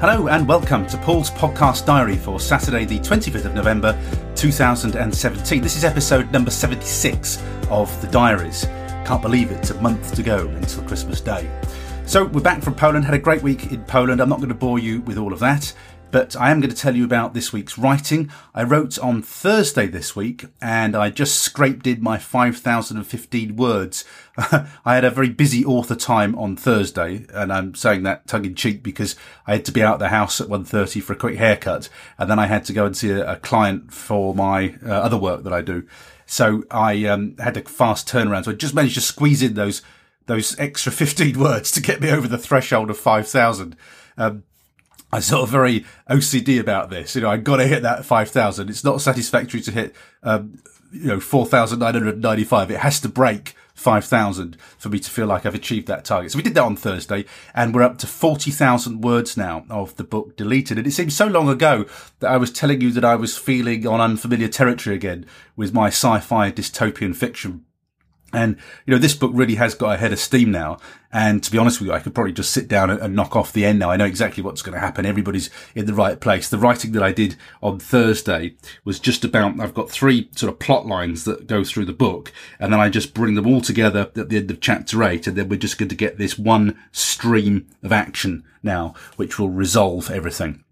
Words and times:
Hello 0.00 0.28
and 0.28 0.48
welcome 0.48 0.86
to 0.86 0.96
Paul's 0.96 1.30
Podcast 1.30 1.84
Diary 1.84 2.16
for 2.16 2.40
Saturday, 2.40 2.86
the 2.86 2.98
25th 3.00 3.44
of 3.44 3.52
November 3.52 3.92
2017. 4.34 5.60
This 5.60 5.76
is 5.76 5.84
episode 5.84 6.32
number 6.32 6.50
76 6.50 7.42
of 7.68 8.00
the 8.00 8.06
Diaries. 8.06 8.64
Can't 9.04 9.20
believe 9.20 9.50
it's 9.50 9.68
a 9.68 9.80
month 9.82 10.14
to 10.14 10.22
go 10.22 10.48
until 10.48 10.84
Christmas 10.84 11.20
Day. 11.20 11.50
So 12.06 12.24
we're 12.24 12.40
back 12.40 12.62
from 12.62 12.76
Poland, 12.76 13.04
had 13.04 13.12
a 13.12 13.18
great 13.18 13.42
week 13.42 13.72
in 13.72 13.84
Poland. 13.84 14.22
I'm 14.22 14.30
not 14.30 14.38
going 14.38 14.48
to 14.48 14.54
bore 14.54 14.78
you 14.78 15.02
with 15.02 15.18
all 15.18 15.34
of 15.34 15.38
that 15.40 15.70
but 16.10 16.36
I 16.36 16.50
am 16.50 16.60
going 16.60 16.70
to 16.70 16.76
tell 16.76 16.96
you 16.96 17.04
about 17.04 17.34
this 17.34 17.52
week's 17.52 17.78
writing. 17.78 18.30
I 18.54 18.62
wrote 18.62 18.98
on 18.98 19.22
Thursday 19.22 19.86
this 19.86 20.16
week 20.16 20.46
and 20.60 20.96
I 20.96 21.10
just 21.10 21.38
scraped 21.38 21.86
in 21.86 22.02
my 22.02 22.18
5,015 22.18 23.56
words. 23.56 24.04
I 24.36 24.66
had 24.84 25.04
a 25.04 25.10
very 25.10 25.28
busy 25.28 25.64
author 25.64 25.94
time 25.94 26.34
on 26.36 26.56
Thursday 26.56 27.26
and 27.32 27.52
I'm 27.52 27.74
saying 27.74 28.02
that 28.04 28.26
tongue 28.26 28.44
in 28.44 28.54
cheek 28.54 28.82
because 28.82 29.16
I 29.46 29.52
had 29.52 29.64
to 29.66 29.72
be 29.72 29.82
out 29.82 29.94
of 29.94 30.00
the 30.00 30.08
house 30.08 30.40
at 30.40 30.48
1.30 30.48 31.02
for 31.02 31.12
a 31.12 31.16
quick 31.16 31.36
haircut 31.36 31.88
and 32.18 32.30
then 32.30 32.38
I 32.38 32.46
had 32.46 32.64
to 32.66 32.72
go 32.72 32.86
and 32.86 32.96
see 32.96 33.10
a, 33.10 33.32
a 33.32 33.36
client 33.36 33.92
for 33.92 34.34
my 34.34 34.76
uh, 34.84 34.90
other 34.90 35.18
work 35.18 35.44
that 35.44 35.52
I 35.52 35.62
do. 35.62 35.86
So 36.26 36.64
I 36.70 37.06
um, 37.06 37.36
had 37.38 37.56
a 37.56 37.62
fast 37.62 38.08
turnaround. 38.08 38.44
So 38.44 38.52
I 38.52 38.54
just 38.54 38.74
managed 38.74 38.94
to 38.94 39.00
squeeze 39.00 39.42
in 39.42 39.54
those 39.54 39.82
those 40.26 40.56
extra 40.60 40.92
15 40.92 41.38
words 41.40 41.72
to 41.72 41.80
get 41.80 42.00
me 42.00 42.08
over 42.10 42.28
the 42.28 42.38
threshold 42.38 42.88
of 42.88 42.96
5,000. 42.96 43.76
Um, 44.16 44.44
I'm 45.12 45.22
sort 45.22 45.42
of 45.42 45.48
very 45.48 45.84
OCD 46.08 46.60
about 46.60 46.90
this. 46.90 47.14
You 47.14 47.22
know, 47.22 47.30
I 47.30 47.36
got 47.36 47.56
to 47.56 47.66
hit 47.66 47.82
that 47.82 48.04
5,000. 48.04 48.70
It's 48.70 48.84
not 48.84 49.00
satisfactory 49.00 49.60
to 49.62 49.72
hit, 49.72 49.94
um, 50.22 50.62
you 50.92 51.06
know, 51.06 51.20
4,995. 51.20 52.70
It 52.70 52.78
has 52.78 53.00
to 53.00 53.08
break 53.08 53.54
5,000 53.74 54.56
for 54.78 54.88
me 54.88 54.98
to 54.98 55.10
feel 55.10 55.26
like 55.26 55.46
I've 55.46 55.54
achieved 55.54 55.88
that 55.88 56.04
target. 56.04 56.32
So 56.32 56.36
we 56.36 56.42
did 56.42 56.54
that 56.54 56.64
on 56.64 56.76
Thursday 56.76 57.24
and 57.54 57.74
we're 57.74 57.82
up 57.82 57.98
to 57.98 58.06
40,000 58.06 59.00
words 59.00 59.36
now 59.36 59.64
of 59.70 59.96
the 59.96 60.04
book 60.04 60.36
deleted. 60.36 60.78
And 60.78 60.86
it 60.86 60.92
seems 60.92 61.16
so 61.16 61.26
long 61.26 61.48
ago 61.48 61.86
that 62.20 62.30
I 62.30 62.36
was 62.36 62.52
telling 62.52 62.80
you 62.80 62.92
that 62.92 63.04
I 63.04 63.16
was 63.16 63.38
feeling 63.38 63.86
on 63.86 64.00
unfamiliar 64.00 64.48
territory 64.48 64.94
again 64.94 65.26
with 65.56 65.72
my 65.72 65.88
sci-fi 65.88 66.52
dystopian 66.52 67.16
fiction 67.16 67.64
and, 68.32 68.56
you 68.86 68.92
know, 68.92 68.98
this 68.98 69.14
book 69.14 69.32
really 69.34 69.56
has 69.56 69.74
got 69.74 69.94
a 69.94 69.96
head 69.96 70.12
of 70.12 70.18
steam 70.18 70.50
now. 70.50 70.78
And 71.12 71.42
to 71.42 71.50
be 71.50 71.58
honest 71.58 71.80
with 71.80 71.88
you, 71.88 71.92
I 71.92 71.98
could 71.98 72.14
probably 72.14 72.32
just 72.32 72.52
sit 72.52 72.68
down 72.68 72.88
and, 72.88 73.00
and 73.00 73.16
knock 73.16 73.34
off 73.34 73.52
the 73.52 73.64
end 73.64 73.80
now. 73.80 73.90
I 73.90 73.96
know 73.96 74.04
exactly 74.04 74.42
what's 74.42 74.62
going 74.62 74.74
to 74.74 74.80
happen. 74.80 75.04
Everybody's 75.04 75.50
in 75.74 75.86
the 75.86 75.94
right 75.94 76.20
place. 76.20 76.48
The 76.48 76.58
writing 76.58 76.92
that 76.92 77.02
I 77.02 77.12
did 77.12 77.36
on 77.62 77.80
Thursday 77.80 78.54
was 78.84 79.00
just 79.00 79.24
about, 79.24 79.58
I've 79.58 79.74
got 79.74 79.90
three 79.90 80.30
sort 80.36 80.52
of 80.52 80.60
plot 80.60 80.86
lines 80.86 81.24
that 81.24 81.48
go 81.48 81.64
through 81.64 81.86
the 81.86 81.92
book. 81.92 82.32
And 82.60 82.72
then 82.72 82.80
I 82.80 82.88
just 82.88 83.12
bring 83.12 83.34
them 83.34 83.46
all 83.46 83.60
together 83.60 84.10
at 84.14 84.28
the 84.28 84.36
end 84.36 84.50
of 84.50 84.60
chapter 84.60 85.02
eight. 85.02 85.26
And 85.26 85.36
then 85.36 85.48
we're 85.48 85.56
just 85.58 85.78
going 85.78 85.88
to 85.88 85.96
get 85.96 86.18
this 86.18 86.38
one 86.38 86.78
stream 86.92 87.66
of 87.82 87.90
action 87.90 88.44
now, 88.62 88.94
which 89.16 89.38
will 89.38 89.50
resolve 89.50 90.10
everything. 90.10 90.64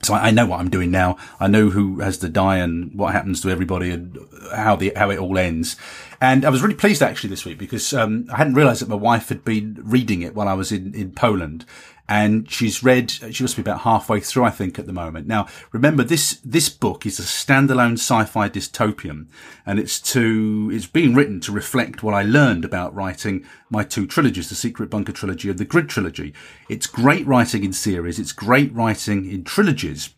So 0.00 0.14
I 0.14 0.30
know 0.30 0.46
what 0.46 0.60
I'm 0.60 0.70
doing 0.70 0.92
now. 0.92 1.16
I 1.40 1.48
know 1.48 1.70
who 1.70 1.98
has 2.00 2.18
to 2.18 2.28
die 2.28 2.58
and 2.58 2.94
what 2.94 3.12
happens 3.12 3.40
to 3.40 3.50
everybody 3.50 3.90
and 3.90 4.16
how 4.54 4.76
the 4.76 4.92
how 4.94 5.10
it 5.10 5.18
all 5.18 5.36
ends. 5.36 5.76
And 6.20 6.44
I 6.44 6.50
was 6.50 6.62
really 6.62 6.74
pleased 6.74 7.02
actually 7.02 7.30
this 7.30 7.44
week 7.44 7.58
because 7.58 7.92
um, 7.92 8.26
I 8.32 8.38
hadn't 8.38 8.54
realised 8.54 8.82
that 8.82 8.88
my 8.88 8.96
wife 8.96 9.28
had 9.28 9.44
been 9.44 9.78
reading 9.82 10.22
it 10.22 10.34
while 10.34 10.48
I 10.48 10.54
was 10.54 10.72
in 10.72 10.92
in 10.94 11.12
Poland, 11.12 11.64
and 12.08 12.50
she's 12.50 12.82
read. 12.82 13.10
She 13.10 13.44
must 13.44 13.54
be 13.54 13.62
about 13.62 13.82
halfway 13.82 14.18
through, 14.18 14.44
I 14.44 14.50
think, 14.50 14.80
at 14.80 14.86
the 14.86 14.92
moment. 14.92 15.28
Now, 15.28 15.46
remember 15.70 16.02
this 16.02 16.40
this 16.44 16.68
book 16.68 17.06
is 17.06 17.20
a 17.20 17.22
standalone 17.22 17.92
sci-fi 17.92 18.48
dystopian, 18.48 19.28
and 19.64 19.78
it's 19.78 20.00
to 20.12 20.70
it's 20.72 20.86
being 20.86 21.14
written 21.14 21.38
to 21.40 21.52
reflect 21.52 22.02
what 22.02 22.14
I 22.14 22.22
learned 22.22 22.64
about 22.64 22.94
writing 22.94 23.46
my 23.70 23.84
two 23.84 24.04
trilogies, 24.04 24.48
the 24.48 24.56
Secret 24.56 24.90
Bunker 24.90 25.12
trilogy 25.12 25.50
and 25.50 25.58
the 25.58 25.64
Grid 25.64 25.88
trilogy. 25.88 26.34
It's 26.68 26.88
great 26.88 27.26
writing 27.28 27.62
in 27.62 27.72
series. 27.72 28.18
It's 28.18 28.32
great 28.32 28.72
writing 28.74 29.30
in 29.30 29.44
trilogies, 29.44 30.16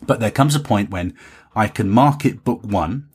but 0.00 0.18
there 0.18 0.30
comes 0.30 0.54
a 0.54 0.60
point 0.60 0.88
when 0.88 1.14
I 1.54 1.68
can 1.68 1.90
market 1.90 2.42
book 2.42 2.62
one 2.64 3.08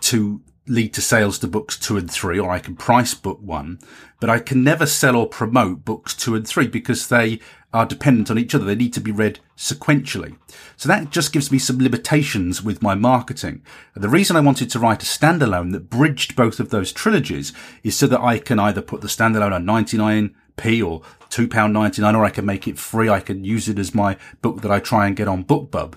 to 0.00 0.42
lead 0.66 0.94
to 0.94 1.00
sales 1.00 1.38
to 1.40 1.48
books 1.48 1.76
two 1.76 1.96
and 1.96 2.10
three, 2.10 2.38
or 2.38 2.50
I 2.50 2.58
can 2.58 2.76
price 2.76 3.14
book 3.14 3.40
one, 3.40 3.78
but 4.20 4.30
I 4.30 4.38
can 4.38 4.62
never 4.62 4.86
sell 4.86 5.16
or 5.16 5.26
promote 5.26 5.84
books 5.84 6.14
two 6.14 6.34
and 6.34 6.46
three 6.46 6.68
because 6.68 7.08
they 7.08 7.40
are 7.72 7.86
dependent 7.86 8.30
on 8.30 8.38
each 8.38 8.54
other. 8.54 8.64
They 8.64 8.74
need 8.74 8.92
to 8.94 9.00
be 9.00 9.10
read 9.10 9.40
sequentially. 9.56 10.36
So 10.76 10.88
that 10.88 11.10
just 11.10 11.32
gives 11.32 11.50
me 11.50 11.58
some 11.58 11.78
limitations 11.78 12.62
with 12.62 12.82
my 12.82 12.94
marketing. 12.94 13.62
The 13.94 14.08
reason 14.08 14.36
I 14.36 14.40
wanted 14.40 14.70
to 14.70 14.78
write 14.78 15.02
a 15.02 15.06
standalone 15.06 15.72
that 15.72 15.90
bridged 15.90 16.36
both 16.36 16.60
of 16.60 16.70
those 16.70 16.92
trilogies 16.92 17.52
is 17.82 17.96
so 17.96 18.06
that 18.06 18.20
I 18.20 18.38
can 18.38 18.58
either 18.58 18.82
put 18.82 19.00
the 19.00 19.08
standalone 19.08 19.52
on 19.52 19.64
99p 19.64 20.86
or 20.86 21.00
£2.99 21.30 22.14
or 22.14 22.24
I 22.24 22.30
can 22.30 22.44
make 22.44 22.68
it 22.68 22.78
free. 22.78 23.08
I 23.08 23.20
can 23.20 23.44
use 23.44 23.68
it 23.68 23.78
as 23.78 23.94
my 23.94 24.16
book 24.42 24.60
that 24.60 24.70
I 24.70 24.78
try 24.78 25.06
and 25.06 25.16
get 25.16 25.28
on 25.28 25.44
BookBub. 25.44 25.94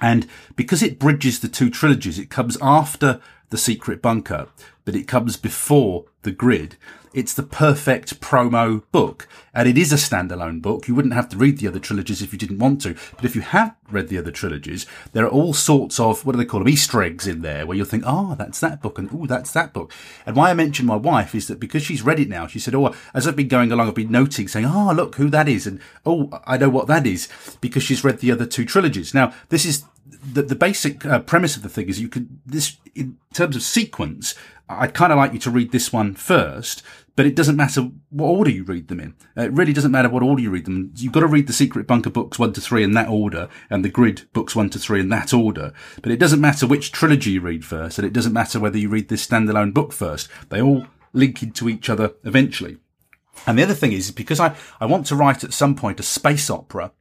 And 0.00 0.26
because 0.56 0.82
it 0.82 0.98
bridges 0.98 1.40
the 1.40 1.48
two 1.48 1.70
trilogies, 1.70 2.18
it 2.18 2.30
comes 2.30 2.58
after 2.60 3.20
the 3.52 3.58
secret 3.58 4.02
bunker, 4.02 4.48
but 4.84 4.96
it 4.96 5.06
comes 5.06 5.36
before 5.36 6.06
the 6.22 6.32
grid. 6.32 6.76
It's 7.14 7.34
the 7.34 7.42
perfect 7.42 8.20
promo 8.22 8.82
book. 8.90 9.28
And 9.54 9.68
it 9.68 9.76
is 9.76 9.92
a 9.92 9.96
standalone 9.96 10.62
book. 10.62 10.88
You 10.88 10.94
wouldn't 10.94 11.12
have 11.12 11.28
to 11.28 11.36
read 11.36 11.58
the 11.58 11.68
other 11.68 11.78
trilogies 11.78 12.22
if 12.22 12.32
you 12.32 12.38
didn't 12.38 12.58
want 12.58 12.80
to. 12.82 12.96
But 13.16 13.26
if 13.26 13.36
you 13.36 13.42
have 13.42 13.76
read 13.90 14.08
the 14.08 14.16
other 14.16 14.30
trilogies, 14.30 14.86
there 15.12 15.26
are 15.26 15.30
all 15.30 15.52
sorts 15.52 16.00
of, 16.00 16.24
what 16.24 16.32
do 16.32 16.38
they 16.38 16.46
call 16.46 16.60
them? 16.60 16.70
Easter 16.70 17.02
eggs 17.02 17.26
in 17.26 17.42
there 17.42 17.66
where 17.66 17.76
you'll 17.76 17.84
think, 17.84 18.04
oh, 18.06 18.34
that's 18.36 18.60
that 18.60 18.80
book. 18.80 18.98
And 18.98 19.10
oh, 19.12 19.26
that's 19.26 19.52
that 19.52 19.74
book. 19.74 19.92
And 20.24 20.34
why 20.34 20.48
I 20.48 20.54
mentioned 20.54 20.88
my 20.88 20.96
wife 20.96 21.34
is 21.34 21.48
that 21.48 21.60
because 21.60 21.82
she's 21.82 22.00
read 22.00 22.18
it 22.18 22.30
now, 22.30 22.46
she 22.46 22.58
said, 22.58 22.74
oh, 22.74 22.94
as 23.12 23.28
I've 23.28 23.36
been 23.36 23.48
going 23.48 23.70
along, 23.70 23.88
I've 23.88 23.94
been 23.94 24.10
noting 24.10 24.48
saying, 24.48 24.64
oh, 24.64 24.94
look 24.94 25.16
who 25.16 25.28
that 25.28 25.50
is. 25.50 25.66
And 25.66 25.80
oh, 26.06 26.30
I 26.46 26.56
know 26.56 26.70
what 26.70 26.86
that 26.86 27.06
is 27.06 27.28
because 27.60 27.82
she's 27.82 28.02
read 28.02 28.20
the 28.20 28.32
other 28.32 28.46
two 28.46 28.64
trilogies. 28.64 29.12
Now, 29.12 29.34
this 29.50 29.66
is 29.66 29.84
the, 30.22 30.42
the 30.42 30.54
basic 30.54 31.04
uh, 31.04 31.20
premise 31.20 31.56
of 31.56 31.62
the 31.62 31.68
thing 31.68 31.88
is 31.88 32.00
you 32.00 32.08
could 32.08 32.40
this 32.46 32.76
in 32.94 33.18
terms 33.34 33.56
of 33.56 33.62
sequence. 33.62 34.34
I'd 34.68 34.94
kind 34.94 35.12
of 35.12 35.18
like 35.18 35.32
you 35.32 35.38
to 35.40 35.50
read 35.50 35.72
this 35.72 35.92
one 35.92 36.14
first, 36.14 36.82
but 37.14 37.26
it 37.26 37.34
doesn't 37.34 37.56
matter 37.56 37.90
what 38.10 38.28
order 38.28 38.50
you 38.50 38.64
read 38.64 38.88
them 38.88 39.00
in. 39.00 39.14
Uh, 39.36 39.42
it 39.42 39.52
really 39.52 39.72
doesn't 39.72 39.90
matter 39.90 40.08
what 40.08 40.22
order 40.22 40.40
you 40.40 40.50
read 40.50 40.64
them. 40.64 40.92
You've 40.96 41.12
got 41.12 41.20
to 41.20 41.26
read 41.26 41.46
the 41.46 41.52
Secret 41.52 41.86
Bunker 41.86 42.10
books 42.10 42.38
one 42.38 42.52
to 42.54 42.60
three 42.60 42.82
in 42.82 42.92
that 42.92 43.08
order, 43.08 43.48
and 43.68 43.84
the 43.84 43.90
Grid 43.90 44.22
books 44.32 44.56
one 44.56 44.70
to 44.70 44.78
three 44.78 45.00
in 45.00 45.08
that 45.10 45.34
order. 45.34 45.72
But 46.00 46.12
it 46.12 46.18
doesn't 46.18 46.40
matter 46.40 46.66
which 46.66 46.92
trilogy 46.92 47.32
you 47.32 47.40
read 47.40 47.64
first, 47.64 47.98
and 47.98 48.06
it 48.06 48.12
doesn't 48.12 48.32
matter 48.32 48.60
whether 48.60 48.78
you 48.78 48.88
read 48.88 49.08
this 49.08 49.26
standalone 49.26 49.74
book 49.74 49.92
first. 49.92 50.28
They 50.48 50.62
all 50.62 50.86
link 51.12 51.42
into 51.42 51.68
each 51.68 51.90
other 51.90 52.14
eventually. 52.24 52.78
And 53.46 53.58
the 53.58 53.62
other 53.62 53.74
thing 53.74 53.92
is 53.92 54.10
because 54.10 54.38
I, 54.38 54.54
I 54.80 54.86
want 54.86 55.06
to 55.06 55.16
write 55.16 55.42
at 55.42 55.52
some 55.52 55.74
point 55.74 56.00
a 56.00 56.04
space 56.04 56.48
opera 56.48 56.92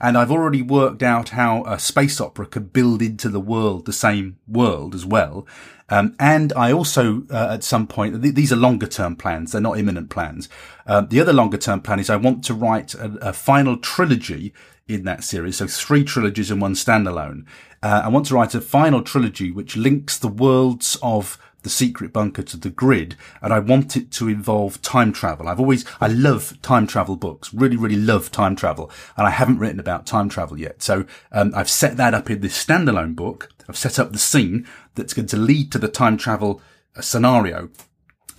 and 0.00 0.16
I've 0.16 0.30
already 0.30 0.62
worked 0.62 1.02
out 1.02 1.30
how 1.30 1.62
a 1.64 1.78
space 1.78 2.20
opera 2.20 2.46
could 2.46 2.72
build 2.72 3.02
into 3.02 3.28
the 3.28 3.40
world, 3.40 3.84
the 3.84 3.92
same 3.92 4.38
world 4.48 4.94
as 4.94 5.04
well. 5.04 5.46
Um, 5.90 6.14
and 6.18 6.52
I 6.54 6.72
also, 6.72 7.24
uh, 7.30 7.48
at 7.50 7.64
some 7.64 7.86
point, 7.86 8.22
th- 8.22 8.34
these 8.34 8.52
are 8.52 8.56
longer 8.56 8.86
term 8.86 9.16
plans. 9.16 9.52
They're 9.52 9.60
not 9.60 9.78
imminent 9.78 10.08
plans. 10.08 10.48
Uh, 10.86 11.02
the 11.02 11.20
other 11.20 11.32
longer 11.32 11.58
term 11.58 11.80
plan 11.80 11.98
is 11.98 12.08
I 12.08 12.16
want 12.16 12.44
to 12.44 12.54
write 12.54 12.94
a, 12.94 13.18
a, 13.20 13.32
final 13.32 13.76
trilogy 13.76 14.54
in 14.86 15.04
that 15.04 15.24
series. 15.24 15.56
So 15.56 15.66
three 15.66 16.04
trilogies 16.04 16.50
and 16.50 16.62
one 16.62 16.74
standalone. 16.74 17.44
Uh, 17.82 18.02
I 18.04 18.08
want 18.08 18.26
to 18.26 18.34
write 18.34 18.54
a 18.54 18.60
final 18.60 19.02
trilogy 19.02 19.50
which 19.50 19.76
links 19.76 20.16
the 20.16 20.28
worlds 20.28 20.96
of 21.02 21.38
the 21.62 21.70
secret 21.70 22.12
bunker 22.12 22.42
to 22.42 22.56
the 22.56 22.70
grid 22.70 23.16
and 23.42 23.52
I 23.52 23.58
want 23.58 23.96
it 23.96 24.10
to 24.12 24.28
involve 24.28 24.80
time 24.82 25.12
travel. 25.12 25.48
I've 25.48 25.60
always, 25.60 25.84
I 26.00 26.08
love 26.08 26.60
time 26.62 26.86
travel 26.86 27.16
books, 27.16 27.52
really, 27.52 27.76
really 27.76 27.96
love 27.96 28.30
time 28.30 28.56
travel 28.56 28.90
and 29.16 29.26
I 29.26 29.30
haven't 29.30 29.58
written 29.58 29.80
about 29.80 30.06
time 30.06 30.28
travel 30.28 30.58
yet. 30.58 30.82
So, 30.82 31.04
um, 31.32 31.52
I've 31.54 31.70
set 31.70 31.96
that 31.96 32.14
up 32.14 32.30
in 32.30 32.40
this 32.40 32.64
standalone 32.64 33.14
book. 33.14 33.50
I've 33.68 33.76
set 33.76 33.98
up 33.98 34.12
the 34.12 34.18
scene 34.18 34.66
that's 34.94 35.14
going 35.14 35.26
to 35.28 35.36
lead 35.36 35.70
to 35.72 35.78
the 35.78 35.88
time 35.88 36.16
travel 36.16 36.60
uh, 36.96 37.00
scenario 37.02 37.70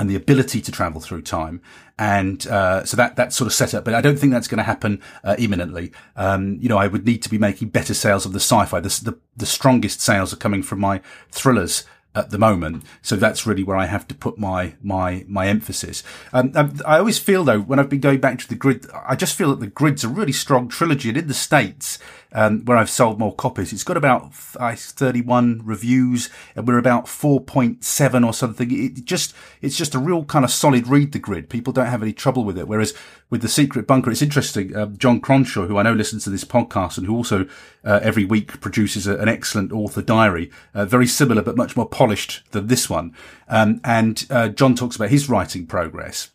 and 0.01 0.09
the 0.09 0.15
ability 0.15 0.62
to 0.62 0.71
travel 0.71 1.00
through 1.00 1.21
time. 1.21 1.62
And 1.97 2.45
uh, 2.47 2.83
so 2.85 2.97
that 2.97 3.15
that's 3.15 3.35
sort 3.35 3.45
of 3.45 3.53
set 3.53 3.75
up, 3.75 3.85
but 3.85 3.94
I 3.94 4.01
don't 4.01 4.18
think 4.18 4.33
that's 4.33 4.47
going 4.47 4.57
to 4.57 4.63
happen 4.63 5.00
uh, 5.23 5.35
imminently. 5.38 5.91
Um, 6.15 6.57
you 6.59 6.68
know, 6.68 6.79
I 6.79 6.88
would 6.88 7.06
need 7.06 7.21
to 7.21 7.29
be 7.29 7.38
making 7.38 7.69
better 7.69 7.94
sales 7.94 8.25
of 8.25 8.33
the 8.33 8.39
sci-fi. 8.39 8.79
The, 8.79 8.89
the, 9.03 9.19
the 9.38 9.45
strongest 9.45 10.01
sales 10.01 10.33
are 10.33 10.38
coming 10.38 10.63
from 10.63 10.79
my 10.79 11.01
thrillers 11.29 11.83
at 12.13 12.30
the 12.30 12.38
moment. 12.38 12.84
So 13.02 13.16
that's 13.16 13.46
really 13.46 13.63
where 13.63 13.78
I 13.78 13.86
have 13.86 14.08
to 14.10 14.16
put 14.16 14.38
my 14.38 14.74
my 14.81 15.25
my 15.28 15.48
emphasis. 15.48 16.04
Um, 16.34 16.52
um, 16.56 16.80
I 16.86 16.98
always 16.98 17.19
feel 17.19 17.44
though 17.44 17.60
when 17.60 17.80
I've 17.80 17.90
been 17.90 18.02
going 18.02 18.19
back 18.19 18.40
to 18.40 18.48
the 18.48 18.56
grid, 18.56 18.86
I 19.08 19.16
just 19.16 19.36
feel 19.36 19.50
that 19.52 19.60
the 19.60 19.68
grid's 19.68 20.04
a 20.04 20.10
really 20.10 20.34
strong 20.34 20.68
trilogy, 20.68 21.10
and 21.10 21.18
in 21.18 21.28
the 21.28 21.34
states 21.34 22.00
um, 22.34 22.63
where 22.66 22.78
I've 22.78 22.90
sold 22.90 23.19
more 23.19 23.36
copies, 23.36 23.74
it's 23.74 23.84
got 23.84 23.98
about 23.98 24.31
uh, 24.58 24.75
31 24.75 25.62
reviews, 25.63 26.30
and 26.56 26.68
we're 26.68 26.78
about 26.78 27.06
4.7 27.06 28.25
or 28.25 28.34
something. 28.34 28.69
It 28.72 29.06
just 29.06 29.34
it's 29.62 29.78
just 29.78 29.96
a 29.96 30.00
real 30.00 30.24
kind 30.25 30.46
of 30.46 30.52
solid 30.52 30.88
read. 30.88 31.12
The 31.12 31.19
grid, 31.19 31.50
people 31.50 31.74
don't 31.74 31.88
have 31.88 32.04
any 32.04 32.14
trouble 32.14 32.44
with 32.44 32.57
it. 32.57 32.68
Whereas 32.68 32.94
with 33.30 33.42
the 33.42 33.48
Secret 33.50 33.88
Bunker, 33.88 34.12
it's 34.12 34.22
interesting. 34.22 34.75
Uh, 34.75 34.88
Jon 34.88 35.22
Cronshaw, 35.22 35.68
who 35.68 35.78
I 35.78 35.84
know 35.84 35.94
listens 35.94 36.24
to 36.25 36.30
this 36.30 36.44
podcast 36.44 36.98
and 36.98 37.07
who 37.07 37.16
also 37.16 37.48
uh, 37.84 38.00
every 38.02 38.25
week 38.25 38.60
produces 38.62 39.07
a, 39.07 39.18
an 39.18 39.28
excellent 39.28 39.72
author 39.72 40.02
diary, 40.02 40.52
uh, 40.74 40.86
very 40.86 41.07
similar 41.07 41.42
but 41.42 41.57
much 41.57 41.75
more 41.75 41.90
polished 42.01 42.42
than 42.50 42.65
this 42.65 42.89
one. 42.89 43.13
Um, 43.48 43.80
and 43.83 44.25
uh, 44.31 44.48
Jon 44.48 44.74
talks 44.74 44.95
about 44.95 45.12
his 45.12 45.30
writing 45.30 45.68
progress. 45.68 46.31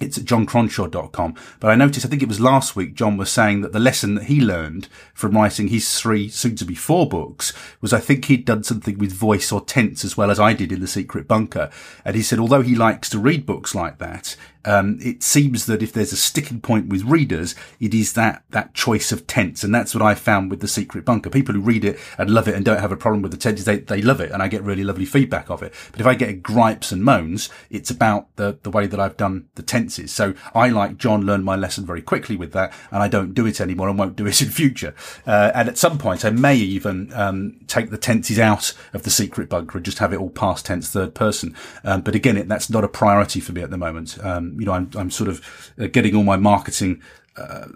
It's 0.00 0.16
at 0.16 0.24
joncronshaw.com. 0.24 1.34
But 1.60 1.70
I 1.70 1.74
noticed, 1.74 2.06
I 2.06 2.08
think 2.08 2.22
it 2.22 2.30
was 2.30 2.40
last 2.40 2.74
week, 2.74 2.94
Jon 2.94 3.18
was 3.18 3.30
saying 3.30 3.60
that 3.60 3.72
the 3.72 3.78
lesson 3.78 4.14
that 4.14 4.24
he 4.24 4.40
learned 4.40 4.88
from 5.12 5.32
writing 5.32 5.68
his 5.68 6.00
three, 6.00 6.30
soon 6.30 6.56
to 6.56 6.64
be 6.64 6.74
four 6.74 7.06
books 7.06 7.52
was 7.82 7.92
I 7.92 8.00
think 8.00 8.24
he'd 8.24 8.46
done 8.46 8.64
something 8.64 8.96
with 8.96 9.12
voice 9.12 9.52
or 9.52 9.60
tense 9.60 10.02
as 10.02 10.16
well 10.16 10.30
as 10.30 10.40
I 10.40 10.54
did 10.54 10.72
in 10.72 10.80
The 10.80 10.86
Secret 10.86 11.28
Bunker. 11.28 11.68
And 12.06 12.16
he 12.16 12.22
said, 12.22 12.38
although 12.38 12.62
he 12.62 12.74
likes 12.74 13.10
to 13.10 13.18
read 13.18 13.44
books 13.44 13.74
like 13.74 13.98
that, 13.98 14.34
um, 14.64 14.98
it 15.00 15.22
seems 15.22 15.66
that 15.66 15.82
if 15.82 15.92
there's 15.92 16.12
a 16.12 16.16
sticking 16.16 16.60
point 16.60 16.88
with 16.88 17.02
readers, 17.04 17.54
it 17.80 17.94
is 17.94 18.12
that, 18.14 18.44
that 18.50 18.74
choice 18.74 19.12
of 19.12 19.26
tense. 19.26 19.64
And 19.64 19.74
that's 19.74 19.94
what 19.94 20.02
I 20.02 20.14
found 20.14 20.50
with 20.50 20.60
The 20.60 20.68
Secret 20.68 21.04
Bunker. 21.04 21.30
People 21.30 21.54
who 21.54 21.60
read 21.60 21.84
it 21.84 21.98
and 22.18 22.30
love 22.30 22.48
it 22.48 22.54
and 22.54 22.64
don't 22.64 22.80
have 22.80 22.92
a 22.92 22.96
problem 22.96 23.22
with 23.22 23.32
the 23.32 23.38
tenses, 23.38 23.64
they, 23.64 23.78
they 23.78 24.02
love 24.02 24.20
it. 24.20 24.30
And 24.30 24.42
I 24.42 24.48
get 24.48 24.62
really 24.62 24.84
lovely 24.84 25.04
feedback 25.04 25.50
of 25.50 25.62
it. 25.62 25.72
But 25.90 26.00
if 26.00 26.06
I 26.06 26.14
get 26.14 26.42
gripes 26.42 26.92
and 26.92 27.02
moans, 27.02 27.48
it's 27.70 27.90
about 27.90 28.34
the, 28.36 28.58
the 28.62 28.70
way 28.70 28.86
that 28.86 29.00
I've 29.00 29.16
done 29.16 29.48
the 29.54 29.62
tenses. 29.62 30.12
So 30.12 30.34
I, 30.54 30.68
like 30.68 30.96
Jon, 30.96 31.26
learned 31.26 31.44
my 31.44 31.56
lesson 31.56 31.84
very 31.84 32.02
quickly 32.02 32.36
with 32.36 32.52
that. 32.52 32.72
And 32.90 33.02
I 33.02 33.08
don't 33.08 33.34
do 33.34 33.46
it 33.46 33.60
anymore 33.60 33.88
and 33.88 33.98
won't 33.98 34.16
do 34.16 34.26
it 34.26 34.40
in 34.42 34.48
future. 34.48 34.94
Uh, 35.26 35.50
and 35.54 35.68
at 35.68 35.78
some 35.78 35.98
point, 35.98 36.24
I 36.24 36.30
may 36.30 36.56
even, 36.56 37.12
um, 37.14 37.60
take 37.66 37.90
the 37.90 37.98
tenses 37.98 38.38
out 38.38 38.74
of 38.92 39.02
The 39.02 39.10
Secret 39.10 39.48
Bunker 39.48 39.78
and 39.78 39.84
just 39.84 39.98
have 39.98 40.12
it 40.12 40.18
all 40.18 40.30
past 40.30 40.66
tense 40.66 40.90
third 40.90 41.14
person. 41.14 41.56
Um, 41.84 42.02
but 42.02 42.14
again, 42.14 42.36
it, 42.36 42.48
that's 42.48 42.70
not 42.70 42.84
a 42.84 42.88
priority 42.88 43.40
for 43.40 43.52
me 43.52 43.62
at 43.62 43.70
the 43.70 43.78
moment. 43.78 44.18
Um, 44.22 44.51
you 44.58 44.66
know, 44.66 44.72
I'm, 44.72 44.90
I'm 44.94 45.10
sort 45.10 45.28
of 45.28 45.72
uh, 45.78 45.86
getting 45.86 46.14
all 46.14 46.24
my 46.24 46.36
marketing, 46.36 47.02
uh, 47.36 47.68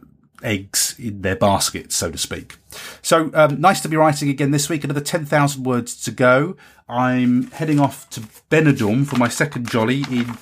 eggs 0.43 0.95
in 0.99 1.23
their 1.23 1.37
basket, 1.37 1.93
so 1.93 2.11
to 2.11 2.19
speak. 2.19 2.57
So 3.03 3.31
um, 3.35 3.61
nice 3.61 3.81
to 3.81 3.89
be 3.89 3.97
writing 3.97 4.29
again 4.29 4.51
this 4.51 4.69
week. 4.69 4.85
Another 4.85 5.01
10,000 5.01 5.65
words 5.65 6.01
to 6.05 6.11
go. 6.11 6.57
I'm 6.89 7.51
heading 7.51 7.81
off 7.81 8.09
to 8.11 8.21
Benidorm 8.51 9.07
for 9.07 9.17
my 9.17 9.29
second 9.29 9.69
jolly 9.69 10.05
in 10.11 10.37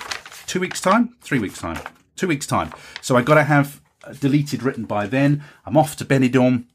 two 0.45 0.59
weeks' 0.59 0.81
time, 0.81 1.15
three 1.21 1.39
weeks' 1.39 1.59
time, 1.59 1.79
two 2.15 2.27
weeks' 2.27 2.45
time. 2.45 2.71
So 3.01 3.15
I 3.15 3.21
got 3.21 3.35
to 3.35 3.43
have 3.43 3.81
deleted 4.19 4.63
written 4.63 4.85
by 4.85 5.07
then. 5.07 5.43
I'm 5.65 5.77
off 5.77 5.95
to 5.97 6.05
Benidorm 6.05 6.65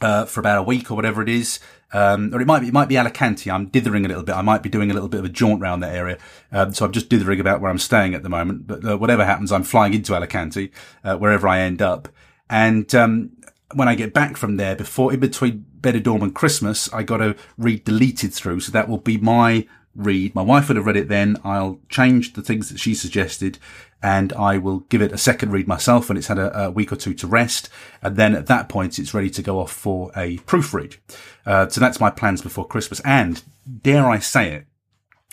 uh, 0.00 0.24
for 0.24 0.40
about 0.40 0.58
a 0.58 0.62
week 0.62 0.90
or 0.90 0.94
whatever 0.94 1.22
it 1.22 1.28
is. 1.28 1.60
Um, 1.92 2.34
or 2.34 2.40
it 2.40 2.46
might 2.46 2.60
be, 2.60 2.68
it 2.68 2.74
might 2.74 2.88
be 2.88 2.98
Alicante. 2.98 3.50
I'm 3.50 3.66
dithering 3.66 4.04
a 4.04 4.08
little 4.08 4.24
bit. 4.24 4.34
I 4.34 4.42
might 4.42 4.62
be 4.62 4.68
doing 4.68 4.90
a 4.90 4.94
little 4.94 5.08
bit 5.08 5.20
of 5.20 5.26
a 5.26 5.30
jaunt 5.30 5.62
around 5.62 5.80
that 5.80 5.94
area. 5.94 6.18
Um, 6.52 6.74
so 6.74 6.84
I'm 6.84 6.92
just 6.92 7.08
dithering 7.08 7.40
about 7.40 7.60
where 7.60 7.70
I'm 7.70 7.78
staying 7.78 8.14
at 8.14 8.22
the 8.22 8.28
moment. 8.28 8.66
But 8.66 8.84
uh, 8.84 8.98
whatever 8.98 9.24
happens, 9.24 9.52
I'm 9.52 9.62
flying 9.62 9.94
into 9.94 10.14
Alicante, 10.14 10.72
uh, 11.04 11.16
wherever 11.16 11.46
I 11.46 11.60
end 11.60 11.80
up. 11.80 12.08
And, 12.50 12.92
um, 12.94 13.32
when 13.74 13.88
I 13.88 13.94
get 13.94 14.14
back 14.14 14.36
from 14.36 14.56
there, 14.56 14.76
before, 14.76 15.12
in 15.12 15.20
between 15.20 15.66
Benidorm 15.80 16.22
and 16.22 16.34
Christmas, 16.34 16.92
I 16.92 17.02
got 17.02 17.16
to 17.16 17.34
read 17.58 17.84
Deleted 17.84 18.32
through. 18.32 18.60
So 18.60 18.72
that 18.72 18.88
will 18.88 18.98
be 18.98 19.18
my 19.18 19.66
read. 19.96 20.34
My 20.34 20.42
wife 20.42 20.68
would 20.68 20.76
have 20.76 20.86
read 20.86 20.96
it 20.96 21.08
then. 21.08 21.36
I'll 21.44 21.80
change 21.88 22.34
the 22.34 22.42
things 22.42 22.68
that 22.68 22.78
she 22.78 22.94
suggested 22.94 23.58
and 24.02 24.32
I 24.34 24.58
will 24.58 24.80
give 24.80 25.02
it 25.02 25.12
a 25.12 25.18
second 25.18 25.52
read 25.52 25.66
myself 25.66 26.08
when 26.08 26.18
it's 26.18 26.26
had 26.26 26.38
a, 26.38 26.66
a, 26.66 26.70
week 26.70 26.92
or 26.92 26.96
two 26.96 27.14
to 27.14 27.26
rest. 27.26 27.68
And 28.02 28.16
then 28.16 28.34
at 28.34 28.46
that 28.46 28.68
point, 28.68 28.98
it's 28.98 29.14
ready 29.14 29.30
to 29.30 29.42
go 29.42 29.58
off 29.58 29.72
for 29.72 30.12
a 30.14 30.38
proofread. 30.38 30.98
Uh, 31.44 31.68
so 31.68 31.80
that's 31.80 32.00
my 32.00 32.10
plans 32.10 32.42
before 32.42 32.66
Christmas. 32.66 33.00
And 33.00 33.42
dare 33.82 34.08
I 34.08 34.18
say 34.18 34.52
it, 34.52 34.66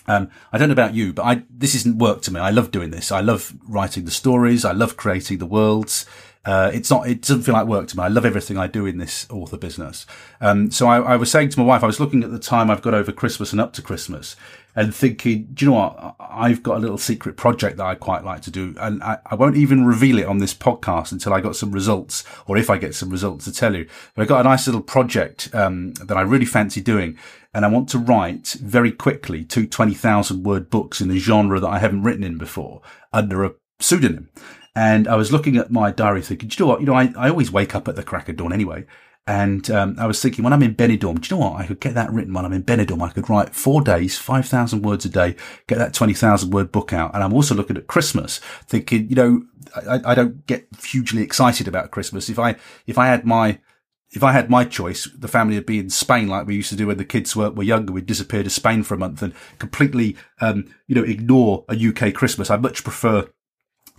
um, 0.08 0.30
I 0.52 0.58
don't 0.58 0.70
know 0.70 0.74
about 0.74 0.96
you, 0.96 1.14
but 1.14 1.24
I, 1.24 1.44
this 1.50 1.76
isn't 1.76 1.98
work 1.98 2.22
to 2.24 2.34
me. 2.34 2.40
I 2.40 2.50
love 2.50 2.72
doing 2.72 2.92
this. 2.92 3.12
I 3.12 3.22
love 3.22 3.54
writing 3.68 4.06
the 4.06 4.12
stories. 4.12 4.66
I 4.66 4.72
love 4.72 4.98
creating 4.98 5.38
the 5.38 5.46
worlds. 5.46 6.06
Uh, 6.46 6.72
it's 6.74 6.90
not, 6.90 7.08
it 7.08 7.22
doesn't 7.22 7.44
feel 7.44 7.54
like 7.54 7.68
work 7.68 7.88
to 7.88 7.98
me. 7.98 8.04
I 8.04 8.10
love 8.10 8.26
everything 8.26 8.58
I 8.58 8.68
do 8.68 8.86
in 8.86 8.98
this 8.98 9.26
author 9.30 9.58
business. 9.58 10.06
Um, 10.42 10.72
so 10.72 10.88
I, 10.88 11.00
I 11.00 11.16
was 11.16 11.32
saying 11.32 11.50
to 11.50 11.60
my 11.60 11.66
wife, 11.66 11.84
I 11.84 11.88
was 11.88 12.00
looking 12.00 12.24
at 12.24 12.32
the 12.32 12.40
time 12.40 12.70
I've 12.70 12.82
got 12.82 12.94
over 12.94 13.12
Christmas 13.12 13.52
and 13.52 13.62
up 13.62 13.72
to 13.74 13.82
Christmas 13.82 14.36
and 14.76 14.94
thinking, 14.94 15.48
do 15.54 15.66
you 15.66 15.72
know 15.72 15.78
what? 15.78 16.16
I've 16.20 16.64
got 16.64 16.78
a 16.78 16.80
little 16.80 16.98
secret 16.98 17.38
project 17.38 17.78
that 17.78 17.86
I 17.86 17.96
quite 17.96 18.26
like 18.26 18.42
to 18.42 18.52
do. 18.52 18.76
And 18.80 19.04
I, 19.04 19.20
I, 19.26 19.36
won't 19.36 19.56
even 19.56 19.86
reveal 19.86 20.18
it 20.18 20.26
on 20.26 20.40
this 20.40 20.54
podcast 20.54 21.12
until 21.12 21.34
I 21.34 21.42
got 21.42 21.56
some 21.56 21.72
results 21.72 22.24
or 22.48 22.58
if 22.58 22.70
I 22.70 22.78
get 22.78 22.96
some 22.96 23.10
results 23.10 23.46
to 23.46 23.54
tell 23.54 23.76
you. 23.76 23.88
But 24.16 24.24
I 24.24 24.26
got 24.26 24.42
a 24.42 24.50
nice 24.50 24.66
little 24.66 24.82
project, 24.82 25.54
um, 25.54 25.94
that 25.94 26.18
I 26.18 26.22
really 26.22 26.46
fancy 26.46 26.82
doing. 26.82 27.18
And 27.54 27.66
I 27.66 27.68
want 27.68 27.88
to 27.90 28.00
write 28.00 28.58
very 28.60 28.92
quickly 28.92 29.46
two 29.46 29.68
20,000 29.68 30.44
word 30.44 30.72
books 30.72 31.02
in 31.02 31.12
a 31.12 31.18
genre 31.18 31.60
that 31.60 31.68
I 31.68 31.78
haven't 31.78 32.02
written 32.02 32.24
in 32.24 32.40
before 32.40 32.82
under 33.14 33.44
a 33.44 33.54
pseudonym. 33.80 34.30
And 34.76 35.08
I 35.08 35.16
was 35.16 35.32
looking 35.32 35.58
at 35.58 35.72
my 35.72 35.92
diary 35.92 36.22
thinking, 36.22 36.50
do 36.50 36.56
you 36.58 36.66
know 36.66 36.72
what? 36.72 36.80
You 36.80 36.88
know, 36.88 36.96
I, 36.96 37.14
I 37.18 37.30
always 37.30 37.52
wake 37.52 37.76
up 37.76 37.88
at 37.88 37.96
the 37.96 38.04
crack 38.04 38.28
of 38.30 38.38
dawn 38.38 38.54
anyway. 38.54 38.86
And 39.26 39.70
um, 39.72 39.96
I 39.98 40.06
was 40.06 40.22
thinking, 40.22 40.44
when 40.44 40.52
I'm 40.52 40.64
in 40.64 40.76
Benidorm, 40.76 41.22
do 41.22 41.34
you 41.34 41.40
know 41.40 41.50
what? 41.50 41.62
I 41.62 41.66
could 41.66 41.80
get 41.80 41.94
that 41.94 42.12
written 42.12 42.34
when 42.34 42.44
I'm 42.44 42.52
in 42.52 42.64
Benidorm. 42.64 43.02
I 43.02 43.12
could 43.12 43.30
write 43.30 43.56
four 43.56 43.82
days, 43.82 44.18
5,000 44.18 44.82
words 44.82 45.06
a 45.06 45.10
day, 45.10 45.38
get 45.68 45.78
that 45.78 45.94
20,000 45.94 46.52
word 46.52 46.74
book 46.74 46.92
out. 46.92 47.14
And 47.14 47.24
I'm 47.24 47.34
also 47.34 47.56
looking 47.56 47.78
at 47.78 47.88
Christmas, 47.88 48.40
thinking, 48.68 49.08
you 49.10 49.16
know, 49.16 49.44
I, 49.90 50.12
I 50.12 50.16
don't 50.16 50.46
get 50.46 50.68
hugely 50.84 51.22
excited 51.22 51.70
about 51.70 51.92
Christmas. 51.92 52.28
If 52.28 52.38
I, 52.38 52.58
if 52.86 52.98
I 52.98 53.08
had 53.08 53.26
my, 53.26 53.60
if 54.12 54.24
I 54.24 54.34
had 54.34 54.50
my 54.50 54.66
choice, 54.66 55.08
the 55.18 55.30
family 55.30 55.56
would 55.56 55.66
be 55.66 55.80
in 55.80 55.90
Spain 55.90 56.28
like 56.28 56.46
we 56.46 56.56
used 56.56 56.70
to 56.70 56.76
do 56.76 56.88
when 56.88 56.98
the 56.98 57.06
kids 57.06 57.34
were, 57.34 57.50
were 57.50 57.64
younger. 57.64 57.94
We'd 57.94 58.06
disappear 58.06 58.44
to 58.44 58.50
Spain 58.50 58.84
for 58.84 58.96
a 58.96 59.00
month 59.00 59.22
and 59.22 59.34
completely, 59.58 60.18
um, 60.42 60.66
you 60.88 60.96
know, 60.96 61.04
ignore 61.04 61.64
a 61.70 61.78
UK 61.78 62.14
Christmas. 62.14 62.52
I 62.52 62.58
much 62.58 62.84
prefer 62.84 63.30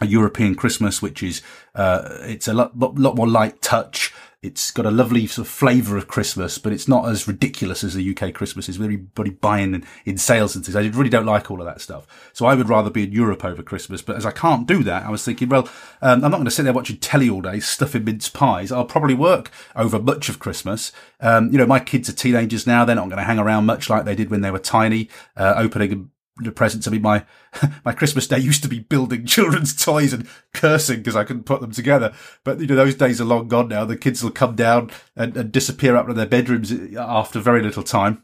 a 0.00 0.06
European 0.06 0.54
Christmas, 0.54 1.00
which 1.00 1.22
is, 1.22 1.42
uh, 1.74 2.18
it's 2.22 2.48
a 2.48 2.54
lot, 2.54 2.76
lot 2.76 3.16
more 3.16 3.28
light 3.28 3.62
touch. 3.62 4.12
It's 4.42 4.70
got 4.70 4.84
a 4.84 4.90
lovely 4.90 5.26
sort 5.26 5.46
of 5.46 5.52
flavour 5.52 5.96
of 5.96 6.06
Christmas, 6.06 6.58
but 6.58 6.70
it's 6.70 6.86
not 6.86 7.08
as 7.08 7.26
ridiculous 7.26 7.82
as 7.82 7.94
the 7.94 8.14
UK 8.14 8.34
Christmas 8.34 8.68
is. 8.68 8.78
Everybody 8.78 9.30
buying 9.30 9.72
in, 9.72 9.86
in 10.04 10.18
sales 10.18 10.54
and 10.54 10.62
things. 10.62 10.76
I 10.76 10.82
really 10.82 11.08
don't 11.08 11.24
like 11.24 11.50
all 11.50 11.60
of 11.60 11.66
that 11.66 11.80
stuff. 11.80 12.06
So 12.34 12.44
I 12.44 12.54
would 12.54 12.68
rather 12.68 12.90
be 12.90 13.04
in 13.04 13.12
Europe 13.12 13.42
over 13.42 13.62
Christmas. 13.62 14.02
But 14.02 14.16
as 14.16 14.26
I 14.26 14.32
can't 14.32 14.66
do 14.66 14.82
that, 14.82 15.04
I 15.04 15.10
was 15.10 15.24
thinking, 15.24 15.48
well, 15.48 15.66
um, 16.02 16.22
I'm 16.22 16.30
not 16.30 16.32
going 16.32 16.44
to 16.44 16.50
sit 16.50 16.64
there 16.64 16.74
watching 16.74 16.98
telly 16.98 17.30
all 17.30 17.40
day, 17.40 17.58
stuffing 17.58 18.04
mince 18.04 18.28
pies. 18.28 18.70
I'll 18.70 18.84
probably 18.84 19.14
work 19.14 19.50
over 19.74 19.98
much 19.98 20.28
of 20.28 20.40
Christmas. 20.40 20.92
Um, 21.20 21.50
you 21.50 21.56
know, 21.56 21.66
my 21.66 21.80
kids 21.80 22.10
are 22.10 22.14
teenagers 22.14 22.66
now. 22.66 22.84
They're 22.84 22.96
not 22.96 23.08
going 23.08 23.16
to 23.16 23.24
hang 23.24 23.38
around 23.38 23.64
much 23.64 23.88
like 23.88 24.04
they 24.04 24.14
did 24.14 24.28
when 24.28 24.42
they 24.42 24.50
were 24.50 24.58
tiny, 24.58 25.08
uh, 25.38 25.54
opening 25.56 26.10
the 26.36 26.52
presents. 26.52 26.86
I 26.86 26.90
mean, 26.90 27.02
my 27.02 27.24
my 27.84 27.92
Christmas 27.92 28.26
day 28.26 28.38
used 28.38 28.62
to 28.62 28.68
be 28.68 28.80
building 28.80 29.26
children's 29.26 29.74
toys 29.74 30.12
and 30.12 30.26
cursing 30.52 30.98
because 30.98 31.16
I 31.16 31.24
couldn't 31.24 31.44
put 31.44 31.60
them 31.60 31.72
together. 31.72 32.12
But 32.42 32.60
you 32.60 32.66
know, 32.66 32.76
those 32.76 32.94
days 32.94 33.20
are 33.20 33.24
long 33.24 33.48
gone 33.48 33.68
now. 33.68 33.84
The 33.84 33.96
kids 33.96 34.22
will 34.22 34.30
come 34.30 34.56
down 34.56 34.90
and, 35.16 35.36
and 35.36 35.52
disappear 35.52 35.96
up 35.96 36.06
to 36.06 36.14
their 36.14 36.26
bedrooms 36.26 36.72
after 36.96 37.40
very 37.40 37.62
little 37.62 37.82
time. 37.82 38.22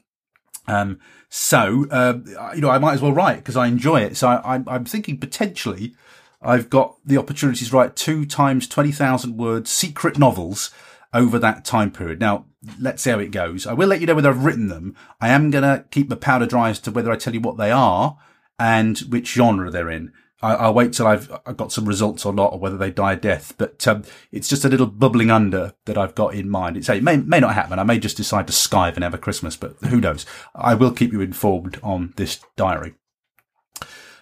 Um, 0.67 1.01
so 1.29 1.87
um, 1.91 2.25
you 2.55 2.61
know, 2.61 2.71
I 2.71 2.79
might 2.79 2.95
as 2.95 3.03
well 3.03 3.13
write 3.13 3.39
because 3.39 3.57
I 3.57 3.67
enjoy 3.67 4.01
it. 4.01 4.17
So 4.17 4.29
I, 4.29 4.55
I'm 4.55 4.69
I'm 4.69 4.85
thinking 4.85 5.19
potentially 5.19 5.95
I've 6.43 6.71
got 6.71 6.97
the 7.05 7.19
opportunity 7.19 7.65
to 7.65 7.77
write 7.77 7.97
two 7.97 8.27
times 8.27 8.67
twenty 8.67 8.93
thousand 8.93 9.37
words 9.37 9.71
secret 9.71 10.19
novels 10.19 10.71
over 11.13 11.39
that 11.39 11.65
time 11.65 11.91
period. 11.91 12.21
Now, 12.21 12.47
let's 12.79 13.03
see 13.03 13.11
how 13.11 13.19
it 13.19 13.31
goes. 13.31 13.67
I 13.67 13.73
will 13.73 13.89
let 13.89 14.01
you 14.01 14.07
know 14.07 14.15
whether 14.15 14.31
I've 14.31 14.45
written 14.45 14.69
them. 14.69 14.95
I 15.21 15.29
am 15.29 15.51
going 15.51 15.65
to 15.65 15.85
keep 15.91 16.09
the 16.09 16.17
powder 16.17 16.47
dry 16.47 16.71
as 16.71 16.79
to 16.81 16.91
whether 16.91 17.11
I 17.11 17.17
tell 17.17 17.35
you 17.35 17.41
what 17.41 17.57
they 17.57 17.71
are 17.71 18.19
and 18.59 18.99
which 18.99 19.33
genre 19.33 19.71
they're 19.71 19.91
in. 19.91 20.13
I, 20.43 20.69
will 20.69 20.75
wait 20.75 20.95
till 20.95 21.07
I've, 21.07 21.31
I've, 21.45 21.59
got 21.59 21.71
some 21.71 21.85
results 21.85 22.25
or 22.25 22.33
not, 22.33 22.55
or 22.55 22.59
whether 22.59 22.79
they 22.79 22.91
die 22.91 23.13
a 23.13 23.17
death. 23.17 23.55
But 23.59 23.87
um, 23.87 24.05
it's 24.33 24.49
just 24.49 24.65
a 24.65 24.71
little 24.71 24.87
bubbling 24.87 25.31
under 25.31 25.75
that 25.85 25.99
I've 25.99 26.15
got 26.15 26.35
in 26.35 26.49
mind. 26.49 26.79
It's, 26.79 26.89
it 26.89 27.03
may, 27.03 27.19
may 27.19 27.41
not 27.41 27.55
happen. 27.55 27.79
I 27.79 27.83
may 27.83 27.99
just 27.99 28.17
decide 28.17 28.47
to 28.47 28.53
skive 28.53 28.95
and 28.95 29.05
have 29.05 29.13
a 29.13 29.19
Christmas, 29.19 29.57
but 29.57 29.77
who 29.89 30.01
knows? 30.01 30.25
I 30.55 30.75
will 30.75 30.93
keep 30.93 31.13
you 31.13 31.21
informed 31.21 31.79
on 31.83 32.15
this 32.17 32.41
diary. 32.57 32.95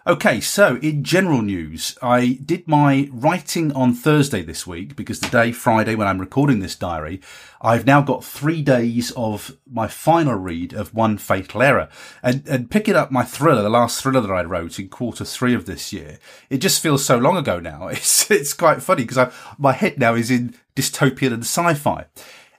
Okay, 0.09 0.41
so 0.41 0.77
in 0.77 1.05
general 1.05 1.43
news, 1.43 1.99
I 2.00 2.38
did 2.43 2.67
my 2.67 3.11
writing 3.12 3.71
on 3.73 3.93
Thursday 3.93 4.41
this 4.43 4.67
week 4.67 4.97
because 4.97 5.21
the 5.21 5.29
day 5.29 5.53
Friday 5.53 5.95
when 5.95 6.09
I'm 6.09 6.19
recording 6.19 6.61
this 6.61 6.77
diary, 6.77 7.21
I've 7.61 7.85
now 7.85 8.00
got 8.00 8.25
three 8.25 8.62
days 8.62 9.11
of 9.19 9.59
my 9.71 9.87
final 9.87 10.37
read 10.37 10.73
of 10.73 10.95
One 10.95 11.19
Fatal 11.19 11.61
Error. 11.61 11.91
And, 12.23 12.43
and 12.49 12.71
picking 12.71 12.97
up 12.97 13.11
my 13.11 13.23
thriller, 13.23 13.61
the 13.61 13.69
last 13.69 14.03
thriller 14.03 14.23
that 14.23 14.33
I 14.33 14.45
wrote 14.45 14.79
in 14.79 14.88
quarter 14.88 15.27
three 15.27 15.53
of 15.53 15.67
this 15.67 15.93
year, 15.93 16.19
it 16.49 16.62
just 16.62 16.81
feels 16.81 17.05
so 17.05 17.19
long 17.19 17.37
ago 17.37 17.61
now. 17.61 17.88
It's, 17.99 18.31
it's 18.31 18.55
quite 18.55 18.83
funny 18.83 19.05
because 19.05 19.31
my 19.59 19.73
head 19.75 19.99
now 19.99 20.15
is 20.15 20.31
in 20.31 20.55
dystopian 20.75 21.35
and 21.35 21.43
sci-fi. 21.43 22.07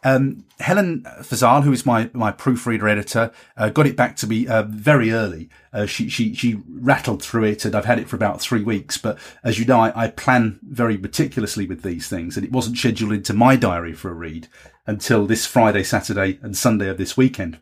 Um, 0.04 0.46
Helen 0.60 1.04
Fazal, 1.20 1.64
who 1.64 1.72
is 1.72 1.86
my, 1.86 2.10
my 2.14 2.32
proofreader 2.32 2.88
editor, 2.88 3.32
uh, 3.58 3.70
got 3.70 3.88
it 3.88 3.96
back 3.96 4.16
to 4.18 4.28
me 4.28 4.48
uh, 4.48 4.64
very 4.64 5.12
early. 5.12 5.50
Uh, 5.74 5.86
she, 5.86 6.10
she, 6.10 6.34
she 6.34 6.62
rattled 6.70 7.22
through 7.22 7.46
it 7.46 7.66
and 7.66 7.76
I've 7.76 7.86
had 7.86 8.00
it 8.00 8.08
for 8.08 8.16
about 8.16 8.42
three 8.42 8.64
weeks. 8.64 8.98
But 8.98 9.18
as 9.44 9.60
you 9.60 9.66
know, 9.66 9.80
I, 9.80 10.06
I 10.06 10.08
plan 10.10 10.60
very 10.64 10.98
meticulously 10.98 11.68
with 11.68 11.82
these 11.82 12.08
things 12.08 12.38
and 12.38 12.46
it 12.46 12.52
wasn't 12.52 12.78
scheduled 12.78 13.14
into 13.14 13.34
my 13.34 13.56
diary 13.56 13.94
for 13.94 14.10
a 14.10 14.14
read 14.14 14.48
until 14.88 15.26
this 15.26 15.46
Friday, 15.46 15.84
Saturday 15.84 16.40
and 16.42 16.58
Sunday 16.58 16.88
of 16.90 16.98
this 16.98 17.18
weekend. 17.18 17.60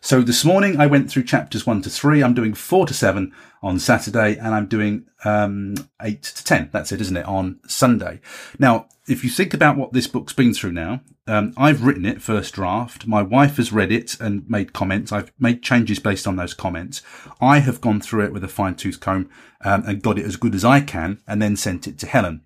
So 0.00 0.20
this 0.22 0.44
morning 0.44 0.80
I 0.80 0.86
went 0.86 1.10
through 1.10 1.24
chapters 1.24 1.66
one 1.66 1.82
to 1.82 1.90
three. 1.90 2.22
I'm 2.22 2.34
doing 2.34 2.54
four 2.54 2.86
to 2.86 2.94
seven 2.94 3.32
on 3.62 3.78
Saturday 3.78 4.36
and 4.36 4.54
I'm 4.54 4.66
doing, 4.66 5.06
um, 5.24 5.74
eight 6.00 6.22
to 6.22 6.44
10. 6.44 6.70
That's 6.72 6.92
it, 6.92 7.00
isn't 7.00 7.16
it? 7.16 7.26
On 7.26 7.60
Sunday. 7.66 8.20
Now, 8.58 8.86
if 9.08 9.24
you 9.24 9.30
think 9.30 9.54
about 9.54 9.76
what 9.76 9.92
this 9.92 10.06
book's 10.06 10.32
been 10.32 10.54
through 10.54 10.72
now, 10.72 11.00
um, 11.26 11.54
I've 11.56 11.84
written 11.84 12.04
it 12.04 12.22
first 12.22 12.54
draft. 12.54 13.06
My 13.06 13.22
wife 13.22 13.56
has 13.56 13.72
read 13.72 13.92
it 13.92 14.20
and 14.20 14.48
made 14.48 14.72
comments. 14.72 15.12
I've 15.12 15.32
made 15.38 15.62
changes 15.62 15.98
based 15.98 16.26
on 16.26 16.36
those 16.36 16.54
comments. 16.54 17.02
I 17.40 17.60
have 17.60 17.80
gone 17.80 18.00
through 18.00 18.24
it 18.24 18.32
with 18.32 18.44
a 18.44 18.48
fine 18.48 18.74
tooth 18.74 19.00
comb, 19.00 19.30
um, 19.64 19.84
and 19.86 20.02
got 20.02 20.18
it 20.18 20.26
as 20.26 20.36
good 20.36 20.54
as 20.54 20.64
I 20.64 20.80
can 20.80 21.20
and 21.26 21.40
then 21.40 21.56
sent 21.56 21.86
it 21.86 21.98
to 22.00 22.06
Helen. 22.06 22.42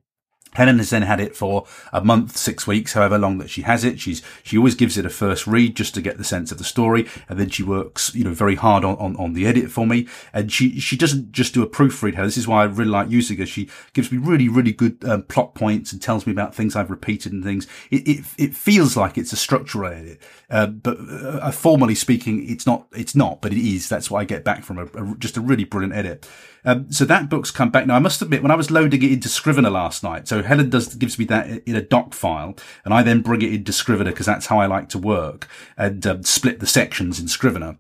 Helen 0.57 0.79
has 0.79 0.91
then 0.91 1.03
had 1.03 1.21
it 1.21 1.37
for 1.37 1.67
a 1.93 2.03
month, 2.03 2.37
six 2.37 2.67
weeks, 2.67 2.95
however 2.95 3.19
long 3.19 3.39
that 3.39 3.51
she 3.51 3.63
has 3.63 3.85
it. 3.85 4.01
She's, 4.01 4.23
she 4.43 4.57
always 4.57 4.75
gives 4.75 4.97
it 4.97 5.07
a 5.07 5.11
first 5.11 5.47
read 5.47 5.77
just 5.77 5.95
to 5.95 6.01
get 6.01 6.19
the 6.19 6.25
sense 6.25 6.51
of 6.51 6.59
the 6.59 6.65
story. 6.65 7.07
And 7.29 7.39
then 7.39 7.51
she 7.51 7.63
works, 7.63 8.15
you 8.15 8.25
know, 8.25 8.33
very 8.33 8.55
hard 8.55 8.85
on, 8.85 8.97
on, 8.97 9.17
on 9.17 9.35
the 9.35 9.47
edit 9.47 9.71
for 9.71 9.87
me. 9.87 10.09
And 10.33 10.51
she, 10.51 10.81
she 10.81 10.97
doesn't 10.97 11.33
just 11.33 11.55
do 11.55 11.63
a 11.63 11.69
proofread. 11.69 12.15
Her. 12.15 12.25
This 12.25 12.37
is 12.37 12.49
why 12.49 12.63
I 12.63 12.65
really 12.65 12.91
like 12.91 13.11
using 13.11 13.39
her. 13.39 13.47
She 13.47 13.69
gives 13.93 14.11
me 14.11 14.19
really, 14.19 14.49
really 14.49 14.73
good 14.73 15.05
um, 15.05 15.23
plot 15.25 15.55
points 15.55 15.93
and 15.93 16.01
tells 16.01 16.27
me 16.27 16.33
about 16.33 16.55
things 16.55 16.75
I've 16.75 16.91
repeated 16.91 17.33
and 17.33 17.45
things. 17.45 17.67
It, 17.91 18.09
it, 18.09 18.25
it 18.39 18.55
feels 18.55 18.97
like 18.97 19.19
it's 19.19 19.33
a 19.33 19.37
structural 19.37 19.93
edit. 19.93 20.23
Uh, 20.49 20.69
but 20.69 20.97
uh, 20.99 21.51
formally 21.51 21.95
speaking, 21.95 22.49
it's 22.49 22.67
not, 22.67 22.87
it's 22.93 23.15
not, 23.15 23.43
but 23.43 23.53
it 23.53 23.59
is. 23.59 23.89
That's 23.89 24.11
what 24.11 24.21
I 24.21 24.25
get 24.25 24.45
back 24.45 24.65
from 24.65 24.79
a, 24.79 24.85
a 24.85 25.15
just 25.19 25.37
a 25.37 25.41
really 25.41 25.65
brilliant 25.65 25.95
edit. 25.95 26.29
Um, 26.67 26.91
so 26.91 27.05
that 27.05 27.31
book's 27.31 27.53
come 27.53 27.71
back. 27.71 27.87
Now, 27.87 27.95
I 27.95 28.01
must 28.01 28.21
admit, 28.21 28.43
when 28.43 28.51
I 28.51 28.57
was 28.57 28.73
loading 28.73 29.03
it 29.03 29.13
into 29.13 29.29
Scrivener 29.29 29.71
last 29.71 30.03
night, 30.03 30.27
so 30.27 30.43
Helen 30.43 30.69
does 30.69 30.95
gives 30.97 31.19
me 31.19 31.25
that 31.27 31.63
in 31.65 31.77
a 31.77 31.81
doc 31.81 32.13
file, 32.13 32.57
and 32.85 32.93
I 32.93 33.03
then 33.03 33.23
bring 33.23 33.41
it 33.41 33.53
into 33.53 33.73
Scrivener 33.73 34.11
because 34.11 34.27
that's 34.27 34.47
how 34.47 34.59
I 34.59 34.67
like 34.67 34.89
to 34.91 34.99
work 34.99 35.49
and 35.79 36.05
um, 36.07 36.25
split 36.25 36.59
the 36.59 36.67
sections 36.67 37.21
in 37.21 37.29
Scrivener. 37.29 37.79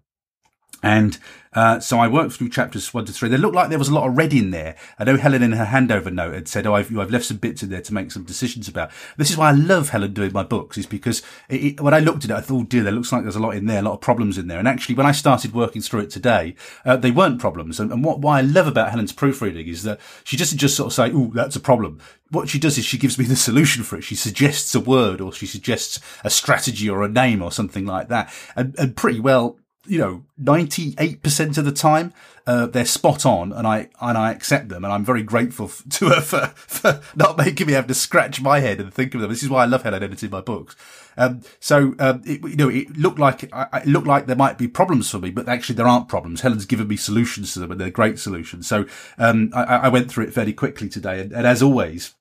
And 0.83 1.19
uh, 1.57 1.81
so 1.81 1.99
I 1.99 2.07
worked 2.07 2.35
through 2.35 2.51
chapters 2.51 2.93
one 2.93 3.07
to 3.07 3.13
three. 3.13 3.31
They 3.31 3.39
looked 3.39 3.55
like 3.55 3.71
there 3.71 3.79
was 3.79 3.89
a 3.89 3.95
lot 3.95 4.07
of 4.07 4.17
red 4.17 4.35
in 4.35 4.51
there. 4.51 4.77
I 4.99 5.05
know 5.05 5.17
Helen 5.17 5.43
in 5.43 5.53
her 5.53 5.65
handover 5.65 6.13
note 6.13 6.35
had 6.35 6.49
said, 6.49 6.67
"Oh, 6.67 6.75
I've, 6.75 6.97
I've 6.99 7.11
left 7.11 7.25
some 7.25 7.39
bits 7.39 7.63
in 7.63 7.71
there 7.71 7.81
to 7.81 7.95
make 7.95 8.13
some 8.13 8.25
decisions 8.25 8.69
about." 8.69 8.91
This 9.17 9.31
is 9.31 9.39
why 9.39 9.49
I 9.49 9.53
love 9.53 9.89
Helen 9.89 10.13
doing 10.13 10.33
my 10.33 10.43
books, 10.43 10.77
is 10.77 10.85
because 10.85 11.23
it, 11.49 11.65
it, 11.65 11.81
when 11.81 11.95
I 11.95 12.01
looked 12.01 12.25
at 12.25 12.31
it, 12.31 12.37
I 12.37 12.43
thought, 12.43 12.61
oh, 12.61 12.65
"Dear, 12.65 12.83
there 12.83 12.93
looks 12.93 13.11
like 13.11 13.23
there's 13.23 13.37
a 13.37 13.41
lot 13.41 13.57
in 13.57 13.65
there, 13.65 13.79
a 13.79 13.83
lot 13.83 13.95
of 13.95 14.03
problems 14.03 14.37
in 14.37 14.49
there." 14.49 14.59
And 14.59 14.69
actually, 14.69 14.97
when 14.97 15.07
I 15.07 15.13
started 15.13 15.55
working 15.55 15.81
through 15.81 16.01
it 16.01 16.11
today, 16.11 16.55
uh, 16.85 16.99
they 16.99 17.11
weren't 17.11 17.41
problems. 17.41 17.81
And, 17.81 17.91
and 17.91 18.05
what 18.05 18.19
why 18.19 18.39
I 18.39 18.43
love 18.43 18.67
about 18.67 18.91
Helen's 18.91 19.15
proofreading 19.15 19.67
is 19.67 19.83
that 19.85 19.99
she 20.25 20.37
doesn't 20.37 20.59
just 20.59 20.77
sort 20.77 20.89
of 20.89 20.93
say, 20.93 21.11
"Oh, 21.11 21.31
that's 21.33 21.57
a 21.57 21.61
problem." 21.61 22.01
What 22.31 22.51
she 22.51 22.59
does 22.59 22.77
is 22.77 22.85
she 22.85 22.99
gives 22.99 23.19
me 23.19 23.25
the 23.25 23.37
solution 23.37 23.83
for 23.83 23.97
it. 23.97 24.05
She 24.05 24.17
suggests 24.17 24.75
a 24.75 24.81
word, 24.81 25.23
or 25.23 25.33
she 25.33 25.47
suggests 25.47 26.01
a 26.23 26.29
strategy, 26.29 26.91
or 26.91 27.03
a 27.03 27.09
name, 27.09 27.41
or 27.41 27.51
something 27.51 27.87
like 27.87 28.09
that, 28.09 28.31
and, 28.55 28.79
and 28.79 28.95
pretty 28.95 29.21
well 29.21 29.59
you 29.87 29.99
know, 29.99 30.25
98% 30.41 31.59
of 31.59 31.65
the 31.65 31.73
time, 31.73 32.13
uh, 32.47 32.67
they're 32.67 32.85
spot 32.85 33.27
on 33.27 33.53
and 33.53 33.67
I, 33.67 33.89
and 34.01 34.17
I 34.17 34.31
accept 34.31 34.69
them. 34.69 34.85
And 34.85 34.93
I'm 34.93 35.05
very 35.05 35.23
grateful 35.23 35.69
to 35.91 36.09
her 36.09 36.21
for, 36.21 36.47
for 36.57 37.01
not 37.15 37.37
making 37.37 37.67
me 37.67 37.73
have 37.75 37.87
to 37.89 37.95
scratch 37.95 38.41
my 38.41 38.61
head 38.61 38.81
and 38.81 38.93
think 38.93 39.15
of 39.15 39.21
them. 39.21 39.31
This 39.31 39.43
is 39.43 39.49
why 39.49 39.63
I 39.63 39.67
love 39.67 39.83
Helen 39.83 40.03
editing 40.03 40.31
my 40.31 40.41
books. 40.41 40.77
Um, 41.17 41.43
so, 41.61 41.95
um, 41.99 42.23
it, 42.25 42.43
you 42.43 42.57
know, 42.57 42.69
it 42.69 42.97
looked 42.97 43.19
like, 43.19 43.43
it 43.43 43.87
looked 43.87 44.07
like 44.07 44.27
there 44.27 44.37
might 44.37 44.59
be 44.59 44.69
problems 44.69 45.11
for 45.11 45.19
me, 45.19 45.31
but 45.31 45.49
actually 45.49 45.77
there 45.77 45.89
aren't 45.89 46.09
problems. 46.09 46.43
Helen's 46.43 46.67
given 46.67 46.89
me 46.89 46.97
solutions 46.97 47.55
to 47.55 47.61
them 47.61 47.73
and 47.73 47.81
they're 47.81 47.91
great 47.91 48.19
solutions. 48.19 48.67
So, 48.67 48.87
um, 49.19 49.51
I, 49.55 49.63
I 49.63 49.89
went 49.89 50.11
through 50.11 50.25
it 50.25 50.35
fairly 50.35 50.53
quickly 50.53 50.89
today. 50.89 51.21
And, 51.21 51.33
and 51.33 51.47
as 51.47 51.63
always, 51.63 52.15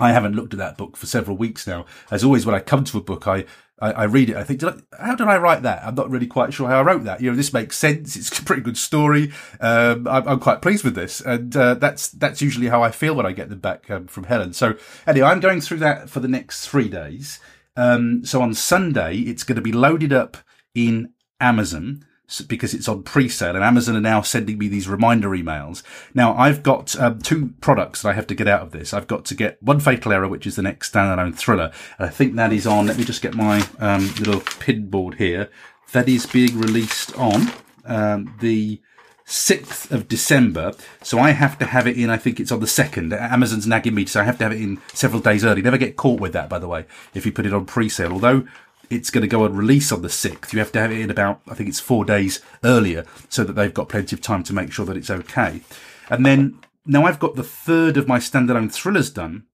I 0.00 0.12
haven't 0.12 0.34
looked 0.34 0.52
at 0.52 0.58
that 0.58 0.76
book 0.76 0.96
for 0.96 1.06
several 1.06 1.36
weeks 1.36 1.66
now. 1.66 1.86
As 2.10 2.24
always, 2.24 2.44
when 2.44 2.54
I 2.54 2.60
come 2.60 2.84
to 2.84 2.98
a 2.98 3.02
book, 3.02 3.28
I, 3.28 3.44
I, 3.80 3.92
I 3.92 4.04
read 4.04 4.30
it. 4.30 4.36
I 4.36 4.44
think, 4.44 4.60
did 4.60 4.68
I, 4.68 5.06
how 5.06 5.14
did 5.14 5.26
I 5.26 5.36
write 5.36 5.62
that? 5.62 5.84
I'm 5.84 5.94
not 5.94 6.10
really 6.10 6.26
quite 6.26 6.54
sure 6.54 6.68
how 6.68 6.78
I 6.78 6.82
wrote 6.82 7.04
that. 7.04 7.20
You 7.20 7.30
know, 7.30 7.36
this 7.36 7.52
makes 7.52 7.76
sense. 7.76 8.16
It's 8.16 8.38
a 8.38 8.42
pretty 8.42 8.62
good 8.62 8.76
story. 8.76 9.32
Um, 9.60 10.06
I'm, 10.06 10.28
I'm, 10.28 10.40
quite 10.40 10.62
pleased 10.62 10.84
with 10.84 10.94
this, 10.94 11.20
and 11.20 11.56
uh, 11.56 11.74
that's 11.74 12.08
that's 12.08 12.40
usually 12.40 12.68
how 12.68 12.82
I 12.82 12.90
feel 12.90 13.14
when 13.14 13.26
I 13.26 13.32
get 13.32 13.48
them 13.48 13.60
back 13.60 13.90
um, 13.90 14.06
from 14.06 14.24
Helen. 14.24 14.52
So 14.52 14.74
anyway, 15.06 15.28
I'm 15.28 15.40
going 15.40 15.60
through 15.60 15.78
that 15.78 16.08
for 16.08 16.20
the 16.20 16.28
next 16.28 16.68
three 16.68 16.88
days. 16.88 17.40
Um, 17.76 18.24
so 18.24 18.40
on 18.40 18.54
Sunday, 18.54 19.18
it's 19.18 19.42
going 19.42 19.56
to 19.56 19.62
be 19.62 19.72
loaded 19.72 20.12
up 20.12 20.36
in 20.74 21.12
Amazon 21.40 22.04
because 22.48 22.72
it's 22.74 22.88
on 22.88 23.02
pre-sale 23.02 23.54
and 23.54 23.64
Amazon 23.64 23.96
are 23.96 24.00
now 24.00 24.22
sending 24.22 24.58
me 24.58 24.68
these 24.68 24.88
reminder 24.88 25.30
emails. 25.30 25.82
Now 26.14 26.34
I've 26.34 26.62
got 26.62 26.98
um, 26.98 27.18
two 27.20 27.52
products 27.60 28.02
that 28.02 28.08
I 28.10 28.12
have 28.14 28.26
to 28.28 28.34
get 28.34 28.48
out 28.48 28.62
of 28.62 28.70
this. 28.72 28.94
I've 28.94 29.06
got 29.06 29.24
to 29.26 29.34
get 29.34 29.62
One 29.62 29.80
Fatal 29.80 30.12
Error, 30.12 30.28
which 30.28 30.46
is 30.46 30.56
the 30.56 30.62
next 30.62 30.92
standalone 30.92 31.34
thriller. 31.34 31.70
And 31.98 32.08
I 32.08 32.10
think 32.10 32.34
that 32.36 32.52
is 32.52 32.66
on, 32.66 32.86
let 32.86 32.96
me 32.96 33.04
just 33.04 33.22
get 33.22 33.34
my 33.34 33.66
um, 33.78 34.06
little 34.18 34.40
pin 34.40 34.88
board 34.88 35.14
here. 35.14 35.50
That 35.92 36.08
is 36.08 36.26
being 36.26 36.58
released 36.58 37.16
on 37.16 37.52
um, 37.84 38.34
the 38.40 38.80
6th 39.26 39.90
of 39.90 40.08
December. 40.08 40.74
So 41.02 41.18
I 41.18 41.30
have 41.30 41.58
to 41.58 41.66
have 41.66 41.86
it 41.86 41.96
in, 41.96 42.10
I 42.10 42.16
think 42.16 42.40
it's 42.40 42.52
on 42.52 42.60
the 42.60 42.66
2nd. 42.66 43.18
Amazon's 43.18 43.66
nagging 43.66 43.94
me, 43.94 44.06
so 44.06 44.20
I 44.20 44.24
have 44.24 44.38
to 44.38 44.44
have 44.44 44.52
it 44.52 44.60
in 44.60 44.80
several 44.92 45.20
days 45.20 45.44
early. 45.44 45.62
Never 45.62 45.78
get 45.78 45.96
caught 45.96 46.20
with 46.20 46.32
that, 46.34 46.48
by 46.48 46.58
the 46.58 46.68
way, 46.68 46.86
if 47.14 47.24
you 47.24 47.32
put 47.32 47.46
it 47.46 47.54
on 47.54 47.64
pre-sale. 47.64 48.12
Although 48.12 48.46
it's 48.90 49.10
going 49.10 49.22
to 49.22 49.28
go 49.28 49.44
on 49.44 49.56
release 49.56 49.92
on 49.92 50.02
the 50.02 50.08
6th. 50.08 50.52
You 50.52 50.58
have 50.58 50.72
to 50.72 50.80
have 50.80 50.92
it 50.92 51.00
in 51.00 51.10
about, 51.10 51.40
I 51.48 51.54
think 51.54 51.68
it's 51.68 51.80
four 51.80 52.04
days 52.04 52.40
earlier 52.62 53.04
so 53.28 53.44
that 53.44 53.54
they've 53.54 53.74
got 53.74 53.88
plenty 53.88 54.14
of 54.14 54.22
time 54.22 54.42
to 54.44 54.52
make 54.52 54.72
sure 54.72 54.86
that 54.86 54.96
it's 54.96 55.10
okay. 55.10 55.62
And 56.08 56.24
then 56.24 56.58
now 56.86 57.04
I've 57.04 57.18
got 57.18 57.36
the 57.36 57.42
third 57.42 57.96
of 57.96 58.08
my 58.08 58.18
standalone 58.18 58.72
thrillers 58.72 59.10
done. 59.10 59.44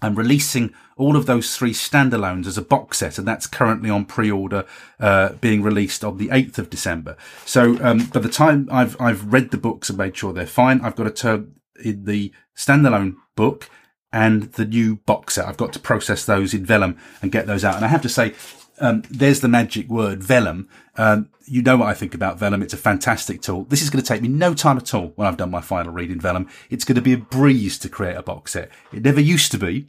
I'm 0.00 0.16
releasing 0.16 0.74
all 0.96 1.16
of 1.16 1.26
those 1.26 1.56
three 1.56 1.72
standalones 1.72 2.46
as 2.46 2.58
a 2.58 2.62
box 2.62 2.98
set, 2.98 3.18
and 3.18 3.26
that's 3.26 3.46
currently 3.46 3.88
on 3.88 4.04
pre-order, 4.04 4.66
uh, 4.98 5.34
being 5.34 5.62
released 5.62 6.04
on 6.04 6.18
the 6.18 6.28
8th 6.28 6.58
of 6.58 6.70
December. 6.70 7.16
So, 7.44 7.78
um, 7.80 8.06
by 8.06 8.18
the 8.18 8.28
time 8.28 8.68
I've, 8.70 9.00
I've 9.00 9.32
read 9.32 9.52
the 9.52 9.58
books 9.58 9.88
and 9.88 9.98
made 9.98 10.16
sure 10.16 10.32
they're 10.32 10.46
fine, 10.46 10.80
I've 10.80 10.96
got 10.96 11.04
to 11.04 11.10
turn 11.10 11.54
in 11.84 12.04
the 12.04 12.32
standalone 12.56 13.14
book 13.36 13.70
and 14.12 14.44
the 14.52 14.64
new 14.64 14.96
box 14.96 15.34
set. 15.34 15.46
I've 15.46 15.56
got 15.56 15.72
to 15.72 15.78
process 15.78 16.26
those 16.26 16.52
in 16.52 16.66
Vellum 16.66 16.98
and 17.22 17.32
get 17.32 17.46
those 17.46 17.64
out. 17.64 17.76
And 17.76 17.84
I 17.84 17.88
have 17.88 18.02
to 18.02 18.08
say, 18.08 18.34
um, 18.82 19.02
there's 19.08 19.40
the 19.40 19.48
magic 19.48 19.88
word, 19.88 20.22
Vellum. 20.22 20.68
Um, 20.96 21.28
you 21.46 21.62
know 21.62 21.76
what 21.76 21.88
I 21.88 21.94
think 21.94 22.14
about 22.14 22.38
Vellum. 22.38 22.62
It's 22.62 22.74
a 22.74 22.78
fantastic 22.78 23.40
tool. 23.40 23.64
This 23.64 23.80
is 23.80 23.90
going 23.90 24.02
to 24.02 24.08
take 24.08 24.22
me 24.22 24.28
no 24.28 24.54
time 24.54 24.76
at 24.76 24.92
all 24.92 25.12
when 25.14 25.28
I've 25.28 25.36
done 25.36 25.50
my 25.50 25.60
final 25.60 25.92
read 25.92 26.10
in 26.10 26.20
Vellum. 26.20 26.48
It's 26.68 26.84
going 26.84 26.96
to 26.96 27.02
be 27.02 27.12
a 27.12 27.18
breeze 27.18 27.78
to 27.78 27.88
create 27.88 28.16
a 28.16 28.22
box 28.22 28.52
set. 28.52 28.70
It 28.92 29.04
never 29.04 29.20
used 29.20 29.52
to 29.52 29.58
be, 29.58 29.88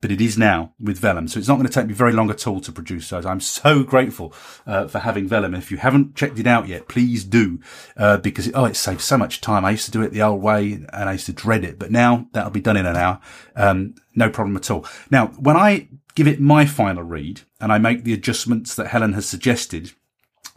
but 0.00 0.10
it 0.10 0.20
is 0.20 0.36
now 0.36 0.72
with 0.80 0.98
Vellum. 0.98 1.28
So 1.28 1.38
it's 1.38 1.46
not 1.46 1.54
going 1.54 1.68
to 1.68 1.72
take 1.72 1.86
me 1.86 1.94
very 1.94 2.12
long 2.12 2.30
at 2.30 2.46
all 2.46 2.60
to 2.60 2.72
produce 2.72 3.08
those. 3.10 3.24
I'm 3.24 3.40
so 3.40 3.84
grateful 3.84 4.34
uh, 4.66 4.88
for 4.88 4.98
having 4.98 5.28
Vellum. 5.28 5.54
If 5.54 5.70
you 5.70 5.76
haven't 5.76 6.16
checked 6.16 6.40
it 6.40 6.46
out 6.46 6.66
yet, 6.66 6.88
please 6.88 7.22
do, 7.22 7.60
uh, 7.96 8.16
because 8.16 8.48
it, 8.48 8.54
oh, 8.56 8.64
it 8.64 8.74
saves 8.76 9.04
so 9.04 9.16
much 9.16 9.40
time. 9.40 9.64
I 9.64 9.70
used 9.70 9.84
to 9.86 9.92
do 9.92 10.02
it 10.02 10.10
the 10.10 10.22
old 10.22 10.42
way 10.42 10.72
and 10.72 11.08
I 11.08 11.12
used 11.12 11.26
to 11.26 11.32
dread 11.32 11.64
it, 11.64 11.78
but 11.78 11.92
now 11.92 12.26
that'll 12.32 12.50
be 12.50 12.60
done 12.60 12.76
in 12.76 12.86
an 12.86 12.96
hour. 12.96 13.20
Um, 13.54 13.94
no 14.16 14.28
problem 14.28 14.56
at 14.56 14.70
all. 14.70 14.84
Now, 15.10 15.28
when 15.28 15.56
I 15.56 15.88
give 16.14 16.26
it 16.26 16.40
my 16.40 16.66
final 16.66 17.02
read 17.02 17.42
and 17.60 17.72
I 17.72 17.78
make 17.78 18.04
the 18.04 18.12
adjustments 18.12 18.74
that 18.74 18.88
Helen 18.88 19.12
has 19.14 19.26
suggested, 19.26 19.92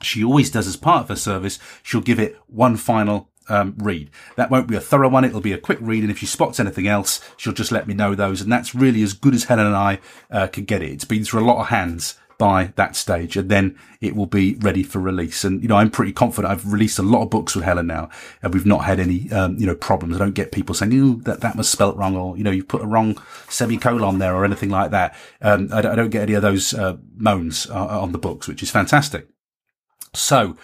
she 0.01 0.24
always 0.24 0.50
does 0.50 0.67
as 0.67 0.75
part 0.75 1.03
of 1.03 1.09
her 1.09 1.15
service. 1.15 1.59
She'll 1.83 2.01
give 2.01 2.19
it 2.19 2.38
one 2.47 2.77
final 2.77 3.29
um, 3.47 3.75
read. 3.77 4.09
That 4.35 4.50
won't 4.50 4.67
be 4.67 4.75
a 4.75 4.81
thorough 4.81 5.09
one. 5.09 5.24
It'll 5.24 5.41
be 5.41 5.53
a 5.53 5.57
quick 5.57 5.79
read. 5.81 6.03
And 6.03 6.12
if 6.12 6.17
she 6.17 6.25
spots 6.25 6.59
anything 6.59 6.88
else, 6.88 7.21
she'll 7.38 7.53
just 7.53 7.71
let 7.71 7.88
me 7.88 7.93
know 7.93 8.15
those. 8.15 8.41
And 8.41 8.51
that's 8.51 8.75
really 8.75 9.03
as 9.03 9.13
good 9.13 9.35
as 9.35 9.45
Helen 9.45 9.67
and 9.67 9.75
I 9.75 10.00
uh, 10.31 10.47
can 10.47 10.65
get 10.65 10.81
it. 10.81 10.91
It's 10.91 11.05
been 11.05 11.24
through 11.24 11.43
a 11.43 11.47
lot 11.47 11.62
of 11.62 11.67
hands 11.67 12.17
by 12.38 12.74
that 12.75 12.96
stage 12.96 13.38
and 13.38 13.50
then 13.50 13.77
it 14.01 14.15
will 14.15 14.25
be 14.25 14.56
ready 14.56 14.84
for 14.84 15.00
release. 15.00 15.44
And, 15.44 15.62
you 15.62 15.68
know, 15.68 15.77
I'm 15.77 15.89
pretty 15.89 16.12
confident 16.12 16.51
I've 16.51 16.72
released 16.72 17.00
a 17.00 17.04
lot 17.04 17.24
of 17.24 17.30
books 17.30 17.56
with 17.56 17.65
Helen 17.65 17.88
now 17.88 18.10
and 18.42 18.54
we've 18.54 18.65
not 18.65 18.86
had 18.86 19.00
any, 19.00 19.32
um, 19.32 19.58
you 19.58 19.65
know, 19.65 19.75
problems. 19.75 20.15
I 20.15 20.20
don't 20.20 20.34
get 20.34 20.51
people 20.51 20.75
saying, 20.75 20.94
oh, 20.94 21.22
that, 21.24 21.42
that 21.42 21.56
was 21.56 21.70
spelt 21.70 21.98
wrong 21.98 22.15
or, 22.15 22.38
you 22.38 22.44
know, 22.44 22.51
you 22.51 22.63
put 22.63 22.82
a 22.82 22.88
wrong 22.88 23.22
semicolon 23.50 24.20
there 24.20 24.36
or 24.36 24.46
anything 24.46 24.70
like 24.70 24.92
that. 24.92 25.15
Um, 25.42 25.70
I, 25.72 25.82
don't, 25.82 25.92
I, 25.92 25.96
don't, 25.96 26.10
get 26.10 26.24
any 26.24 26.34
of 26.34 26.42
those, 26.42 26.74
uh, 26.74 26.98
moans 27.15 27.70
uh, 27.70 28.01
on 28.01 28.12
the 28.12 28.18
books, 28.18 28.48
which 28.48 28.63
is 28.63 28.72
fantastic. 28.72 29.27
So, 30.13 30.56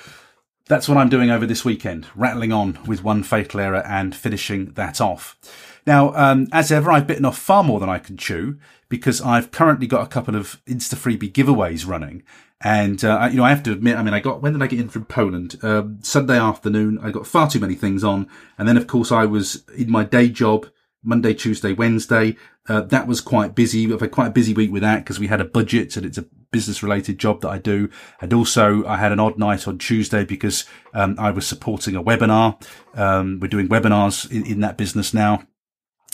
that's 0.67 0.87
what 0.87 0.97
I'm 0.97 1.09
doing 1.09 1.29
over 1.29 1.45
this 1.45 1.65
weekend, 1.65 2.07
rattling 2.15 2.53
on 2.53 2.79
with 2.85 3.03
one 3.03 3.23
fatal 3.23 3.59
error 3.59 3.85
and 3.85 4.15
finishing 4.15 4.71
that 4.73 5.01
off. 5.01 5.37
Now, 5.85 6.13
um, 6.15 6.47
as 6.51 6.71
ever, 6.71 6.91
I've 6.91 7.07
bitten 7.07 7.25
off 7.25 7.37
far 7.37 7.63
more 7.63 7.79
than 7.79 7.89
I 7.89 7.97
can 7.97 8.17
chew 8.17 8.57
because 8.89 9.21
I've 9.21 9.51
currently 9.51 9.87
got 9.87 10.03
a 10.03 10.07
couple 10.07 10.35
of 10.35 10.61
Insta 10.65 10.95
freebie 10.95 11.31
giveaways 11.31 11.87
running. 11.87 12.23
And, 12.63 13.03
uh, 13.03 13.27
you 13.31 13.37
know, 13.37 13.43
I 13.43 13.49
have 13.49 13.63
to 13.63 13.71
admit, 13.71 13.97
I 13.97 14.03
mean, 14.03 14.13
I 14.13 14.19
got, 14.19 14.41
when 14.41 14.53
did 14.53 14.61
I 14.61 14.67
get 14.67 14.79
in 14.79 14.89
from 14.89 15.05
Poland? 15.05 15.57
Um, 15.63 15.97
Sunday 16.03 16.37
afternoon, 16.37 16.99
I 17.01 17.09
got 17.09 17.25
far 17.25 17.49
too 17.49 17.59
many 17.59 17.73
things 17.73 18.03
on. 18.03 18.27
And 18.57 18.67
then, 18.67 18.77
of 18.77 18.85
course, 18.85 19.11
I 19.11 19.25
was 19.25 19.63
in 19.75 19.89
my 19.89 20.03
day 20.03 20.29
job 20.29 20.67
Monday, 21.03 21.33
Tuesday, 21.33 21.73
Wednesday. 21.73 22.37
Uh, 22.69 22.81
that 22.81 23.07
was 23.07 23.19
quite 23.19 23.55
busy. 23.55 23.91
I've 23.91 24.01
had 24.01 24.11
quite 24.11 24.27
a 24.27 24.31
busy 24.31 24.53
week 24.53 24.71
with 24.71 24.83
that 24.83 24.99
because 24.99 25.19
we 25.19 25.25
had 25.25 25.41
a 25.41 25.45
budget 25.45 25.97
and 25.97 26.05
it's 26.05 26.19
a 26.19 26.25
business 26.51 26.83
related 26.83 27.17
job 27.17 27.41
that 27.41 27.49
I 27.49 27.57
do. 27.57 27.89
And 28.19 28.31
also 28.31 28.85
I 28.85 28.97
had 28.97 29.11
an 29.11 29.19
odd 29.19 29.39
night 29.39 29.67
on 29.67 29.79
Tuesday 29.79 30.23
because, 30.23 30.65
um, 30.93 31.15
I 31.17 31.31
was 31.31 31.47
supporting 31.47 31.95
a 31.95 32.03
webinar. 32.03 32.61
Um, 32.93 33.39
we're 33.41 33.47
doing 33.47 33.69
webinars 33.69 34.29
in, 34.29 34.45
in 34.45 34.59
that 34.59 34.77
business 34.77 35.15
now 35.15 35.41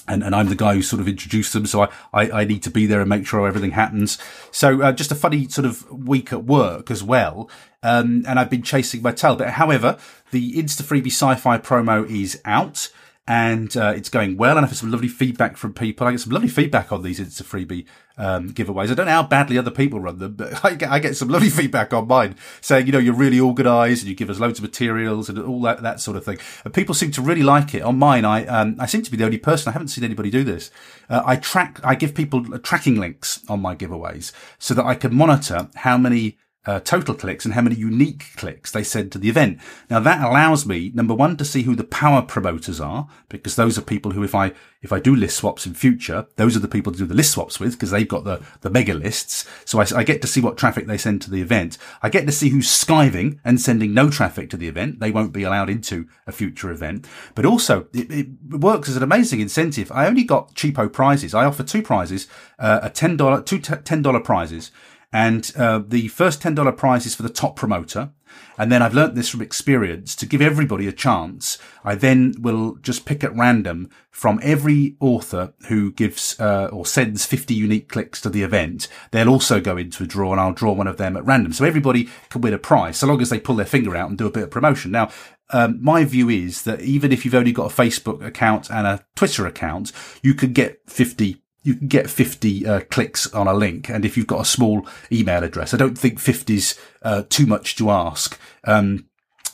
and, 0.07 0.23
and 0.23 0.33
I'm 0.35 0.49
the 0.49 0.55
guy 0.55 0.73
who 0.73 0.81
sort 0.81 0.99
of 0.99 1.07
introduced 1.07 1.53
them. 1.53 1.65
So 1.65 1.81
I, 1.81 1.89
I, 2.13 2.31
I 2.41 2.43
need 2.45 2.63
to 2.63 2.71
be 2.71 2.85
there 2.85 3.01
and 3.01 3.09
make 3.09 3.27
sure 3.27 3.47
everything 3.47 3.71
happens. 3.71 4.17
So 4.51 4.81
uh, 4.81 4.91
just 4.91 5.11
a 5.11 5.15
funny 5.15 5.47
sort 5.47 5.65
of 5.65 5.89
week 5.91 6.31
at 6.31 6.45
work 6.45 6.89
as 6.89 7.03
well. 7.03 7.49
Um, 7.83 8.23
and 8.27 8.39
I've 8.39 8.49
been 8.49 8.63
chasing 8.63 9.01
my 9.01 9.11
tail. 9.11 9.35
But 9.35 9.51
however, 9.51 9.97
the 10.31 10.53
Insta 10.53 10.83
Freebie 10.83 11.07
Sci-Fi 11.07 11.57
promo 11.59 12.09
is 12.09 12.41
out 12.45 12.89
and 13.27 13.75
uh, 13.75 13.93
it's 13.95 14.09
going 14.09 14.37
well. 14.37 14.55
And 14.55 14.65
I've 14.65 14.71
had 14.71 14.77
some 14.77 14.91
lovely 14.91 15.09
feedback 15.09 15.57
from 15.57 15.73
people. 15.73 16.07
I 16.07 16.11
get 16.11 16.21
some 16.21 16.31
lovely 16.31 16.47
feedback 16.47 16.91
on 16.93 17.03
these 17.03 17.19
Insta 17.19 17.43
Freebie 17.43 17.85
um, 18.17 18.51
giveaways. 18.51 18.89
I 18.89 18.93
don't 18.93 19.05
know 19.05 19.11
how 19.11 19.23
badly 19.23 19.57
other 19.57 19.71
people 19.71 19.99
run 19.99 20.19
them, 20.19 20.35
but 20.35 20.63
I 20.65 20.75
get, 20.75 20.89
I 20.89 20.99
get 20.99 21.17
some 21.17 21.27
lovely 21.27 21.49
feedback 21.51 21.93
on 21.93 22.07
mine 22.07 22.35
saying, 22.61 22.85
you 22.85 22.93
know, 22.93 22.99
you're 22.99 23.13
really 23.13 23.39
organised 23.39 24.03
and 24.03 24.09
you 24.09 24.15
give 24.15 24.29
us 24.29 24.39
loads 24.39 24.59
of 24.59 24.63
materials 24.63 25.27
and 25.27 25.37
all 25.39 25.61
that, 25.61 25.81
that 25.81 25.99
sort 25.99 26.15
of 26.15 26.23
thing. 26.23 26.39
And 26.63 26.73
people 26.73 26.95
seem 26.95 27.11
to 27.11 27.21
really 27.21 27.43
like 27.43 27.75
it. 27.75 27.81
On 27.81 27.99
mine, 27.99 28.23
I, 28.23 28.45
um, 28.45 28.77
I 28.79 28.85
seem 28.85 29.01
to 29.01 29.11
be 29.11 29.17
the 29.17 29.25
only 29.25 29.37
person. 29.37 29.69
I 29.69 29.73
haven't 29.73 29.89
seen 29.89 30.05
anybody 30.05 30.29
do 30.29 30.45
this. 30.45 30.71
Uh, 31.09 31.21
I 31.25 31.35
track, 31.35 31.81
I 31.83 31.95
give 31.95 32.15
people 32.15 32.59
tracking 32.59 32.95
links 32.95 33.43
on 33.49 33.61
my 33.61 33.75
giveaways 33.75 34.31
so 34.57 34.73
that 34.73 34.85
I 34.85 34.95
can 34.95 35.13
monitor 35.13 35.69
how 35.75 35.97
many 35.97 36.37
uh, 36.67 36.81
total 36.81 37.15
clicks 37.15 37.45
and 37.45 37.53
how 37.53 37.61
many 37.61 37.75
unique 37.75 38.25
clicks 38.35 38.71
they 38.71 38.83
send 38.83 39.11
to 39.13 39.17
the 39.17 39.29
event. 39.29 39.59
Now 39.89 40.01
that 40.01 40.21
allows 40.21 40.65
me, 40.65 40.91
number 40.93 41.13
one, 41.13 41.37
to 41.37 41.45
see 41.45 41.63
who 41.63 41.75
the 41.75 41.85
power 41.85 42.21
promoters 42.21 42.81
are, 42.81 43.07
because 43.29 43.55
those 43.55 43.77
are 43.77 43.81
people 43.81 44.11
who, 44.11 44.21
if 44.21 44.35
I, 44.35 44.51
if 44.81 44.91
I 44.91 44.99
do 44.99 45.15
list 45.15 45.37
swaps 45.37 45.65
in 45.65 45.73
future, 45.73 46.27
those 46.35 46.57
are 46.57 46.59
the 46.59 46.67
people 46.67 46.91
to 46.91 46.99
do 46.99 47.05
the 47.05 47.15
list 47.15 47.31
swaps 47.31 47.59
with, 47.59 47.71
because 47.71 47.91
they've 47.91 48.07
got 48.07 48.25
the, 48.25 48.41
the 48.61 48.69
mega 48.69 48.93
lists. 48.93 49.47
So 49.63 49.79
I, 49.79 49.85
I, 49.95 50.03
get 50.03 50.21
to 50.21 50.27
see 50.27 50.41
what 50.41 50.57
traffic 50.57 50.87
they 50.87 50.97
send 50.97 51.21
to 51.21 51.31
the 51.31 51.41
event. 51.41 51.77
I 52.03 52.09
get 52.09 52.25
to 52.25 52.31
see 52.33 52.49
who's 52.49 52.67
skiving 52.67 53.39
and 53.45 53.61
sending 53.61 53.93
no 53.93 54.09
traffic 54.09 54.49
to 54.49 54.57
the 54.57 54.67
event. 54.67 54.99
They 54.99 55.11
won't 55.11 55.33
be 55.33 55.43
allowed 55.43 55.69
into 55.69 56.07
a 56.27 56.33
future 56.33 56.69
event. 56.69 57.07
But 57.33 57.45
also, 57.45 57.87
it, 57.93 58.11
it 58.11 58.27
works 58.49 58.89
as 58.89 58.97
an 58.97 59.03
amazing 59.03 59.39
incentive. 59.39 59.89
I 59.91 60.05
only 60.05 60.25
got 60.25 60.53
cheapo 60.53 60.91
prizes. 60.91 61.33
I 61.33 61.45
offer 61.45 61.63
two 61.63 61.81
prizes, 61.81 62.27
uh, 62.59 62.81
a 62.83 62.89
$10, 62.89 63.45
two 63.45 63.59
$10 63.59 64.23
prizes. 64.23 64.71
And 65.13 65.51
uh, 65.55 65.81
the 65.87 66.09
first 66.09 66.41
$10 66.41 66.75
prize 66.75 67.05
is 67.05 67.15
for 67.15 67.23
the 67.23 67.29
top 67.29 67.55
promoter. 67.55 68.11
And 68.57 68.71
then 68.71 68.81
I've 68.81 68.93
learnt 68.93 69.15
this 69.15 69.29
from 69.29 69.41
experience 69.41 70.15
to 70.17 70.25
give 70.25 70.41
everybody 70.41 70.87
a 70.87 70.91
chance. 70.91 71.57
I 71.83 71.95
then 71.95 72.33
will 72.39 72.75
just 72.81 73.05
pick 73.05 73.23
at 73.23 73.35
random 73.35 73.89
from 74.11 74.39
every 74.43 74.97
author 74.99 75.53
who 75.67 75.91
gives 75.93 76.39
uh, 76.39 76.69
or 76.73 76.85
sends 76.85 77.25
50 77.25 77.53
unique 77.53 77.87
clicks 77.87 78.19
to 78.21 78.29
the 78.29 78.43
event. 78.43 78.87
They'll 79.11 79.29
also 79.29 79.61
go 79.61 79.77
into 79.77 80.03
a 80.03 80.07
draw 80.07 80.31
and 80.31 80.41
I'll 80.41 80.53
draw 80.53 80.73
one 80.73 80.87
of 80.87 80.97
them 80.97 81.15
at 81.15 81.25
random. 81.25 81.53
So 81.53 81.65
everybody 81.65 82.09
can 82.29 82.41
win 82.41 82.53
a 82.53 82.59
prize 82.59 82.97
so 82.97 83.07
long 83.07 83.21
as 83.21 83.29
they 83.29 83.39
pull 83.39 83.55
their 83.55 83.65
finger 83.65 83.95
out 83.95 84.09
and 84.09 84.17
do 84.17 84.27
a 84.27 84.31
bit 84.31 84.43
of 84.43 84.51
promotion. 84.51 84.91
Now, 84.91 85.09
um, 85.51 85.81
my 85.81 86.03
view 86.03 86.29
is 86.29 86.63
that 86.63 86.81
even 86.81 87.13
if 87.13 87.23
you've 87.23 87.35
only 87.35 87.53
got 87.53 87.71
a 87.71 87.75
Facebook 87.75 88.25
account 88.25 88.69
and 88.69 88.85
a 88.85 89.05
Twitter 89.15 89.47
account, 89.47 89.93
you 90.21 90.33
could 90.33 90.53
get 90.53 90.81
50 90.87 91.41
you 91.67 91.75
can 91.75 91.89
get 91.89 92.09
50 92.09 92.65
uh, 92.65 92.79
clicks 92.89 93.27
on 93.33 93.45
a 93.45 93.53
link. 93.53 93.89
And 93.89 94.05
if 94.05 94.15
you've 94.15 94.25
got 94.25 94.39
a 94.39 94.45
small 94.45 94.87
email 95.11 95.43
address, 95.43 95.73
I 95.73 95.77
don't 95.77 95.97
think 95.97 96.17
50 96.17 96.55
is 96.55 96.79
uh, 97.01 97.23
too 97.27 97.45
much 97.45 97.75
to 97.75 97.89
ask. 97.89 98.39
Um, 98.63 99.05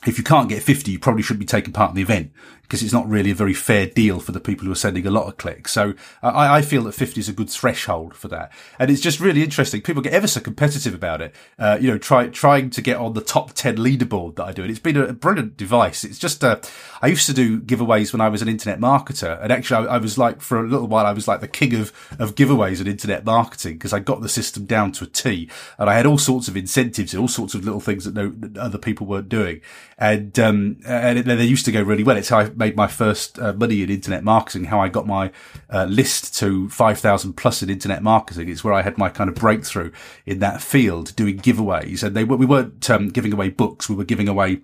if 0.05 0.19
you 0.19 0.23
can't 0.23 0.47
get 0.47 0.61
50, 0.61 0.91
you 0.91 0.99
probably 0.99 1.23
shouldn't 1.23 1.39
be 1.39 1.47
taking 1.47 1.73
part 1.73 1.89
in 1.89 1.95
the 1.95 2.03
event 2.03 2.31
because 2.63 2.81
it's 2.81 2.93
not 2.93 3.07
really 3.07 3.29
a 3.29 3.35
very 3.35 3.53
fair 3.53 3.85
deal 3.85 4.19
for 4.19 4.31
the 4.31 4.39
people 4.39 4.65
who 4.65 4.71
are 4.71 4.75
sending 4.75 5.05
a 5.05 5.11
lot 5.11 5.27
of 5.27 5.37
clicks. 5.37 5.71
So 5.71 5.93
I, 6.23 6.57
I, 6.57 6.61
feel 6.63 6.83
that 6.83 6.93
50 6.93 7.19
is 7.19 7.29
a 7.29 7.33
good 7.33 7.49
threshold 7.49 8.15
for 8.15 8.29
that. 8.29 8.51
And 8.79 8.89
it's 8.89 9.01
just 9.01 9.19
really 9.19 9.43
interesting. 9.43 9.81
People 9.81 10.01
get 10.01 10.13
ever 10.13 10.25
so 10.25 10.39
competitive 10.39 10.95
about 10.95 11.21
it. 11.21 11.35
Uh, 11.59 11.77
you 11.79 11.91
know, 11.91 11.99
try, 11.99 12.29
trying 12.29 12.71
to 12.71 12.81
get 12.81 12.97
on 12.97 13.13
the 13.13 13.21
top 13.21 13.53
10 13.53 13.77
leaderboard 13.77 14.37
that 14.37 14.45
I 14.45 14.53
do. 14.53 14.63
And 14.63 14.71
it's 14.71 14.79
been 14.79 14.97
a, 14.97 15.13
brilliant 15.13 15.55
device. 15.55 16.03
It's 16.03 16.17
just, 16.17 16.43
uh, 16.43 16.61
I 17.01 17.07
used 17.07 17.27
to 17.27 17.33
do 17.33 17.61
giveaways 17.61 18.11
when 18.11 18.21
I 18.21 18.29
was 18.29 18.41
an 18.41 18.47
internet 18.47 18.79
marketer. 18.79 19.39
And 19.43 19.51
actually 19.51 19.87
I, 19.87 19.95
I 19.95 19.97
was 19.99 20.17
like, 20.17 20.41
for 20.41 20.59
a 20.59 20.67
little 20.67 20.87
while, 20.87 21.05
I 21.05 21.13
was 21.13 21.27
like 21.27 21.41
the 21.41 21.47
king 21.47 21.75
of, 21.75 21.91
of 22.17 22.33
giveaways 22.33 22.79
and 22.79 22.87
internet 22.87 23.23
marketing 23.23 23.73
because 23.73 23.93
I 23.93 23.99
got 23.99 24.21
the 24.21 24.29
system 24.29 24.65
down 24.65 24.93
to 24.93 25.03
a 25.03 25.07
T 25.07 25.49
and 25.77 25.89
I 25.89 25.93
had 25.93 26.07
all 26.07 26.17
sorts 26.17 26.47
of 26.47 26.57
incentives 26.57 27.13
and 27.13 27.21
all 27.21 27.27
sorts 27.27 27.53
of 27.53 27.65
little 27.65 27.81
things 27.81 28.05
that 28.05 28.15
no 28.15 28.29
that 28.29 28.57
other 28.57 28.79
people 28.79 29.05
weren't 29.05 29.29
doing. 29.29 29.61
And, 29.99 30.37
um, 30.39 30.77
and 30.85 31.19
they 31.19 31.45
used 31.45 31.65
to 31.65 31.71
go 31.71 31.83
really 31.83 32.03
well. 32.03 32.17
It's 32.17 32.29
how 32.29 32.39
I 32.39 32.52
made 32.57 32.75
my 32.75 32.87
first 32.87 33.39
uh, 33.39 33.53
money 33.53 33.81
in 33.81 33.89
internet 33.89 34.23
marketing, 34.23 34.65
how 34.65 34.79
I 34.79 34.89
got 34.89 35.07
my 35.07 35.31
uh, 35.69 35.85
list 35.85 36.35
to 36.39 36.69
5,000 36.69 37.33
plus 37.33 37.63
in 37.63 37.69
internet 37.69 38.03
marketing. 38.03 38.49
It's 38.49 38.63
where 38.63 38.73
I 38.73 38.81
had 38.81 38.97
my 38.97 39.09
kind 39.09 39.29
of 39.29 39.35
breakthrough 39.35 39.91
in 40.25 40.39
that 40.39 40.61
field 40.61 41.15
doing 41.15 41.39
giveaways. 41.39 42.03
And 42.03 42.15
they 42.15 42.23
we 42.23 42.45
weren't 42.45 42.89
um, 42.89 43.09
giving 43.09 43.33
away 43.33 43.49
books. 43.49 43.89
We 43.89 43.95
were 43.95 44.05
giving 44.05 44.27
away 44.27 44.63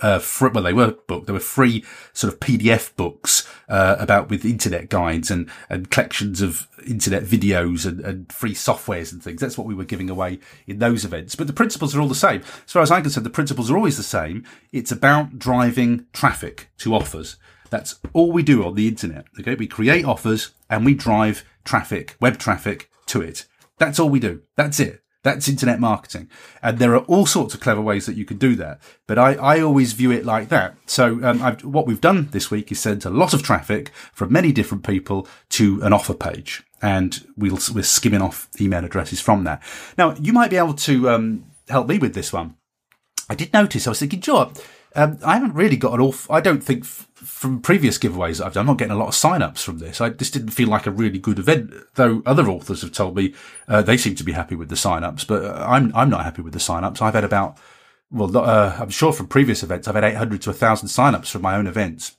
uh, 0.00 0.20
well, 0.40 0.62
they 0.62 0.72
were 0.72 0.92
book. 0.92 1.26
They 1.26 1.32
were 1.32 1.40
free 1.40 1.84
sort 2.12 2.32
of 2.32 2.40
PDF 2.40 2.94
books, 2.96 3.48
uh, 3.68 3.96
about 3.98 4.28
with 4.30 4.44
internet 4.44 4.88
guides 4.88 5.30
and, 5.30 5.50
and 5.68 5.90
collections 5.90 6.40
of 6.42 6.68
internet 6.86 7.24
videos 7.24 7.86
and, 7.86 8.00
and 8.00 8.32
free 8.32 8.54
softwares 8.54 9.12
and 9.12 9.22
things. 9.22 9.40
That's 9.40 9.56
what 9.56 9.66
we 9.66 9.74
were 9.74 9.84
giving 9.84 10.10
away 10.10 10.38
in 10.66 10.78
those 10.78 11.04
events. 11.04 11.34
But 11.34 11.46
the 11.46 11.52
principles 11.52 11.94
are 11.94 12.00
all 12.00 12.08
the 12.08 12.14
same. 12.14 12.42
As 12.66 12.72
far 12.72 12.82
as 12.82 12.90
I'm 12.90 13.02
concerned, 13.02 13.26
the 13.26 13.30
principles 13.30 13.70
are 13.70 13.76
always 13.76 13.96
the 13.96 14.02
same. 14.02 14.44
It's 14.72 14.92
about 14.92 15.38
driving 15.38 16.06
traffic 16.12 16.70
to 16.78 16.94
offers. 16.94 17.36
That's 17.70 17.98
all 18.12 18.32
we 18.32 18.42
do 18.42 18.64
on 18.64 18.74
the 18.74 18.88
internet. 18.88 19.24
Okay. 19.40 19.54
We 19.54 19.66
create 19.66 20.04
offers 20.04 20.52
and 20.68 20.84
we 20.84 20.94
drive 20.94 21.44
traffic, 21.64 22.16
web 22.20 22.38
traffic 22.38 22.90
to 23.06 23.22
it. 23.22 23.46
That's 23.78 23.98
all 23.98 24.10
we 24.10 24.20
do. 24.20 24.42
That's 24.56 24.78
it. 24.78 25.01
That's 25.22 25.48
internet 25.48 25.78
marketing. 25.78 26.28
And 26.62 26.78
there 26.78 26.94
are 26.94 27.04
all 27.04 27.26
sorts 27.26 27.54
of 27.54 27.60
clever 27.60 27.80
ways 27.80 28.06
that 28.06 28.16
you 28.16 28.24
can 28.24 28.38
do 28.38 28.56
that. 28.56 28.80
But 29.06 29.18
I, 29.18 29.34
I 29.34 29.60
always 29.60 29.92
view 29.92 30.10
it 30.10 30.24
like 30.24 30.48
that. 30.48 30.74
So 30.86 31.22
um, 31.22 31.38
what 31.62 31.86
we've 31.86 32.00
done 32.00 32.28
this 32.32 32.50
week 32.50 32.72
is 32.72 32.80
sent 32.80 33.04
a 33.04 33.10
lot 33.10 33.32
of 33.32 33.42
traffic 33.42 33.90
from 34.12 34.32
many 34.32 34.50
different 34.50 34.84
people 34.84 35.28
to 35.50 35.80
an 35.82 35.92
offer 35.92 36.14
page. 36.14 36.64
And 36.80 37.24
we'll, 37.36 37.58
we're 37.72 37.84
skimming 37.84 38.22
off 38.22 38.48
email 38.60 38.84
addresses 38.84 39.20
from 39.20 39.44
that. 39.44 39.62
Now, 39.96 40.14
you 40.16 40.32
might 40.32 40.50
be 40.50 40.56
able 40.56 40.74
to 40.74 41.10
um, 41.10 41.44
help 41.68 41.86
me 41.86 41.98
with 41.98 42.14
this 42.14 42.32
one. 42.32 42.56
I 43.30 43.36
did 43.36 43.52
notice, 43.52 43.86
I 43.86 43.90
was 43.90 44.00
thinking, 44.00 44.20
Joe, 44.20 44.52
um, 44.94 45.18
I 45.24 45.34
haven't 45.34 45.54
really 45.54 45.76
got 45.76 45.94
an 45.94 46.00
awful, 46.00 46.34
I 46.34 46.40
don't 46.40 46.62
think 46.62 46.84
f- 46.84 47.08
from 47.14 47.60
previous 47.60 47.98
giveaways 47.98 48.38
that 48.38 48.46
I've 48.46 48.54
done, 48.54 48.62
I'm 48.62 48.66
not 48.66 48.78
getting 48.78 48.92
a 48.92 48.98
lot 48.98 49.08
of 49.08 49.14
sign-ups 49.14 49.62
from 49.62 49.78
this. 49.78 50.00
I 50.00 50.10
this 50.10 50.30
didn't 50.30 50.50
feel 50.50 50.68
like 50.68 50.86
a 50.86 50.90
really 50.90 51.18
good 51.18 51.38
event, 51.38 51.72
though 51.94 52.22
other 52.26 52.48
authors 52.48 52.82
have 52.82 52.92
told 52.92 53.16
me, 53.16 53.34
uh, 53.68 53.82
they 53.82 53.96
seem 53.96 54.14
to 54.16 54.24
be 54.24 54.32
happy 54.32 54.54
with 54.54 54.68
the 54.68 54.76
sign-ups, 54.76 55.24
but 55.24 55.44
uh, 55.44 55.66
I'm, 55.68 55.94
I'm 55.94 56.10
not 56.10 56.24
happy 56.24 56.42
with 56.42 56.52
the 56.52 56.60
sign-ups. 56.60 57.00
I've 57.00 57.14
had 57.14 57.24
about, 57.24 57.58
well, 58.10 58.36
uh, 58.36 58.76
I'm 58.78 58.90
sure 58.90 59.12
from 59.12 59.28
previous 59.28 59.62
events, 59.62 59.88
I've 59.88 59.94
had 59.94 60.04
800 60.04 60.42
to 60.42 60.50
1000 60.50 60.88
sign-ups 60.88 61.30
from 61.30 61.42
my 61.42 61.56
own 61.56 61.66
events. 61.66 62.16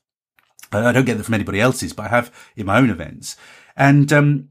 Uh, 0.72 0.86
I 0.86 0.92
don't 0.92 1.06
get 1.06 1.16
them 1.16 1.24
from 1.24 1.36
anybody 1.36 1.60
else's, 1.60 1.94
but 1.94 2.08
I 2.08 2.10
have 2.10 2.34
in 2.56 2.66
my 2.66 2.78
own 2.78 2.90
events. 2.90 3.36
And, 3.76 4.12
um, 4.12 4.50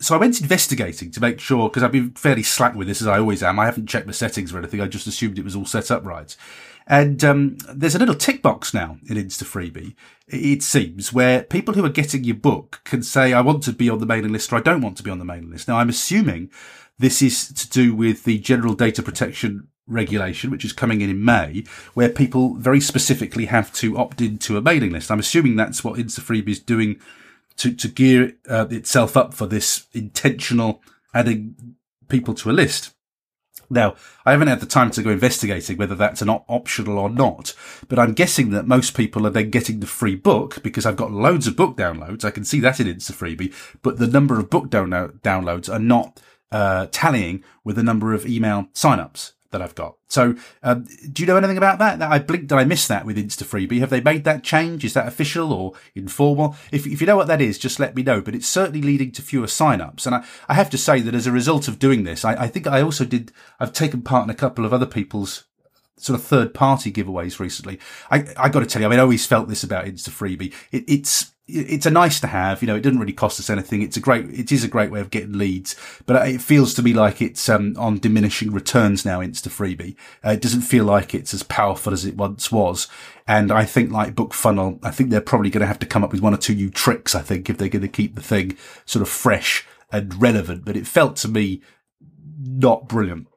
so 0.00 0.14
I 0.14 0.18
went 0.18 0.40
investigating 0.40 1.10
to 1.10 1.20
make 1.20 1.40
sure, 1.40 1.68
because 1.68 1.82
I've 1.82 1.92
been 1.92 2.12
fairly 2.12 2.42
slack 2.42 2.74
with 2.74 2.88
this 2.88 3.02
as 3.02 3.06
I 3.06 3.18
always 3.18 3.42
am. 3.42 3.58
I 3.58 3.66
haven't 3.66 3.86
checked 3.86 4.06
the 4.06 4.14
settings 4.14 4.52
or 4.52 4.58
anything. 4.58 4.80
I 4.80 4.86
just 4.86 5.06
assumed 5.06 5.38
it 5.38 5.44
was 5.44 5.54
all 5.54 5.66
set 5.66 5.90
up 5.90 6.04
right. 6.06 6.34
And 6.90 7.22
um, 7.22 7.56
there's 7.72 7.94
a 7.94 8.00
little 8.00 8.16
tick 8.16 8.42
box 8.42 8.74
now 8.74 8.98
in 9.08 9.16
Insta 9.16 9.44
Freebie, 9.44 9.94
it 10.26 10.60
seems, 10.64 11.12
where 11.12 11.44
people 11.44 11.74
who 11.74 11.84
are 11.84 11.88
getting 11.88 12.24
your 12.24 12.34
book 12.34 12.80
can 12.82 13.04
say, 13.04 13.32
I 13.32 13.42
want 13.42 13.62
to 13.62 13.72
be 13.72 13.88
on 13.88 14.00
the 14.00 14.06
mailing 14.06 14.32
list 14.32 14.52
or 14.52 14.56
I 14.56 14.60
don't 14.60 14.80
want 14.80 14.96
to 14.96 15.04
be 15.04 15.10
on 15.10 15.20
the 15.20 15.24
mailing 15.24 15.52
list. 15.52 15.68
Now, 15.68 15.78
I'm 15.78 15.88
assuming 15.88 16.50
this 16.98 17.22
is 17.22 17.46
to 17.52 17.70
do 17.70 17.94
with 17.94 18.24
the 18.24 18.40
general 18.40 18.74
data 18.74 19.04
protection 19.04 19.68
regulation, 19.86 20.50
which 20.50 20.64
is 20.64 20.72
coming 20.72 21.00
in 21.00 21.10
in 21.10 21.24
May, 21.24 21.62
where 21.94 22.08
people 22.08 22.54
very 22.56 22.80
specifically 22.80 23.44
have 23.44 23.72
to 23.74 23.96
opt 23.96 24.20
into 24.20 24.56
a 24.56 24.62
mailing 24.62 24.90
list. 24.90 25.12
I'm 25.12 25.20
assuming 25.20 25.54
that's 25.54 25.84
what 25.84 25.94
Insta 25.94 26.18
Freebie 26.18 26.48
is 26.48 26.58
doing 26.58 27.00
to, 27.58 27.72
to 27.72 27.86
gear 27.86 28.32
uh, 28.48 28.66
itself 28.68 29.16
up 29.16 29.32
for 29.32 29.46
this 29.46 29.86
intentional 29.92 30.82
adding 31.14 31.54
people 32.08 32.34
to 32.34 32.50
a 32.50 32.52
list. 32.52 32.92
Now, 33.70 33.94
I 34.26 34.32
haven't 34.32 34.48
had 34.48 34.60
the 34.60 34.66
time 34.66 34.90
to 34.90 35.02
go 35.02 35.10
investigating 35.10 35.76
whether 35.76 35.94
that's 35.94 36.20
an 36.20 36.28
op- 36.28 36.44
optional 36.48 36.98
or 36.98 37.08
not, 37.08 37.54
but 37.88 37.98
I'm 38.00 38.14
guessing 38.14 38.50
that 38.50 38.66
most 38.66 38.96
people 38.96 39.26
are 39.26 39.30
then 39.30 39.50
getting 39.50 39.78
the 39.78 39.86
free 39.86 40.16
book 40.16 40.60
because 40.62 40.84
I've 40.84 40.96
got 40.96 41.12
loads 41.12 41.46
of 41.46 41.54
book 41.54 41.76
downloads. 41.76 42.24
I 42.24 42.32
can 42.32 42.44
see 42.44 42.58
that 42.60 42.80
in 42.80 42.88
Insta 42.88 43.12
Freebie, 43.12 43.54
but 43.82 43.98
the 43.98 44.08
number 44.08 44.38
of 44.38 44.50
book 44.50 44.70
download- 44.70 45.20
downloads 45.20 45.72
are 45.72 45.78
not 45.78 46.20
uh, 46.50 46.88
tallying 46.90 47.44
with 47.62 47.76
the 47.76 47.82
number 47.84 48.12
of 48.12 48.26
email 48.26 48.66
signups 48.74 49.32
that 49.50 49.62
I've 49.62 49.74
got. 49.74 49.96
So, 50.08 50.34
um, 50.62 50.86
do 51.12 51.22
you 51.22 51.26
know 51.26 51.36
anything 51.36 51.56
about 51.56 51.78
that? 51.78 51.98
That 51.98 52.10
I 52.10 52.18
blinked. 52.18 52.48
Did 52.48 52.58
I 52.58 52.64
miss 52.64 52.86
that 52.88 53.04
with 53.04 53.16
Insta 53.16 53.44
Freebie? 53.44 53.80
Have 53.80 53.90
they 53.90 54.00
made 54.00 54.24
that 54.24 54.42
change? 54.44 54.84
Is 54.84 54.94
that 54.94 55.08
official 55.08 55.52
or 55.52 55.72
informal? 55.94 56.56
If, 56.72 56.86
if 56.86 57.00
you 57.00 57.06
know 57.06 57.16
what 57.16 57.26
that 57.28 57.40
is, 57.40 57.58
just 57.58 57.80
let 57.80 57.94
me 57.94 58.02
know. 58.02 58.20
But 58.20 58.34
it's 58.34 58.46
certainly 58.46 58.82
leading 58.82 59.12
to 59.12 59.22
fewer 59.22 59.46
signups. 59.46 60.06
And 60.06 60.14
I, 60.14 60.24
I 60.48 60.54
have 60.54 60.70
to 60.70 60.78
say 60.78 61.00
that 61.00 61.14
as 61.14 61.26
a 61.26 61.32
result 61.32 61.68
of 61.68 61.78
doing 61.78 62.04
this, 62.04 62.24
I, 62.24 62.34
I 62.34 62.48
think 62.48 62.66
I 62.66 62.80
also 62.80 63.04
did, 63.04 63.32
I've 63.58 63.72
taken 63.72 64.02
part 64.02 64.24
in 64.24 64.30
a 64.30 64.34
couple 64.34 64.64
of 64.64 64.72
other 64.72 64.86
people's 64.86 65.44
sort 65.96 66.18
of 66.18 66.24
third 66.24 66.54
party 66.54 66.90
giveaways 66.90 67.38
recently. 67.38 67.78
I, 68.10 68.26
I 68.36 68.48
got 68.48 68.60
to 68.60 68.66
tell 68.66 68.80
you, 68.80 68.86
I 68.86 68.90
mean, 68.90 68.98
I 68.98 69.02
always 69.02 69.26
felt 69.26 69.48
this 69.48 69.62
about 69.62 69.84
Insta 69.84 70.10
Freebie. 70.10 70.54
It, 70.72 70.84
it's, 70.88 71.32
it's 71.52 71.86
a 71.86 71.90
nice 71.90 72.20
to 72.20 72.26
have. 72.26 72.62
You 72.62 72.66
know, 72.68 72.76
it 72.76 72.80
doesn't 72.80 72.98
really 72.98 73.12
cost 73.12 73.40
us 73.40 73.50
anything. 73.50 73.82
It's 73.82 73.96
a 73.96 74.00
great, 74.00 74.26
it 74.30 74.52
is 74.52 74.64
a 74.64 74.68
great 74.68 74.90
way 74.90 75.00
of 75.00 75.10
getting 75.10 75.38
leads, 75.38 75.76
but 76.06 76.26
it 76.28 76.40
feels 76.40 76.74
to 76.74 76.82
me 76.82 76.92
like 76.92 77.20
it's 77.20 77.48
um, 77.48 77.74
on 77.78 77.98
diminishing 77.98 78.52
returns 78.52 79.04
now. 79.04 79.20
Insta 79.20 79.48
freebie. 79.48 79.96
Uh, 80.24 80.32
it 80.32 80.42
doesn't 80.42 80.62
feel 80.62 80.84
like 80.84 81.14
it's 81.14 81.34
as 81.34 81.42
powerful 81.42 81.92
as 81.92 82.04
it 82.04 82.16
once 82.16 82.50
was. 82.50 82.88
And 83.26 83.52
I 83.52 83.64
think 83.64 83.92
like 83.92 84.14
BookFunnel, 84.14 84.78
I 84.82 84.90
think 84.90 85.10
they're 85.10 85.20
probably 85.20 85.50
going 85.50 85.60
to 85.60 85.66
have 85.66 85.78
to 85.80 85.86
come 85.86 86.02
up 86.02 86.12
with 86.12 86.22
one 86.22 86.34
or 86.34 86.38
two 86.38 86.54
new 86.54 86.70
tricks. 86.70 87.14
I 87.14 87.22
think 87.22 87.48
if 87.48 87.58
they're 87.58 87.68
going 87.68 87.82
to 87.82 87.88
keep 87.88 88.14
the 88.14 88.22
thing 88.22 88.56
sort 88.86 89.02
of 89.02 89.08
fresh 89.08 89.66
and 89.92 90.20
relevant. 90.20 90.64
But 90.64 90.76
it 90.76 90.86
felt 90.86 91.16
to 91.16 91.28
me 91.28 91.62
not 92.38 92.88
brilliant. 92.88 93.28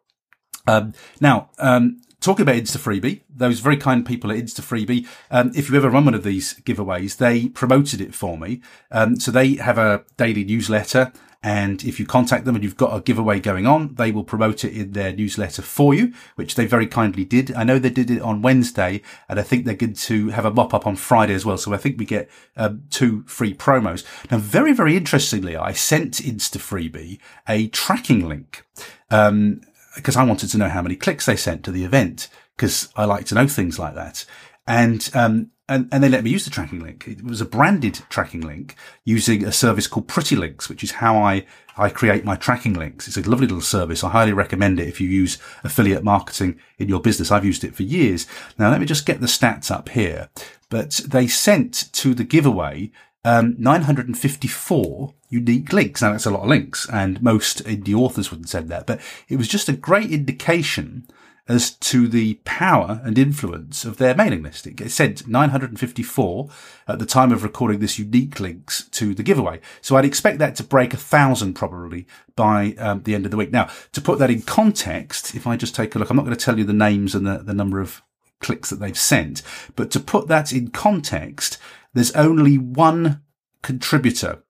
Um, 0.66 0.94
now, 1.20 1.50
um, 1.60 2.02
talking 2.24 2.44
about 2.44 2.56
Insta 2.56 2.78
Freebie, 2.78 3.22
those 3.30 3.60
very 3.60 3.78
kind 3.78 4.06
people 4.06 4.32
at 4.32 4.38
Insta 4.38 4.62
Freebie, 4.62 5.08
um, 5.30 5.52
if 5.56 5.70
you 5.70 5.76
ever 5.76 5.90
run 5.90 6.06
one 6.06 6.14
of 6.14 6.24
these 6.24 6.56
giveaways, 6.62 7.18
they 7.18 7.50
promoted 7.50 8.02
it 8.02 8.16
for 8.16 8.38
me. 8.38 8.62
Um, 8.92 9.20
so 9.20 9.32
they 9.32 9.56
have 9.56 9.78
a 9.78 10.04
daily 10.18 10.44
newsletter. 10.44 11.12
And 11.46 11.84
if 11.84 12.00
you 12.00 12.06
contact 12.06 12.46
them 12.46 12.56
and 12.56 12.64
you've 12.64 12.78
got 12.78 12.96
a 12.96 13.02
giveaway 13.02 13.42
going 13.42 13.68
on, 13.68 13.96
they 13.96 14.12
will 14.12 14.24
promote 14.24 14.64
it 14.64 14.72
in 14.72 14.94
their 14.94 15.12
newsletter 15.12 15.62
for 15.62 15.94
you, 15.94 16.14
which 16.36 16.56
they 16.56 16.66
very 16.66 16.88
kindly 16.88 17.26
did. 17.26 17.54
I 17.54 17.66
know 17.66 17.80
they 17.80 17.90
did 17.90 18.10
it 18.10 18.22
on 18.22 18.42
Wednesday 18.42 19.02
and 19.28 19.38
I 19.38 19.44
think 19.44 19.66
they're 19.66 19.76
going 19.76 19.94
to 19.94 20.30
have 20.30 20.46
a 20.46 20.54
mop 20.54 20.74
up 20.74 20.88
on 20.88 20.96
Friday 20.96 21.34
as 21.34 21.46
well. 21.46 21.58
So 21.58 21.74
I 21.74 21.78
think 21.78 22.00
we 22.00 22.06
get 22.06 22.30
um, 22.56 22.84
two 22.90 23.24
free 23.24 23.54
promos. 23.54 24.06
Now, 24.32 24.38
very, 24.38 24.72
very 24.72 24.96
interestingly, 24.96 25.58
I 25.58 25.74
sent 25.74 26.14
Insta 26.14 26.60
Freebie 26.60 27.20
a 27.46 27.68
tracking 27.68 28.26
link. 28.26 28.66
Um, 29.12 29.60
because 29.96 30.16
I 30.16 30.24
wanted 30.24 30.50
to 30.50 30.58
know 30.58 30.70
how 30.70 30.82
many 30.82 30.96
clicks 30.96 31.26
they 31.26 31.36
sent 31.36 31.64
to 31.64 31.72
the 31.72 31.84
event 31.84 32.30
because 32.56 32.90
I 32.96 33.06
like 33.06 33.26
to 33.26 33.36
know 33.36 33.48
things 33.48 33.80
like 33.80 33.96
that. 33.96 34.26
And, 34.66 35.10
um, 35.14 35.52
and, 35.68 35.88
and 35.92 36.04
they 36.04 36.10
let 36.10 36.24
me 36.24 36.30
use 36.30 36.46
the 36.46 36.52
tracking 36.52 36.80
link. 36.80 37.08
It 37.08 37.24
was 37.24 37.42
a 37.42 37.46
branded 37.46 38.02
tracking 38.10 38.42
link 38.42 38.76
using 39.06 39.46
a 39.46 39.52
service 39.52 39.88
called 39.88 40.08
Pretty 40.08 40.36
Links, 40.36 40.70
which 40.70 40.84
is 40.84 40.92
how 40.92 41.18
I, 41.18 41.46
I 41.78 41.90
create 41.90 42.26
my 42.26 42.36
tracking 42.36 42.74
links. 42.74 43.08
It's 43.08 43.18
a 43.18 43.30
lovely 43.30 43.48
little 43.48 43.62
service. 43.62 44.04
I 44.04 44.10
highly 44.10 44.34
recommend 44.34 44.80
it 44.80 44.88
if 44.88 45.00
you 45.02 45.08
use 45.08 45.38
affiliate 45.64 46.04
marketing 46.04 46.60
in 46.78 46.90
your 46.90 47.00
business. 47.00 47.32
I've 47.32 47.46
used 47.46 47.64
it 47.64 47.76
for 47.76 47.84
years. 47.84 48.28
Now 48.58 48.72
let 48.72 48.80
me 48.80 48.86
just 48.86 49.06
get 49.06 49.22
the 49.22 49.28
stats 49.28 49.72
up 49.72 49.90
here. 49.90 50.30
But 50.70 51.02
they 51.08 51.28
sent 51.28 51.92
to 51.94 52.14
the 52.14 52.24
giveaway 52.24 52.92
um, 53.26 53.56
954 53.58 55.14
unique 55.30 55.74
links. 55.74 56.02
Now 56.02 56.12
that's 56.12 56.26
a 56.26 56.32
lot 56.32 56.44
of 56.44 56.50
links 56.50 56.88
and 56.90 57.22
most 57.22 57.64
indie 57.66 57.96
authors 57.96 58.32
wouldn't 58.32 58.50
send 58.50 58.70
that, 58.70 58.86
but 58.86 59.00
it 59.28 59.38
was 59.38 59.48
just 59.48 59.70
a 59.70 59.74
great 59.74 60.12
indication 60.12 61.08
as 61.48 61.72
to 61.72 62.08
the 62.08 62.36
power 62.46 63.02
and 63.04 63.18
influence 63.18 63.84
of 63.84 63.98
their 63.98 64.16
mailing 64.16 64.44
list. 64.44 64.66
It 64.66 64.92
sent 64.92 65.28
954 65.28 66.50
at 66.88 67.00
the 67.00 67.06
time 67.06 67.34
of 67.34 67.44
recording 67.44 67.80
this 67.80 68.00
unique 68.00 68.40
links 68.40 68.88
to 68.90 69.14
the 69.14 69.24
giveaway. 69.24 69.60
So 69.82 69.98
I'd 69.98 70.06
expect 70.06 70.40
that 70.40 70.56
to 70.56 70.64
break 70.64 70.94
a 70.94 70.98
thousand 70.98 71.56
probably 71.56 72.08
by 72.38 72.76
um, 72.78 73.04
the 73.04 73.14
end 73.14 73.26
of 73.26 73.32
the 73.32 73.38
week. 73.38 73.52
Now, 73.52 73.70
to 73.92 74.00
put 74.00 74.20
that 74.20 74.32
in 74.32 74.44
context, 74.44 75.36
if 75.36 75.46
I 75.46 75.58
just 75.58 75.76
take 75.76 75.96
a 75.96 76.00
look, 76.00 76.10
I'm 76.10 76.16
not 76.16 76.26
going 76.26 76.36
to 76.36 76.46
tell 76.46 76.58
you 76.58 76.64
the 76.64 76.72
names 76.72 77.14
and 77.14 77.28
the, 77.28 77.40
the 77.40 77.54
number 77.54 77.82
of 77.82 78.02
clicks 78.40 78.70
that 78.70 78.80
they've 78.80 78.98
sent, 78.98 79.42
but 79.76 79.92
to 79.92 80.00
put 80.00 80.28
that 80.28 80.54
in 80.54 80.70
context, 80.70 81.58
there's 81.94 82.12
only 82.12 82.58
one 82.58 83.22
contributor 83.62 84.44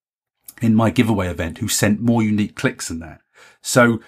in 0.61 0.75
my 0.75 0.89
giveaway 0.89 1.27
event 1.27 1.57
who 1.59 1.67
sent 1.67 2.01
more 2.01 2.23
unique 2.23 2.55
clicks 2.55 2.87
than 2.87 2.99
that. 2.99 3.21
So 3.61 3.99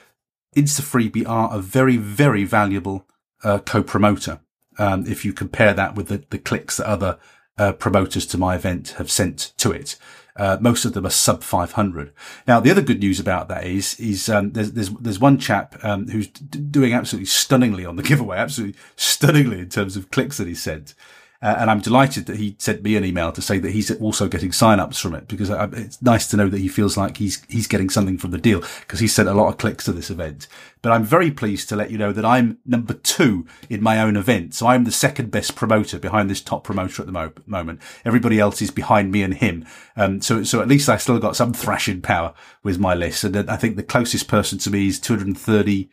InstaFreebie 0.55 1.27
are 1.27 1.53
a 1.53 1.59
very, 1.59 1.97
very 1.97 2.43
valuable 2.45 3.07
uh, 3.43 3.59
co-promoter. 3.59 4.39
Um, 4.77 5.05
if 5.07 5.23
you 5.23 5.33
compare 5.33 5.73
that 5.73 5.95
with 5.95 6.07
the, 6.07 6.23
the 6.29 6.39
clicks 6.39 6.77
that 6.77 6.87
other 6.87 7.17
uh, 7.57 7.73
promoters 7.73 8.25
to 8.27 8.37
my 8.37 8.55
event 8.55 8.89
have 8.97 9.09
sent 9.09 9.53
to 9.57 9.71
it. 9.71 9.97
Uh, 10.37 10.57
most 10.59 10.83
of 10.83 10.93
them 10.93 11.05
are 11.05 11.11
sub 11.11 11.41
500. 11.43 12.11
Now, 12.45 12.59
the 12.59 12.69
other 12.69 12.81
good 12.81 12.99
news 12.99 13.21
about 13.21 13.47
that 13.47 13.65
is, 13.65 13.97
is, 13.99 14.27
um, 14.27 14.51
there's, 14.51 14.73
there's, 14.73 14.89
there's 14.89 15.19
one 15.19 15.37
chap, 15.37 15.81
um, 15.83 16.09
who's 16.09 16.27
d- 16.27 16.59
doing 16.59 16.93
absolutely 16.93 17.27
stunningly 17.27 17.85
on 17.85 17.95
the 17.95 18.03
giveaway, 18.03 18.37
absolutely 18.37 18.77
stunningly 18.97 19.59
in 19.59 19.69
terms 19.69 19.95
of 19.95 20.11
clicks 20.11 20.37
that 20.37 20.47
he 20.47 20.55
sent. 20.55 20.93
Uh, 21.41 21.55
and 21.59 21.69
I'm 21.69 21.79
delighted 21.79 22.25
that 22.27 22.37
he 22.37 22.55
sent 22.59 22.81
me 22.81 22.95
an 22.95 23.05
email 23.05 23.31
to 23.31 23.41
say 23.41 23.59
that 23.59 23.71
he's 23.71 23.91
also 23.99 24.27
getting 24.27 24.51
sign-ups 24.51 24.99
from 24.99 25.13
it 25.13 25.27
because 25.27 25.49
I, 25.49 25.65
it's 25.73 26.01
nice 26.01 26.27
to 26.27 26.37
know 26.37 26.49
that 26.49 26.59
he 26.59 26.67
feels 26.67 26.97
like 26.97 27.17
he's 27.17 27.43
he's 27.49 27.67
getting 27.67 27.89
something 27.89 28.17
from 28.17 28.31
the 28.31 28.37
deal 28.37 28.61
because 28.81 28.99
he 28.99 29.07
sent 29.07 29.29
a 29.29 29.33
lot 29.33 29.49
of 29.49 29.57
clicks 29.57 29.85
to 29.85 29.91
this 29.91 30.09
event. 30.09 30.47
But 30.81 30.91
I'm 30.91 31.03
very 31.03 31.31
pleased 31.31 31.67
to 31.69 31.75
let 31.75 31.89
you 31.91 31.97
know 31.97 32.13
that 32.13 32.23
I'm 32.23 32.59
number 32.65 32.93
two 32.93 33.47
in 33.69 33.81
my 33.81 33.99
own 33.99 34.15
event. 34.15 34.53
So 34.53 34.67
I'm 34.67 34.83
the 34.83 34.91
second 34.91 35.31
best 35.31 35.55
promoter 35.55 35.97
behind 35.97 36.29
this 36.29 36.41
top 36.41 36.63
promoter 36.63 37.01
at 37.01 37.07
the 37.07 37.11
mo- 37.11 37.33
moment. 37.47 37.81
Everybody 38.05 38.39
else 38.39 38.61
is 38.61 38.71
behind 38.71 39.11
me 39.11 39.23
and 39.23 39.33
him. 39.33 39.65
Um, 39.97 40.21
so, 40.21 40.43
so 40.43 40.61
at 40.61 40.67
least 40.67 40.87
I 40.87 40.97
still 40.97 41.17
got 41.17 41.35
some 41.35 41.53
thrashing 41.53 42.01
power 42.01 42.33
with 42.61 42.77
my 42.77 42.93
list. 42.93 43.23
And 43.23 43.49
I 43.49 43.57
think 43.57 43.77
the 43.77 43.83
closest 43.83 44.27
person 44.27 44.59
to 44.59 44.69
me 44.69 44.87
is 44.87 44.99
230 44.99 45.89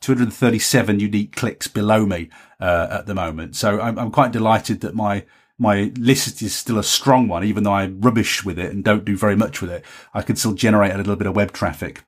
237 0.00 1.00
unique 1.00 1.34
clicks 1.36 1.66
below 1.66 2.06
me 2.06 2.28
uh, 2.60 2.88
at 2.90 3.06
the 3.06 3.14
moment. 3.14 3.56
So 3.56 3.80
I'm, 3.80 3.98
I'm, 3.98 4.10
quite 4.10 4.32
delighted 4.32 4.80
that 4.80 4.94
my 4.94 5.24
my 5.58 5.92
list 5.98 6.40
is 6.40 6.54
still 6.54 6.78
a 6.78 6.84
strong 6.84 7.26
one, 7.26 7.42
even 7.44 7.64
though 7.64 7.72
I'm 7.72 8.00
rubbish 8.00 8.44
with 8.44 8.58
it 8.58 8.72
and 8.72 8.84
don't 8.84 9.04
do 9.04 9.16
very 9.16 9.34
much 9.34 9.60
with 9.60 9.70
it. 9.70 9.84
I 10.14 10.22
can 10.22 10.36
still 10.36 10.52
generate 10.52 10.92
a 10.92 10.98
little 10.98 11.16
bit 11.16 11.26
of 11.26 11.34
web 11.34 11.52
traffic. 11.52 12.04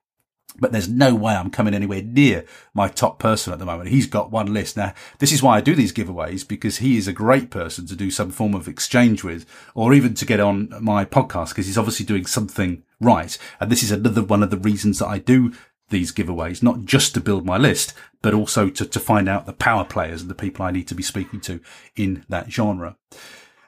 But 0.59 0.71
there's 0.71 0.89
no 0.89 1.15
way 1.15 1.33
I'm 1.33 1.49
coming 1.49 1.73
anywhere 1.73 2.01
near 2.01 2.45
my 2.73 2.87
top 2.87 3.19
person 3.19 3.53
at 3.53 3.59
the 3.59 3.65
moment. 3.65 3.89
He's 3.89 4.07
got 4.07 4.31
one 4.31 4.53
list. 4.53 4.75
Now, 4.75 4.93
this 5.19 5.31
is 5.31 5.41
why 5.41 5.57
I 5.57 5.61
do 5.61 5.75
these 5.75 5.93
giveaways 5.93 6.45
because 6.45 6.77
he 6.77 6.97
is 6.97 7.07
a 7.07 7.13
great 7.13 7.49
person 7.49 7.87
to 7.87 7.95
do 7.95 8.11
some 8.11 8.31
form 8.31 8.53
of 8.53 8.67
exchange 8.67 9.23
with 9.23 9.45
or 9.75 9.93
even 9.93 10.13
to 10.15 10.25
get 10.25 10.39
on 10.39 10.73
my 10.81 11.05
podcast 11.05 11.49
because 11.49 11.67
he's 11.67 11.77
obviously 11.77 12.05
doing 12.05 12.25
something 12.25 12.83
right. 12.99 13.37
And 13.59 13.71
this 13.71 13.81
is 13.81 13.91
another 13.91 14.23
one 14.23 14.43
of 14.43 14.49
the 14.49 14.57
reasons 14.57 14.99
that 14.99 15.07
I 15.07 15.19
do 15.19 15.53
these 15.91 16.11
giveaways, 16.11 16.63
not 16.63 16.85
just 16.85 17.13
to 17.13 17.21
build 17.21 17.45
my 17.45 17.57
list, 17.57 17.93
but 18.21 18.33
also 18.33 18.69
to, 18.69 18.85
to 18.85 18.99
find 18.99 19.29
out 19.29 19.45
the 19.45 19.53
power 19.53 19.85
players 19.85 20.21
and 20.21 20.29
the 20.29 20.35
people 20.35 20.65
I 20.65 20.71
need 20.71 20.87
to 20.87 20.95
be 20.95 21.03
speaking 21.03 21.39
to 21.41 21.59
in 21.95 22.25
that 22.29 22.51
genre. 22.51 22.97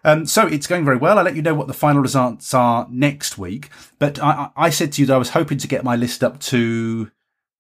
Um, 0.04 0.26
so 0.26 0.48
it's 0.48 0.68
going 0.68 0.84
very 0.84 0.98
well. 0.98 1.18
I'll 1.18 1.24
let 1.24 1.36
you 1.36 1.42
know 1.42 1.54
what 1.54 1.68
the 1.68 1.74
final 1.74 2.02
results 2.02 2.54
are 2.54 2.88
next 2.90 3.38
week. 3.38 3.70
But 4.00 4.22
I, 4.22 4.50
I 4.56 4.70
said 4.70 4.92
to 4.94 5.02
you 5.02 5.06
that 5.08 5.14
I 5.14 5.18
was 5.18 5.30
hoping 5.30 5.58
to 5.60 5.68
get 5.68 5.84
my 5.84 5.96
list 5.96 6.24
up 6.24 6.40
to 6.42 7.10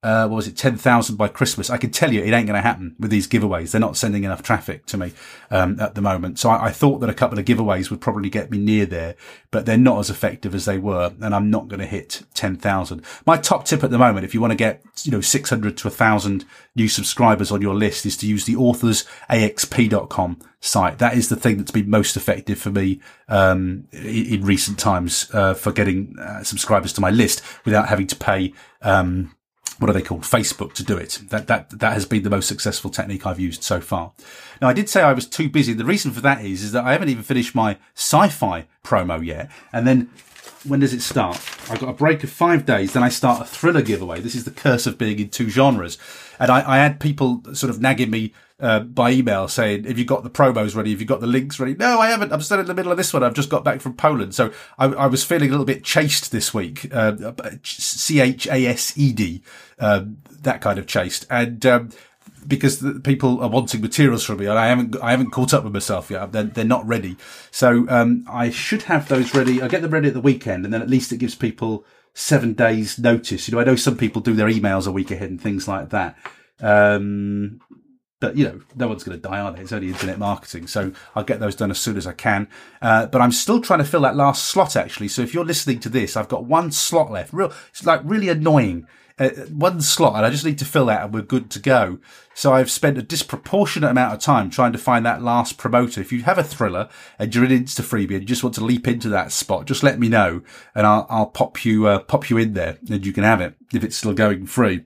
uh, 0.03 0.27
what 0.27 0.35
was 0.35 0.47
it, 0.47 0.57
10,000 0.57 1.15
by 1.15 1.27
Christmas. 1.29 1.69
I 1.69 1.77
can 1.77 1.89
tell 1.89 2.11
you 2.11 2.21
it 2.21 2.33
ain't 2.33 2.47
going 2.47 2.49
to 2.49 2.61
happen 2.61 2.95
with 2.99 3.09
these 3.09 3.27
giveaways. 3.27 3.71
They're 3.71 3.81
not 3.81 3.97
sending 3.97 4.25
enough 4.25 4.43
traffic 4.43 4.85
to 4.87 4.97
me, 4.97 5.13
um, 5.49 5.79
at 5.79 5.95
the 5.95 6.01
moment. 6.01 6.39
So 6.39 6.49
I, 6.49 6.65
I, 6.65 6.71
thought 6.71 6.99
that 6.99 7.09
a 7.09 7.13
couple 7.13 7.39
of 7.39 7.45
giveaways 7.45 7.89
would 7.89 8.01
probably 8.01 8.29
get 8.29 8.51
me 8.51 8.57
near 8.57 8.85
there, 8.85 9.15
but 9.49 9.65
they're 9.65 9.77
not 9.77 9.99
as 9.99 10.09
effective 10.09 10.53
as 10.53 10.65
they 10.65 10.77
were. 10.77 11.13
And 11.21 11.33
I'm 11.33 11.49
not 11.49 11.69
going 11.69 11.79
to 11.79 11.85
hit 11.85 12.23
10,000. 12.33 13.01
My 13.25 13.37
top 13.37 13.65
tip 13.65 13.83
at 13.83 13.91
the 13.91 13.97
moment, 13.97 14.25
if 14.25 14.33
you 14.33 14.41
want 14.41 14.51
to 14.51 14.57
get, 14.57 14.83
you 15.03 15.11
know, 15.11 15.21
600 15.21 15.77
to 15.77 15.87
1,000 15.87 16.45
new 16.75 16.89
subscribers 16.89 17.51
on 17.51 17.61
your 17.61 17.75
list 17.75 18.05
is 18.05 18.17
to 18.17 18.27
use 18.27 18.45
the 18.45 18.55
authorsxp.com 18.55 20.39
site. 20.59 20.97
That 20.99 21.15
is 21.15 21.29
the 21.29 21.35
thing 21.35 21.57
that's 21.57 21.71
been 21.71 21.89
most 21.89 22.17
effective 22.17 22.57
for 22.57 22.71
me, 22.71 22.99
um, 23.27 23.87
in, 23.91 24.25
in, 24.25 24.45
recent 24.45 24.79
times, 24.79 25.29
uh, 25.33 25.53
for 25.53 25.71
getting 25.71 26.17
uh, 26.19 26.43
subscribers 26.43 26.93
to 26.93 27.01
my 27.01 27.09
list 27.09 27.41
without 27.65 27.89
having 27.89 28.07
to 28.07 28.15
pay, 28.15 28.53
um, 28.81 29.35
what 29.83 29.89
are 29.89 29.99
they 29.99 30.01
called? 30.01 30.21
Facebook 30.21 30.71
to 30.75 30.83
do 30.83 30.95
it. 30.95 31.19
That, 31.27 31.47
that, 31.47 31.69
that 31.71 31.91
has 31.91 32.05
been 32.05 32.23
the 32.23 32.29
most 32.29 32.47
successful 32.47 32.89
technique 32.89 33.27
I've 33.27 33.37
used 33.37 33.63
so 33.63 33.81
far. 33.81 34.13
Now, 34.61 34.69
I 34.69 34.73
did 34.73 34.87
say 34.87 35.01
I 35.01 35.11
was 35.11 35.27
too 35.27 35.49
busy. 35.49 35.73
The 35.73 35.83
reason 35.83 36.11
for 36.11 36.21
that 36.21 36.45
is, 36.45 36.63
is 36.63 36.71
that 36.71 36.85
I 36.85 36.93
haven't 36.93 37.09
even 37.09 37.23
finished 37.23 37.53
my 37.53 37.77
sci-fi 37.93 38.65
promo 38.81 39.21
yet. 39.25 39.51
And 39.73 39.85
then 39.85 40.09
when 40.65 40.79
does 40.79 40.93
it 40.93 41.01
start? 41.01 41.35
I've 41.69 41.79
got 41.79 41.89
a 41.89 41.93
break 41.93 42.23
of 42.23 42.29
five 42.29 42.65
days. 42.65 42.93
Then 42.93 43.03
I 43.03 43.09
start 43.09 43.41
a 43.41 43.45
thriller 43.45 43.81
giveaway. 43.81 44.21
This 44.21 44.35
is 44.35 44.45
the 44.45 44.51
curse 44.51 44.87
of 44.87 44.97
being 44.97 45.19
in 45.19 45.29
two 45.29 45.49
genres. 45.49 45.97
And 46.39 46.51
I, 46.51 46.75
I 46.75 46.77
had 46.77 46.99
people 46.99 47.41
sort 47.53 47.69
of 47.69 47.81
nagging 47.81 48.09
me 48.09 48.33
uh, 48.59 48.79
by 48.79 49.11
email 49.11 49.47
saying, 49.47 49.83
"Have 49.85 49.99
you 49.99 50.05
got 50.05 50.23
the 50.23 50.29
promos 50.29 50.75
ready? 50.75 50.91
Have 50.91 51.01
you 51.01 51.07
got 51.07 51.19
the 51.19 51.27
links 51.27 51.59
ready?" 51.59 51.75
No, 51.75 51.99
I 51.99 52.09
haven't. 52.09 52.31
I'm 52.31 52.41
still 52.41 52.59
in 52.59 52.65
the 52.65 52.73
middle 52.73 52.91
of 52.91 52.97
this 52.97 53.13
one. 53.13 53.23
I've 53.23 53.33
just 53.33 53.49
got 53.49 53.63
back 53.63 53.81
from 53.81 53.93
Poland, 53.93 54.33
so 54.33 54.51
I, 54.77 54.85
I 54.85 55.07
was 55.07 55.23
feeling 55.23 55.49
a 55.49 55.51
little 55.51 55.65
bit 55.65 55.83
chased 55.83 56.31
this 56.31 56.53
week. 56.53 56.87
Uh, 56.93 57.33
C 57.63 58.21
H 58.21 58.47
A 58.47 58.65
S 58.65 58.97
E 58.97 59.11
D, 59.11 59.43
um, 59.79 60.17
that 60.31 60.61
kind 60.61 60.79
of 60.79 60.87
chased, 60.87 61.25
and. 61.29 61.65
Um, 61.65 61.89
because 62.47 62.83
people 63.03 63.41
are 63.41 63.49
wanting 63.49 63.81
materials 63.81 64.23
from 64.23 64.37
me, 64.37 64.45
and 64.45 64.57
I 64.57 64.67
haven't 64.67 64.95
I 65.01 65.11
haven't 65.11 65.31
caught 65.31 65.53
up 65.53 65.63
with 65.63 65.73
myself 65.73 66.09
yet. 66.09 66.31
They're, 66.31 66.43
they're 66.43 66.65
not 66.65 66.87
ready, 66.87 67.17
so 67.51 67.85
um, 67.89 68.25
I 68.29 68.49
should 68.49 68.83
have 68.83 69.07
those 69.07 69.33
ready. 69.33 69.61
I 69.61 69.67
get 69.67 69.81
them 69.81 69.91
ready 69.91 70.07
at 70.07 70.13
the 70.13 70.21
weekend, 70.21 70.65
and 70.65 70.73
then 70.73 70.81
at 70.81 70.89
least 70.89 71.11
it 71.11 71.17
gives 71.17 71.35
people 71.35 71.85
seven 72.13 72.53
days 72.53 72.99
notice. 72.99 73.47
You 73.47 73.55
know, 73.55 73.61
I 73.61 73.63
know 73.63 73.75
some 73.75 73.97
people 73.97 74.21
do 74.21 74.33
their 74.33 74.47
emails 74.47 74.87
a 74.87 74.91
week 74.91 75.11
ahead 75.11 75.29
and 75.29 75.41
things 75.41 75.67
like 75.67 75.89
that. 75.89 76.17
Um, 76.61 77.59
but 78.23 78.37
you 78.37 78.45
know, 78.45 78.61
no 78.75 78.87
one's 78.87 79.03
going 79.03 79.17
to 79.17 79.21
die 79.21 79.41
on 79.41 79.57
it. 79.57 79.61
It's 79.61 79.73
only 79.73 79.89
internet 79.89 80.17
marketing, 80.17 80.67
so 80.67 80.93
I'll 81.13 81.25
get 81.25 81.41
those 81.41 81.55
done 81.55 81.71
as 81.71 81.79
soon 81.79 81.97
as 81.97 82.07
I 82.07 82.13
can. 82.13 82.47
Uh, 82.81 83.05
but 83.07 83.19
I'm 83.19 83.33
still 83.33 83.59
trying 83.59 83.79
to 83.79 83.85
fill 83.85 83.99
that 84.01 84.15
last 84.15 84.45
slot 84.45 84.77
actually. 84.77 85.09
So 85.09 85.21
if 85.21 85.33
you're 85.33 85.43
listening 85.43 85.81
to 85.81 85.89
this, 85.89 86.15
I've 86.15 86.29
got 86.29 86.45
one 86.45 86.71
slot 86.71 87.11
left. 87.11 87.33
Real, 87.33 87.51
it's 87.69 87.85
like 87.85 87.99
really 88.05 88.29
annoying 88.29 88.87
uh, 89.19 89.29
one 89.51 89.81
slot 89.81 90.15
and 90.15 90.25
I 90.25 90.29
just 90.29 90.45
need 90.45 90.57
to 90.59 90.65
fill 90.65 90.87
that 90.87 91.03
and 91.03 91.13
we're 91.13 91.21
good 91.21 91.49
to 91.51 91.59
go. 91.59 91.99
So 92.33 92.53
I've 92.53 92.71
spent 92.71 92.97
a 92.97 93.03
disproportionate 93.03 93.91
amount 93.91 94.13
of 94.13 94.19
time 94.19 94.49
trying 94.49 94.71
to 94.73 94.77
find 94.77 95.05
that 95.05 95.21
last 95.21 95.57
promoter. 95.57 96.01
If 96.01 96.11
you 96.11 96.23
have 96.23 96.37
a 96.37 96.43
thriller 96.43 96.89
and 97.19 97.33
you're 97.33 97.45
an 97.45 97.51
Insta 97.51 97.81
freebie 97.81 98.13
and 98.13 98.21
you 98.21 98.27
just 98.27 98.43
want 98.43 98.55
to 98.55 98.63
leap 98.63 98.87
into 98.87 99.09
that 99.09 99.31
spot, 99.31 99.65
just 99.65 99.83
let 99.83 99.99
me 99.99 100.09
know 100.09 100.41
and 100.73 100.87
I'll, 100.87 101.05
I'll 101.09 101.27
pop 101.27 101.63
you, 101.63 101.87
uh, 101.87 101.99
pop 101.99 102.29
you 102.29 102.37
in 102.37 102.53
there 102.53 102.77
and 102.89 103.05
you 103.05 103.13
can 103.13 103.23
have 103.23 103.41
it 103.41 103.55
if 103.73 103.83
it's 103.83 103.97
still 103.97 104.13
going 104.13 104.45
free. 104.45 104.85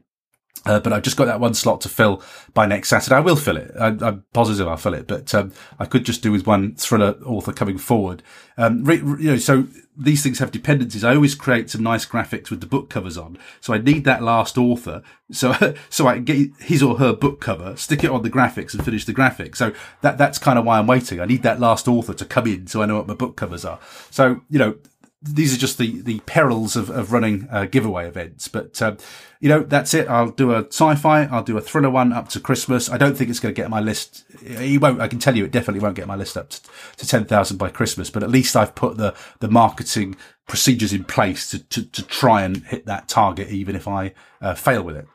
Uh, 0.68 0.80
but 0.80 0.94
I've 0.94 1.04
just 1.04 1.18
got 1.18 1.26
that 1.26 1.40
one 1.40 1.54
slot 1.54 1.82
to 1.82 1.90
fill 1.90 2.22
by 2.54 2.66
next 2.66 2.90
Saturday. 2.90 3.16
I 3.16 3.22
will 3.22 3.36
fill 3.36 3.58
it. 3.58 3.72
I, 3.80 3.88
am 3.88 4.26
positive 4.34 4.68
I'll 4.68 4.78
fill 4.78 4.94
it, 4.94 5.08
but 5.08 5.34
um, 5.34 5.54
I 5.80 5.86
could 5.86 6.06
just 6.06 6.22
do 6.22 6.32
with 6.32 6.46
one 6.46 6.76
thriller 6.76 7.18
author 7.26 7.54
coming 7.54 7.78
forward. 7.78 8.22
Um, 8.58 8.84
re, 8.84 9.00
re, 9.02 9.24
you 9.24 9.32
know, 9.32 9.38
so 9.38 9.68
these 9.98 10.22
things 10.24 10.40
have 10.40 10.52
dependencies. 10.52 11.04
I 11.04 11.16
always 11.16 11.36
create 11.36 11.70
some 11.70 11.84
nice 11.84 12.06
graphics 12.06 12.50
with 12.50 12.62
the 12.62 12.68
book 12.68 12.90
covers 12.90 13.18
on, 13.18 13.38
so 13.62 13.74
I 13.74 13.78
need 13.78 14.04
that 14.06 14.22
last 14.22 14.58
author, 14.58 15.02
so 15.32 15.76
so 15.90 16.08
I 16.08 16.16
can 16.16 16.26
get 16.26 16.50
his 16.60 16.84
or 16.84 16.98
her 16.98 17.14
book 17.14 17.40
cover, 17.40 17.76
stick 17.76 18.04
it 18.04 18.12
on 18.12 18.24
the 18.24 18.30
graphics, 18.30 18.74
and 18.74 18.84
finish 18.84 19.06
the 19.06 19.14
graphics. 19.14 19.58
So 19.58 19.74
that 20.02 20.18
that's 20.18 20.38
kind 20.38 20.60
of 20.60 20.66
why 20.66 20.80
I'm 20.80 20.88
waiting. 20.88 21.20
I 21.20 21.26
need 21.26 21.44
that 21.44 21.60
last 21.60 21.88
author 21.88 22.14
to 22.14 22.26
come 22.26 22.48
in, 22.48 22.68
so 22.68 22.82
I 22.82 22.86
know 22.86 22.98
what 22.98 23.08
my 23.08 23.14
book 23.14 23.36
covers 23.38 23.66
are. 23.66 23.80
So 24.12 24.42
you 24.50 24.60
know, 24.60 24.76
these 25.22 25.54
are 25.54 25.58
just 25.58 25.78
the, 25.80 26.02
the 26.02 26.20
perils 26.22 26.76
of, 26.76 26.90
of 26.90 27.12
running 27.12 27.48
uh, 27.52 27.66
giveaway 27.66 28.08
events. 28.08 28.48
But, 28.48 28.80
um, 28.82 28.98
you 29.40 29.50
know, 29.50 29.64
that's 29.64 29.94
it. 29.94 30.08
I'll 30.08 30.30
do 30.30 30.52
a 30.52 30.66
sci-fi. 30.66 31.24
I'll 31.24 31.44
do 31.44 31.58
a 31.58 31.62
thriller 31.62 31.90
one 31.90 32.14
up 32.14 32.30
to 32.30 32.40
Christmas. 32.40 32.90
I 32.90 32.98
don't 32.98 33.18
think 33.18 33.30
it's 33.30 33.40
going 33.40 33.54
to 33.54 33.60
get 33.60 33.70
my 33.70 33.80
list. 33.80 34.26
It 34.44 34.80
won't, 34.80 35.02
I 35.02 35.08
can 35.08 35.18
tell 35.18 35.36
you 35.36 35.44
it 35.44 35.52
definitely 35.52 35.82
won't 35.82 35.96
get 35.96 36.08
my 36.08 36.16
list 36.16 36.38
up 36.38 36.50
to, 36.50 36.62
to 36.98 37.08
10,000 37.08 37.58
by 37.58 37.70
Christmas, 37.70 38.12
but 38.12 38.22
at 38.22 38.30
least 38.30 38.56
I've 38.56 38.76
put 38.76 38.98
the, 38.98 39.16
the 39.40 39.50
marketing 39.50 40.18
procedures 40.48 40.94
in 40.94 41.04
place 41.04 41.50
to, 41.50 41.60
to, 41.60 41.84
to 41.84 42.04
try 42.04 42.44
and 42.44 42.58
hit 42.66 42.86
that 42.86 43.08
target, 43.08 43.50
even 43.50 43.76
if 43.76 43.88
I 43.88 44.14
uh, 44.40 44.54
fail 44.54 44.84
with 44.84 44.98
it. 44.98 45.08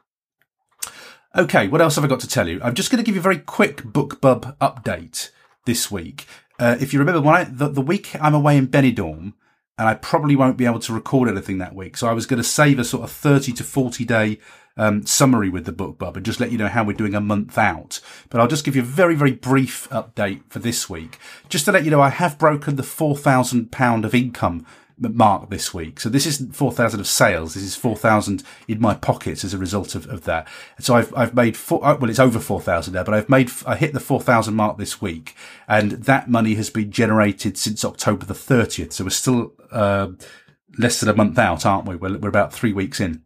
Okay. 1.37 1.69
What 1.69 1.81
else 1.81 1.95
have 1.95 2.05
I 2.05 2.09
got 2.09 2.21
to 2.21 2.29
tell 2.29 2.49
you? 2.49 2.61
I'm 2.63 2.75
just 2.75 2.91
going 2.91 3.03
to 3.03 3.07
give 3.07 3.15
you 3.15 3.21
a 3.21 3.23
very 3.23 3.39
quick 3.39 3.79
BookBub 3.79 4.57
update 4.59 5.31
this 5.65 5.93
week. 5.93 6.27
Uh, 6.59 6.77
if 6.81 6.93
you 6.93 6.99
remember, 6.99 7.21
when 7.21 7.35
I, 7.35 7.45
the, 7.45 7.69
the 7.69 7.81
week 7.81 8.11
I'm 8.21 8.35
away 8.35 8.57
in 8.57 8.67
Benidorm, 8.67 9.35
and 9.79 9.89
I 9.89 9.95
probably 9.95 10.37
won't 10.37 10.57
be 10.57 10.67
able 10.67 10.81
to 10.81 10.93
record 10.93 11.29
anything 11.29 11.59
that 11.59 11.75
week. 11.75 11.97
So 11.97 12.09
I 12.09 12.13
was 12.13 12.27
going 12.27 12.43
to 12.43 12.49
save 12.49 12.79
a 12.79 12.85
sort 12.85 13.05
of 13.05 13.11
30 13.11 13.53
to 13.53 13.65
40 13.65 14.05
day 14.05 14.39
um, 14.77 15.05
summary 15.05 15.49
with 15.49 15.65
the 15.65 15.73
BookBub 15.73 16.17
and 16.17 16.25
just 16.25 16.41
let 16.41 16.51
you 16.53 16.59
know 16.59 16.69
how 16.69 16.85
we're 16.85 16.97
doing 16.97 17.15
a 17.15 17.21
month 17.21 17.59
out. 17.59 18.01
But 18.31 18.41
I'll 18.41 18.49
just 18.49 18.65
give 18.65 18.77
you 18.77 18.83
a 18.83 18.87
very, 18.87 19.15
very 19.15 19.33
brief 19.33 19.89
update 19.91 20.43
for 20.49 20.59
this 20.59 20.89
week. 20.89 21.19
Just 21.49 21.65
to 21.67 21.73
let 21.73 21.85
you 21.85 21.91
know, 21.91 22.01
I 22.01 22.11
have 22.11 22.39
broken 22.39 22.77
the 22.77 22.83
£4,000 22.83 24.05
of 24.05 24.15
income 24.15 24.67
mark 25.09 25.51
this 25.51 25.73
week. 25.73 26.01
So 26.01 26.09
this 26.09 26.27
isn't 26.27 26.55
4,000 26.55 27.01
of 27.01 27.07
sales. 27.07 27.55
This 27.55 27.63
is 27.63 27.77
4,000 27.77 28.43
in 28.69 28.81
my 28.81 28.95
pockets 28.95 29.45
as 29.45 29.55
a 29.55 29.59
result 29.59 29.95
of, 29.95 30.09
of 30.09 30.25
that. 30.25 30.49
So 30.79 30.95
I've, 30.95 31.15
I've 31.15 31.35
made 31.35 31.57
four, 31.57 31.85
uh, 31.85 31.97
well, 31.97 32.11
it's 32.11 32.19
over 32.19 32.39
4,000 32.39 32.95
now, 32.95 33.05
but 33.05 33.15
I've 33.15 33.29
made, 33.29 33.51
I 33.67 33.77
hit 33.77 33.93
the 33.93 34.01
4,000 34.01 34.55
mark 34.55 34.79
this 34.79 35.01
week 35.01 35.35
and 35.69 35.93
that 35.93 36.29
money 36.29 36.55
has 36.55 36.71
been 36.71 36.91
generated 36.91 37.59
since 37.59 37.85
October 37.85 38.27
the 38.27 38.35
30th. 38.35 38.93
So 38.93 39.05
we're 39.05 39.11
still, 39.11 39.53
uh, 39.71 40.09
less 40.79 41.01
than 41.01 41.09
a 41.09 41.15
month 41.15 41.39
out, 41.39 41.67
aren't 41.67 41.87
we? 41.87 41.97
We're, 41.97 42.19
we're 42.19 42.29
about 42.29 42.53
three 42.53 42.73
weeks 42.73 43.01
in 43.01 43.23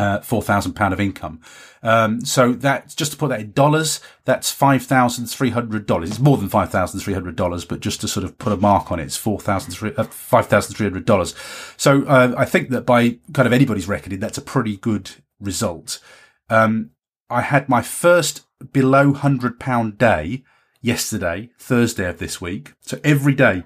uh, 0.00 0.20
four 0.20 0.42
thousand 0.42 0.72
pound 0.72 0.94
of 0.94 1.00
income. 1.00 1.40
Um, 1.82 2.24
so 2.24 2.52
that 2.52 2.94
just 2.96 3.12
to 3.12 3.18
put 3.18 3.28
that 3.28 3.40
in 3.40 3.52
dollars, 3.52 4.00
that's 4.24 4.50
five 4.50 4.82
thousand 4.82 5.26
three 5.26 5.50
hundred 5.50 5.86
dollars. 5.86 6.10
It's 6.10 6.18
more 6.18 6.38
than 6.38 6.48
five 6.48 6.70
thousand 6.70 7.00
three 7.00 7.14
hundred 7.14 7.36
dollars, 7.36 7.64
but 7.64 7.80
just 7.80 8.00
to 8.00 8.08
sort 8.08 8.24
of 8.24 8.38
put 8.38 8.52
a 8.52 8.56
mark 8.56 8.90
on 8.90 8.98
it, 9.00 9.04
it's 9.04 9.16
four 9.16 9.38
thousand 9.38 9.72
three 9.72 9.92
uh, 9.96 10.04
five 10.04 10.46
thousand 10.46 10.74
three 10.74 10.86
hundred 10.86 11.04
dollars. 11.04 11.34
So 11.76 12.04
uh, 12.04 12.34
I 12.36 12.46
think 12.46 12.70
that 12.70 12.86
by 12.86 13.18
kind 13.34 13.46
of 13.46 13.52
anybody's 13.52 13.88
reckoning, 13.88 14.20
that's 14.20 14.38
a 14.38 14.42
pretty 14.42 14.76
good 14.76 15.10
result. 15.38 16.00
Um, 16.48 16.90
I 17.28 17.42
had 17.42 17.68
my 17.68 17.82
first 17.82 18.42
below 18.72 19.12
hundred 19.12 19.60
pound 19.60 19.98
day 19.98 20.44
yesterday, 20.80 21.50
Thursday 21.58 22.08
of 22.08 22.18
this 22.18 22.40
week. 22.40 22.72
So 22.80 22.98
every 23.04 23.34
day 23.34 23.64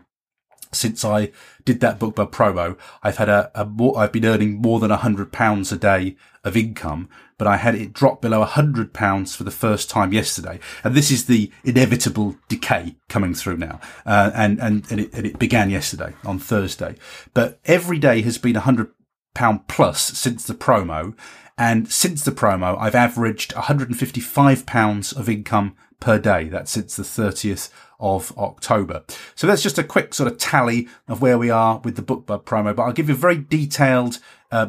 since 0.74 1.04
I 1.04 1.30
did 1.64 1.80
that 1.80 1.98
BookBub 1.98 2.30
promo, 2.30 2.76
I've 3.02 3.16
had 3.16 3.28
a, 3.28 3.50
a 3.54 3.64
more, 3.64 3.98
I've 3.98 4.12
been 4.12 4.24
earning 4.24 4.60
more 4.60 4.80
than 4.80 4.90
a 4.90 4.96
hundred 4.96 5.32
pounds 5.32 5.72
a 5.72 5.76
day 5.76 6.16
of 6.44 6.56
income, 6.56 7.08
but 7.38 7.46
I 7.46 7.56
had 7.56 7.74
it 7.74 7.92
drop 7.92 8.20
below 8.20 8.42
a 8.42 8.46
hundred 8.46 8.92
pounds 8.92 9.34
for 9.34 9.44
the 9.44 9.50
first 9.50 9.88
time 9.88 10.12
yesterday. 10.12 10.60
And 10.82 10.94
this 10.94 11.10
is 11.10 11.26
the 11.26 11.50
inevitable 11.64 12.36
decay 12.48 12.96
coming 13.08 13.34
through 13.34 13.56
now. 13.56 13.80
Uh, 14.04 14.30
and, 14.34 14.60
and, 14.60 14.90
and 14.90 15.00
it, 15.00 15.14
and 15.14 15.26
it 15.26 15.38
began 15.38 15.70
yesterday 15.70 16.14
on 16.24 16.38
Thursday, 16.38 16.96
but 17.32 17.58
every 17.64 17.98
day 17.98 18.22
has 18.22 18.38
been 18.38 18.56
a 18.56 18.60
hundred 18.60 18.90
pound 19.34 19.66
plus 19.68 20.00
since 20.00 20.46
the 20.46 20.54
promo. 20.54 21.14
And 21.56 21.90
since 21.90 22.24
the 22.24 22.32
promo, 22.32 22.76
I've 22.80 22.96
averaged 22.96 23.54
155 23.54 24.66
pounds 24.66 25.12
of 25.12 25.28
income 25.28 25.76
per 26.00 26.18
day. 26.18 26.48
That's 26.48 26.70
since 26.70 26.96
the 26.96 27.02
30th 27.02 27.70
of 28.00 28.36
October. 28.36 29.04
So 29.34 29.46
that's 29.46 29.62
just 29.62 29.78
a 29.78 29.84
quick 29.84 30.14
sort 30.14 30.30
of 30.30 30.38
tally 30.38 30.88
of 31.08 31.22
where 31.22 31.38
we 31.38 31.50
are 31.50 31.80
with 31.84 31.96
the 31.96 32.02
BookBub 32.02 32.44
promo, 32.44 32.74
but 32.74 32.82
I'll 32.82 32.92
give 32.92 33.08
you 33.08 33.14
a 33.14 33.18
very 33.18 33.38
detailed 33.38 34.18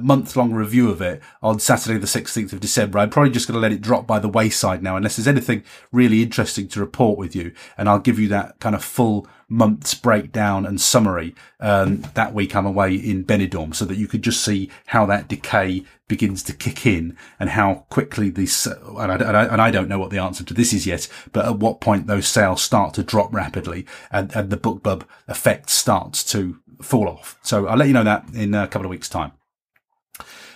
month 0.01 0.35
long 0.35 0.51
review 0.53 0.89
of 0.89 1.01
it 1.01 1.21
on 1.43 1.59
Saturday, 1.59 1.99
the 1.99 2.07
16th 2.07 2.53
of 2.53 2.59
December. 2.59 2.99
I'm 2.99 3.09
probably 3.09 3.31
just 3.31 3.47
going 3.47 3.55
to 3.55 3.61
let 3.61 3.71
it 3.71 3.81
drop 3.81 4.07
by 4.07 4.19
the 4.19 4.29
wayside 4.29 4.81
now, 4.81 4.97
unless 4.97 5.15
there's 5.15 5.27
anything 5.27 5.63
really 5.91 6.23
interesting 6.23 6.67
to 6.69 6.79
report 6.79 7.17
with 7.17 7.35
you. 7.35 7.53
And 7.77 7.87
I'll 7.87 7.99
give 7.99 8.19
you 8.19 8.27
that 8.29 8.59
kind 8.59 8.75
of 8.75 8.83
full 8.83 9.27
month's 9.47 9.93
breakdown 9.93 10.65
and 10.65 10.81
summary 10.81 11.35
um, 11.59 11.97
that 12.15 12.33
week 12.33 12.55
I'm 12.55 12.65
away 12.65 12.95
in 12.95 13.23
Benidorm 13.23 13.75
so 13.75 13.85
that 13.85 13.97
you 13.97 14.07
could 14.07 14.23
just 14.23 14.43
see 14.43 14.71
how 14.87 15.05
that 15.05 15.27
decay 15.27 15.83
begins 16.07 16.41
to 16.43 16.53
kick 16.53 16.85
in 16.85 17.15
and 17.39 17.51
how 17.51 17.85
quickly 17.89 18.29
these, 18.29 18.65
and 18.65 19.11
I, 19.11 19.15
and 19.15 19.37
I, 19.37 19.45
and 19.45 19.61
I 19.61 19.71
don't 19.71 19.87
know 19.87 19.99
what 19.99 20.09
the 20.09 20.17
answer 20.17 20.43
to 20.43 20.53
this 20.53 20.73
is 20.73 20.87
yet, 20.87 21.07
but 21.31 21.45
at 21.45 21.59
what 21.59 21.81
point 21.81 22.07
those 22.07 22.27
sales 22.27 22.61
start 22.61 22.93
to 22.95 23.03
drop 23.03 23.33
rapidly 23.33 23.85
and, 24.11 24.35
and 24.35 24.49
the 24.49 24.57
bookbub 24.57 25.03
effect 25.27 25.69
starts 25.69 26.23
to 26.31 26.59
fall 26.81 27.07
off. 27.07 27.37
So 27.41 27.67
I'll 27.67 27.77
let 27.77 27.87
you 27.87 27.93
know 27.93 28.03
that 28.03 28.25
in 28.33 28.53
a 28.53 28.67
couple 28.67 28.85
of 28.85 28.89
weeks 28.89 29.09
time. 29.09 29.31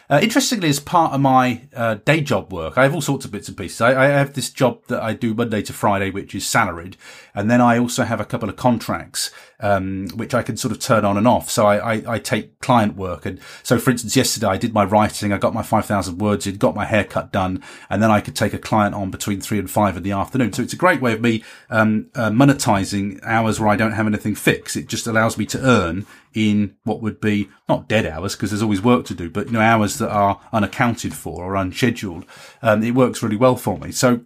Uh, 0.10 0.19
interestingly, 0.24 0.69
as 0.69 0.80
part 0.80 1.13
of 1.13 1.22
my 1.22 1.62
uh, 1.76 1.93
day 1.93 2.19
job 2.19 2.52
work, 2.52 2.80
I 2.80 2.84
have 2.84 2.95
all 2.95 3.02
sorts 3.02 3.26
of 3.26 3.32
bits 3.32 3.48
and 3.48 3.56
pieces. 3.56 3.80
I, 3.80 4.06
I, 4.06 4.08
have 4.08 4.34
this 4.34 4.50
job 4.50 4.84
that 4.88 5.04
I 5.04 5.13
do 5.13 5.36
Monday 5.36 5.62
to 5.62 5.72
Friday, 5.72 6.10
which 6.10 6.34
is 6.34 6.48
salaried, 6.48 6.98
and 7.36 7.50
then 7.50 7.62
I 7.62 7.78
also 7.78 8.04
have 8.04 8.19
a 8.19 8.26
couple 8.26 8.50
of 8.50 8.56
contracts 8.56 9.30
um, 9.60 10.08
which 10.15 10.34
I 10.34 10.41
can 10.41 10.58
sort 10.58 10.72
of 10.72 10.80
turn 10.80 11.04
on 11.04 11.17
and 11.17 11.28
off. 11.28 11.50
So 11.50 11.65
I, 11.65 11.95
I, 11.95 12.13
I, 12.15 12.19
take 12.19 12.60
client 12.60 12.95
work. 12.95 13.26
And 13.26 13.39
so, 13.62 13.78
for 13.78 13.91
instance, 13.91 14.15
yesterday 14.15 14.48
I 14.48 14.58
did 14.58 14.74
my 14.74 14.86
writing, 14.86 15.34
I 15.34 15.38
got 15.38 15.54
my 15.54 15.63
5,000 15.63 16.17
words 16.17 16.48
in, 16.48 16.56
got 16.56 16.76
my 16.76 16.86
haircut 16.86 17.32
done, 17.32 17.62
and 17.89 18.02
then 18.02 18.10
I 18.10 18.22
could 18.22 18.36
take 18.36 18.54
a 18.54 18.58
client 18.58 18.95
on 18.95 19.12
between 19.12 19.41
three 19.41 19.60
and 19.60 19.69
five 19.69 19.98
in 19.98 20.04
the 20.04 20.12
afternoon. 20.12 20.54
So 20.54 20.63
it's 20.63 20.74
a 20.74 20.78
great 20.78 21.02
way 21.02 21.13
of 21.13 21.22
me 21.22 21.43
um, 21.69 22.08
uh, 22.15 22.30
monetizing 22.30 23.19
hours 23.24 23.60
where 23.60 23.69
I 23.69 23.76
don't 23.76 23.91
have 23.91 24.08
anything 24.08 24.36
fixed. 24.36 24.78
It 24.78 24.88
just 24.88 25.08
allows 25.08 25.38
me 25.38 25.45
to 25.48 25.60
earn 25.62 26.08
in 26.34 26.76
what 26.84 27.02
would 27.02 27.20
be 27.20 27.50
not 27.68 27.88
dead 27.88 28.06
hours 28.06 28.36
because 28.36 28.52
there's 28.52 28.62
always 28.62 28.82
work 28.82 29.06
to 29.06 29.13
do, 29.13 29.30
but 29.30 29.48
you 29.48 29.54
know, 29.54 29.60
hours 29.60 29.98
that 29.98 30.10
are 30.10 30.39
unaccounted 30.54 31.13
for 31.13 31.44
or 31.44 31.56
unscheduled. 31.56 32.26
Um, 32.62 32.84
it 32.84 32.96
works 32.96 33.24
really 33.24 33.38
well 33.38 33.56
for 33.56 33.78
me. 33.78 33.92
So 33.92 34.22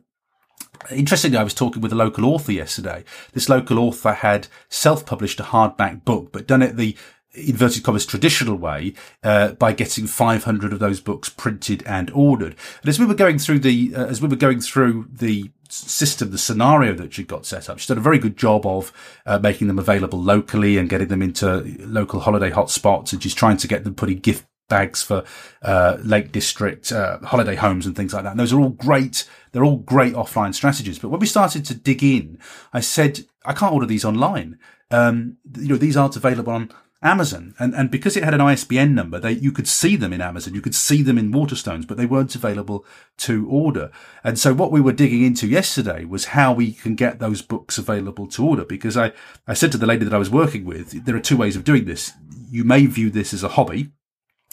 Interestingly, 0.91 1.37
I 1.37 1.43
was 1.43 1.53
talking 1.53 1.81
with 1.81 1.93
a 1.93 1.95
local 1.95 2.25
author 2.25 2.51
yesterday. 2.51 3.03
This 3.31 3.47
local 3.47 3.79
author 3.79 4.11
had 4.13 4.47
self-published 4.69 5.39
a 5.39 5.43
hardback 5.43 6.03
book, 6.03 6.31
but 6.33 6.47
done 6.47 6.61
it 6.61 6.75
the 6.75 6.97
inverted 7.33 7.83
commas 7.83 8.05
traditional 8.05 8.55
way 8.55 8.93
uh, 9.23 9.53
by 9.53 9.73
getting 9.73 10.05
500 10.05 10.71
of 10.73 10.79
those 10.79 10.99
books 10.99 11.29
printed 11.29 11.83
and 11.85 12.11
ordered. 12.11 12.55
And 12.81 12.89
as 12.89 12.99
we 12.99 13.05
were 13.05 13.15
going 13.15 13.39
through 13.39 13.59
the 13.59 13.93
uh, 13.95 14.05
as 14.05 14.21
we 14.21 14.27
were 14.27 14.35
going 14.35 14.61
through 14.61 15.07
the 15.11 15.51
system, 15.73 16.31
the 16.31 16.37
scenario 16.37 16.93
that 16.93 17.13
she 17.13 17.23
got 17.23 17.45
set 17.45 17.69
up, 17.69 17.79
she's 17.79 17.87
done 17.87 17.97
a 17.97 18.01
very 18.01 18.19
good 18.19 18.37
job 18.37 18.65
of 18.65 18.91
uh, 19.25 19.39
making 19.39 19.67
them 19.67 19.79
available 19.79 20.21
locally 20.21 20.77
and 20.77 20.89
getting 20.89 21.07
them 21.07 21.21
into 21.21 21.63
local 21.79 22.21
holiday 22.21 22.51
hotspots. 22.51 23.13
And 23.13 23.21
she's 23.21 23.33
trying 23.33 23.57
to 23.57 23.67
get 23.67 23.83
them 23.83 23.95
put 23.95 24.09
in 24.09 24.19
gift 24.19 24.45
bags 24.69 25.03
for 25.03 25.23
uh, 25.61 25.97
Lake 26.01 26.31
District 26.31 26.91
uh, 26.91 27.19
holiday 27.19 27.55
homes 27.55 27.85
and 27.85 27.95
things 27.95 28.13
like 28.13 28.23
that. 28.23 28.31
And 28.31 28.39
those 28.39 28.53
are 28.53 28.59
all 28.59 28.69
great. 28.69 29.27
They're 29.51 29.65
all 29.65 29.77
great 29.77 30.13
offline 30.13 30.53
strategies. 30.53 30.99
But 30.99 31.09
when 31.09 31.19
we 31.19 31.27
started 31.27 31.65
to 31.65 31.75
dig 31.75 32.03
in, 32.03 32.39
I 32.71 32.79
said 32.79 33.25
I 33.45 33.53
can't 33.53 33.73
order 33.73 33.85
these 33.85 34.05
online. 34.05 34.57
Um, 34.89 35.37
you 35.57 35.69
know, 35.69 35.77
these 35.77 35.97
aren't 35.97 36.15
available 36.15 36.53
on 36.53 36.71
Amazon. 37.03 37.53
And, 37.59 37.75
and 37.75 37.91
because 37.91 38.15
it 38.15 38.23
had 38.23 38.33
an 38.33 38.41
ISBN 38.41 38.95
number, 38.95 39.19
they, 39.19 39.33
you 39.33 39.51
could 39.51 39.67
see 39.67 39.95
them 39.95 40.13
in 40.13 40.21
Amazon. 40.21 40.55
You 40.55 40.61
could 40.61 40.73
see 40.73 41.01
them 41.01 41.17
in 41.17 41.31
Waterstones, 41.31 41.87
but 41.87 41.97
they 41.97 42.05
weren't 42.05 42.35
available 42.35 42.85
to 43.17 43.47
order. 43.49 43.91
And 44.23 44.39
so 44.39 44.53
what 44.53 44.71
we 44.71 44.81
were 44.81 44.93
digging 44.93 45.23
into 45.23 45.47
yesterday 45.47 46.05
was 46.05 46.25
how 46.25 46.53
we 46.53 46.71
can 46.71 46.95
get 46.95 47.19
those 47.19 47.41
books 47.41 47.77
available 47.77 48.27
to 48.27 48.45
order. 48.45 48.63
Because 48.63 48.97
I, 48.97 49.11
I 49.47 49.53
said 49.53 49.71
to 49.73 49.77
the 49.77 49.85
lady 49.85 50.05
that 50.05 50.13
I 50.13 50.19
was 50.19 50.29
working 50.29 50.65
with, 50.65 51.05
there 51.05 51.15
are 51.15 51.21
two 51.21 51.37
ways 51.37 51.55
of 51.55 51.63
doing 51.63 51.85
this. 51.85 52.13
You 52.49 52.63
may 52.63 52.85
view 52.85 53.09
this 53.09 53.33
as 53.33 53.43
a 53.43 53.49
hobby 53.49 53.91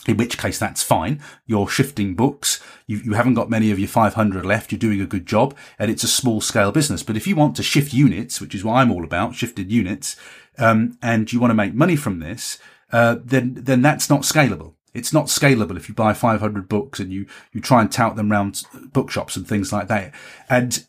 in 0.07 0.17
which 0.17 0.39
case 0.39 0.59
that's 0.59 0.83
fine. 0.83 1.21
You're 1.47 1.69
shifting 1.69 2.15
books. 2.15 2.63
You, 2.87 2.99
you 2.99 3.13
haven't 3.13 3.35
got 3.35 3.51
many 3.51 3.71
of 3.71 3.79
your 3.79 3.89
500 3.89 4.45
left. 4.47 4.73
You're 4.73 4.79
doing 4.79 5.01
a 5.01 5.07
good 5.07 5.27
job 5.27 5.55
and 5.79 5.91
it's 5.91 6.05
a 6.05 6.09
small 6.09 6.41
scale 6.41 6.73
business. 6.73 7.03
But 7.03 7.17
if 7.17 7.27
you 7.27 7.37
want 7.37 7.57
to 7.57 7.63
shift 7.63 7.93
units, 7.93 8.41
which 8.41 8.55
is 8.55 8.65
what 8.65 8.75
I'm 8.75 8.91
all 8.91 9.05
about, 9.05 9.35
shifted 9.35 9.71
units, 9.71 10.17
um, 10.59 10.99
and 11.03 11.33
you 11.33 11.41
want 11.41 11.51
to 11.51 11.55
make 11.55 11.75
money 11.75 11.97
from 11.97 12.21
this, 12.21 12.59
uh, 12.93 13.17
then, 13.25 13.55
then 13.55 13.83
that's 13.83 14.11
not 14.11 14.23
scalable. 14.23 14.75
It's 14.93 15.13
not 15.13 15.27
scalable 15.27 15.77
if 15.77 15.89
you 15.89 15.95
buy 15.95 16.13
500 16.13 16.69
books 16.69 16.99
and 16.99 17.13
you, 17.13 17.27
you 17.53 17.61
try 17.61 17.81
and 17.81 17.91
tout 17.91 18.17
them 18.17 18.33
around 18.33 18.65
bookshops 18.93 19.37
and 19.37 19.47
things 19.47 19.73
like 19.73 19.89
that. 19.89 20.13
And 20.49 20.85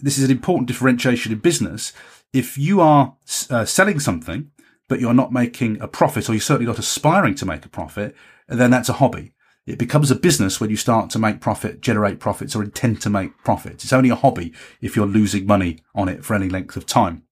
this 0.00 0.18
is 0.18 0.24
an 0.24 0.30
important 0.30 0.68
differentiation 0.68 1.32
in 1.32 1.38
business. 1.38 1.92
If 2.32 2.58
you 2.58 2.80
are 2.80 3.16
uh, 3.48 3.64
selling 3.64 4.00
something, 4.00 4.50
but 4.86 5.00
you're 5.00 5.14
not 5.14 5.32
making 5.32 5.80
a 5.80 5.88
profit 5.88 6.28
or 6.28 6.32
you're 6.32 6.40
certainly 6.40 6.66
not 6.66 6.78
aspiring 6.78 7.34
to 7.36 7.46
make 7.46 7.64
a 7.64 7.70
profit, 7.70 8.14
then 8.48 8.70
that's 8.70 8.88
a 8.88 8.94
hobby. 8.94 9.32
It 9.66 9.78
becomes 9.78 10.10
a 10.10 10.16
business 10.16 10.60
when 10.60 10.70
you 10.70 10.76
start 10.76 11.10
to 11.10 11.18
make 11.18 11.40
profit, 11.40 11.82
generate 11.82 12.20
profits 12.20 12.56
or 12.56 12.62
intend 12.62 13.02
to 13.02 13.10
make 13.10 13.36
profits. 13.44 13.84
It's 13.84 13.92
only 13.92 14.08
a 14.08 14.14
hobby 14.14 14.54
if 14.80 14.96
you're 14.96 15.06
losing 15.06 15.46
money 15.46 15.80
on 15.94 16.08
it 16.08 16.24
for 16.24 16.34
any 16.34 16.48
length 16.48 16.76
of 16.76 16.86
time. 16.86 17.24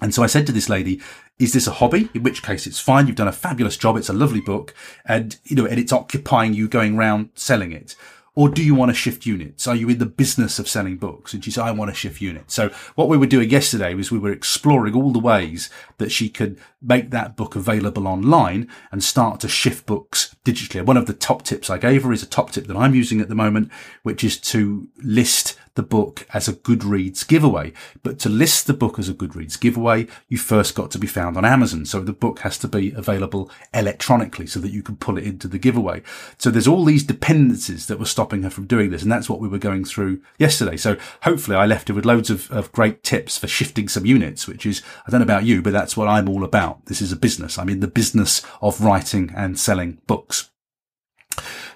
And 0.00 0.14
so 0.14 0.22
I 0.22 0.26
said 0.26 0.46
to 0.46 0.52
this 0.52 0.68
lady, 0.68 1.00
is 1.38 1.52
this 1.52 1.66
a 1.66 1.72
hobby? 1.72 2.08
In 2.14 2.22
which 2.22 2.42
case 2.42 2.66
it's 2.66 2.80
fine. 2.80 3.06
You've 3.06 3.16
done 3.16 3.28
a 3.28 3.32
fabulous 3.32 3.76
job. 3.76 3.96
It's 3.96 4.08
a 4.08 4.14
lovely 4.14 4.40
book 4.40 4.74
and, 5.04 5.36
you 5.44 5.56
know, 5.56 5.66
and 5.66 5.78
it's 5.78 5.92
occupying 5.92 6.54
you 6.54 6.68
going 6.68 6.96
around 6.96 7.30
selling 7.34 7.72
it. 7.72 7.96
Or 8.34 8.48
do 8.48 8.64
you 8.64 8.74
want 8.74 8.88
to 8.88 8.94
shift 8.94 9.26
units? 9.26 9.66
Are 9.66 9.76
you 9.76 9.90
in 9.90 9.98
the 9.98 10.06
business 10.06 10.58
of 10.58 10.66
selling 10.66 10.96
books? 10.96 11.34
And 11.34 11.44
she 11.44 11.50
said, 11.50 11.64
I 11.64 11.70
want 11.70 11.90
to 11.90 11.94
shift 11.94 12.22
units. 12.22 12.54
So 12.54 12.70
what 12.94 13.08
we 13.08 13.18
were 13.18 13.26
doing 13.26 13.50
yesterday 13.50 13.92
was 13.92 14.10
we 14.10 14.18
were 14.18 14.32
exploring 14.32 14.94
all 14.94 15.12
the 15.12 15.18
ways 15.18 15.68
that 15.98 16.10
she 16.10 16.30
could 16.30 16.58
make 16.80 17.10
that 17.10 17.36
book 17.36 17.56
available 17.56 18.08
online 18.08 18.68
and 18.90 19.04
start 19.04 19.40
to 19.40 19.48
shift 19.48 19.84
books 19.84 20.34
digitally. 20.46 20.82
One 20.82 20.96
of 20.96 21.04
the 21.04 21.12
top 21.12 21.42
tips 21.42 21.68
I 21.68 21.76
gave 21.76 22.04
her 22.04 22.12
is 22.12 22.22
a 22.22 22.26
top 22.26 22.52
tip 22.52 22.68
that 22.68 22.76
I'm 22.76 22.94
using 22.94 23.20
at 23.20 23.28
the 23.28 23.34
moment, 23.34 23.70
which 24.02 24.24
is 24.24 24.38
to 24.38 24.88
list 24.96 25.58
the 25.74 25.82
book 25.82 26.26
as 26.34 26.48
a 26.48 26.52
Goodreads 26.52 27.26
giveaway. 27.26 27.72
But 28.02 28.18
to 28.20 28.28
list 28.28 28.66
the 28.66 28.74
book 28.74 28.98
as 28.98 29.08
a 29.08 29.14
Goodreads 29.14 29.58
giveaway, 29.58 30.06
you 30.28 30.38
first 30.38 30.74
got 30.74 30.90
to 30.92 30.98
be 30.98 31.06
found 31.06 31.36
on 31.36 31.44
Amazon. 31.44 31.86
So 31.86 32.00
the 32.00 32.12
book 32.12 32.40
has 32.40 32.58
to 32.58 32.68
be 32.68 32.92
available 32.92 33.50
electronically 33.72 34.46
so 34.46 34.60
that 34.60 34.72
you 34.72 34.82
can 34.82 34.96
pull 34.96 35.18
it 35.18 35.24
into 35.24 35.48
the 35.48 35.58
giveaway. 35.58 36.02
So 36.38 36.50
there's 36.50 36.68
all 36.68 36.84
these 36.84 37.04
dependencies 37.04 37.86
that 37.86 37.98
were 37.98 38.04
stopping 38.04 38.42
her 38.42 38.50
from 38.50 38.66
doing 38.66 38.90
this. 38.90 39.02
And 39.02 39.10
that's 39.10 39.30
what 39.30 39.40
we 39.40 39.48
were 39.48 39.58
going 39.58 39.84
through 39.84 40.20
yesterday. 40.38 40.76
So 40.76 40.96
hopefully 41.22 41.56
I 41.56 41.66
left 41.66 41.88
her 41.88 41.94
with 41.94 42.04
loads 42.04 42.30
of, 42.30 42.50
of 42.50 42.72
great 42.72 43.02
tips 43.02 43.38
for 43.38 43.46
shifting 43.46 43.88
some 43.88 44.06
units, 44.06 44.46
which 44.46 44.66
is, 44.66 44.82
I 45.06 45.10
don't 45.10 45.20
know 45.20 45.24
about 45.24 45.44
you, 45.44 45.62
but 45.62 45.72
that's 45.72 45.96
what 45.96 46.08
I'm 46.08 46.28
all 46.28 46.44
about. 46.44 46.86
This 46.86 47.00
is 47.00 47.12
a 47.12 47.16
business. 47.16 47.58
I'm 47.58 47.68
in 47.68 47.80
the 47.80 47.88
business 47.88 48.42
of 48.60 48.80
writing 48.82 49.32
and 49.34 49.58
selling 49.58 49.98
books. 50.06 50.51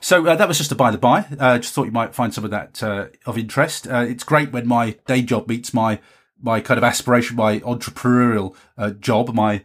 So 0.00 0.26
uh, 0.26 0.36
that 0.36 0.48
was 0.48 0.58
just 0.58 0.72
a 0.72 0.74
by 0.74 0.90
the 0.90 0.98
by. 0.98 1.26
Uh, 1.38 1.58
just 1.58 1.74
thought 1.74 1.84
you 1.86 1.92
might 1.92 2.14
find 2.14 2.32
some 2.32 2.44
of 2.44 2.50
that 2.50 2.82
uh, 2.82 3.06
of 3.24 3.38
interest. 3.38 3.86
Uh, 3.86 4.04
it's 4.08 4.24
great 4.24 4.52
when 4.52 4.66
my 4.66 4.96
day 5.06 5.22
job 5.22 5.48
meets 5.48 5.72
my 5.74 6.00
my 6.40 6.60
kind 6.60 6.78
of 6.78 6.84
aspiration, 6.84 7.36
my 7.36 7.60
entrepreneurial 7.60 8.54
uh, 8.76 8.90
job, 8.90 9.32
my 9.34 9.64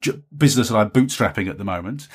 j- 0.00 0.22
business 0.36 0.68
that 0.68 0.76
I'm 0.76 0.90
bootstrapping 0.90 1.48
at 1.48 1.58
the 1.58 1.64
moment. 1.64 2.08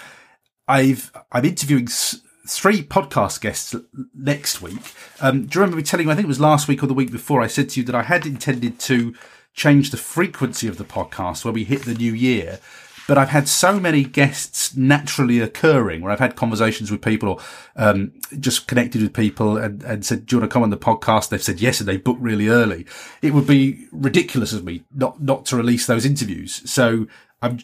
I've 0.68 1.12
I'm 1.32 1.46
interviewing 1.46 1.88
s- 1.88 2.22
three 2.48 2.82
podcast 2.84 3.42
guests 3.42 3.76
next 4.16 4.62
week. 4.62 4.94
Um, 5.22 5.46
do 5.46 5.60
you 5.60 5.62
remember 5.62 5.78
me 5.78 5.84
telling 5.84 6.08
you? 6.08 6.12
I 6.12 6.16
think 6.16 6.26
it 6.26 6.28
was 6.30 6.40
last 6.40 6.68
week 6.68 6.84
or 6.84 6.88
the 6.88 6.94
week 6.94 7.12
before. 7.12 7.42
I 7.42 7.48
said 7.48 7.70
to 7.70 7.80
you 7.80 7.86
that 7.86 7.96
I 7.96 8.04
had 8.04 8.26
intended 8.26 8.80
to 8.80 9.14
change 9.54 9.90
the 9.92 9.98
frequency 9.98 10.68
of 10.68 10.78
the 10.78 10.84
podcast 10.84 11.44
when 11.44 11.54
we 11.54 11.64
hit 11.64 11.84
the 11.84 11.94
new 11.94 12.14
year 12.14 12.60
but 13.08 13.18
I've 13.18 13.30
had 13.30 13.48
so 13.48 13.80
many 13.80 14.04
guests 14.04 14.76
naturally 14.76 15.40
occurring 15.40 16.02
where 16.02 16.12
I've 16.12 16.20
had 16.20 16.36
conversations 16.36 16.92
with 16.92 17.02
people 17.02 17.30
or 17.30 17.40
um, 17.78 18.12
just 18.40 18.68
connected 18.68 19.02
with 19.02 19.14
people 19.14 19.58
and, 19.58 19.82
and 19.84 20.06
said, 20.06 20.26
do 20.26 20.36
you 20.36 20.42
want 20.42 20.52
to 20.52 20.54
come 20.54 20.62
on 20.64 20.70
the 20.70 20.78
podcast? 20.78 21.30
They've 21.30 21.42
said 21.42 21.62
yes 21.62 21.80
and 21.80 21.88
they 21.88 21.98
booked 21.98 22.22
really 22.22 22.50
early. 22.50 22.86
It 23.22 23.34
would 23.34 23.48
be 23.48 23.88
ridiculous 23.94 24.52
of 24.52 24.66
me 24.66 24.84
not, 24.94 25.22
not 25.22 25.46
to 25.48 25.56
release 25.56 25.88
those 25.88 26.06
interviews. 26.06 26.70
So 26.70 27.08
I'm, 27.42 27.60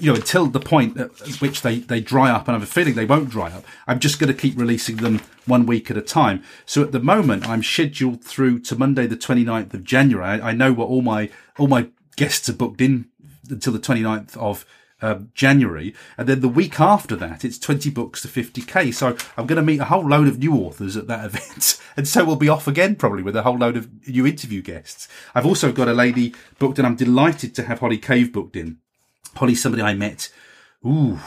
you 0.00 0.12
know, 0.12 0.16
until 0.16 0.46
the 0.46 0.60
point 0.60 0.98
at 0.98 1.10
which 1.40 1.60
they, 1.60 1.80
they 1.80 2.00
dry 2.00 2.30
up 2.30 2.48
and 2.48 2.56
I 2.56 2.58
have 2.58 2.68
a 2.68 2.72
feeling 2.72 2.94
they 2.94 3.04
won't 3.04 3.28
dry 3.28 3.52
up, 3.52 3.64
I'm 3.86 4.00
just 4.00 4.18
going 4.18 4.32
to 4.32 4.38
keep 4.38 4.56
releasing 4.56 4.96
them 4.96 5.20
one 5.44 5.66
week 5.66 5.90
at 5.90 5.98
a 5.98 6.02
time. 6.02 6.42
So 6.64 6.82
at 6.82 6.92
the 6.92 7.00
moment, 7.00 7.46
I'm 7.46 7.62
scheduled 7.62 8.24
through 8.24 8.60
to 8.60 8.76
Monday, 8.76 9.06
the 9.06 9.16
29th 9.16 9.74
of 9.74 9.84
January. 9.84 10.24
I, 10.40 10.50
I 10.50 10.52
know 10.52 10.72
what 10.72 10.88
all 10.88 11.02
my, 11.02 11.28
all 11.58 11.68
my 11.68 11.88
guests 12.16 12.48
are 12.48 12.54
booked 12.54 12.80
in 12.80 13.10
until 13.50 13.74
the 13.74 13.78
29th 13.78 14.36
of 14.38 14.64
January, 15.34 15.94
and 16.16 16.28
then 16.28 16.40
the 16.40 16.48
week 16.48 16.80
after 16.80 17.16
that, 17.16 17.44
it's 17.44 17.58
20 17.58 17.90
books 17.90 18.22
to 18.22 18.28
50k. 18.28 18.94
So 18.94 19.16
I'm 19.36 19.46
going 19.46 19.56
to 19.56 19.62
meet 19.62 19.80
a 19.80 19.86
whole 19.86 20.08
load 20.08 20.28
of 20.28 20.38
new 20.38 20.54
authors 20.54 20.96
at 20.96 21.06
that 21.08 21.24
event, 21.34 21.80
and 21.96 22.08
so 22.08 22.24
we'll 22.24 22.36
be 22.36 22.48
off 22.48 22.66
again 22.66 22.96
probably 22.96 23.22
with 23.22 23.36
a 23.36 23.42
whole 23.42 23.58
load 23.58 23.76
of 23.76 24.08
new 24.08 24.26
interview 24.26 24.62
guests. 24.62 25.08
I've 25.34 25.46
also 25.46 25.72
got 25.72 25.88
a 25.88 25.94
lady 25.94 26.34
booked, 26.58 26.78
and 26.78 26.86
I'm 26.86 26.96
delighted 26.96 27.54
to 27.56 27.64
have 27.64 27.80
Holly 27.80 27.98
Cave 27.98 28.32
booked 28.32 28.56
in. 28.56 28.78
Holly's 29.34 29.62
somebody 29.62 29.82
I 29.82 29.94
met, 29.94 30.32
ooh, 30.84 31.18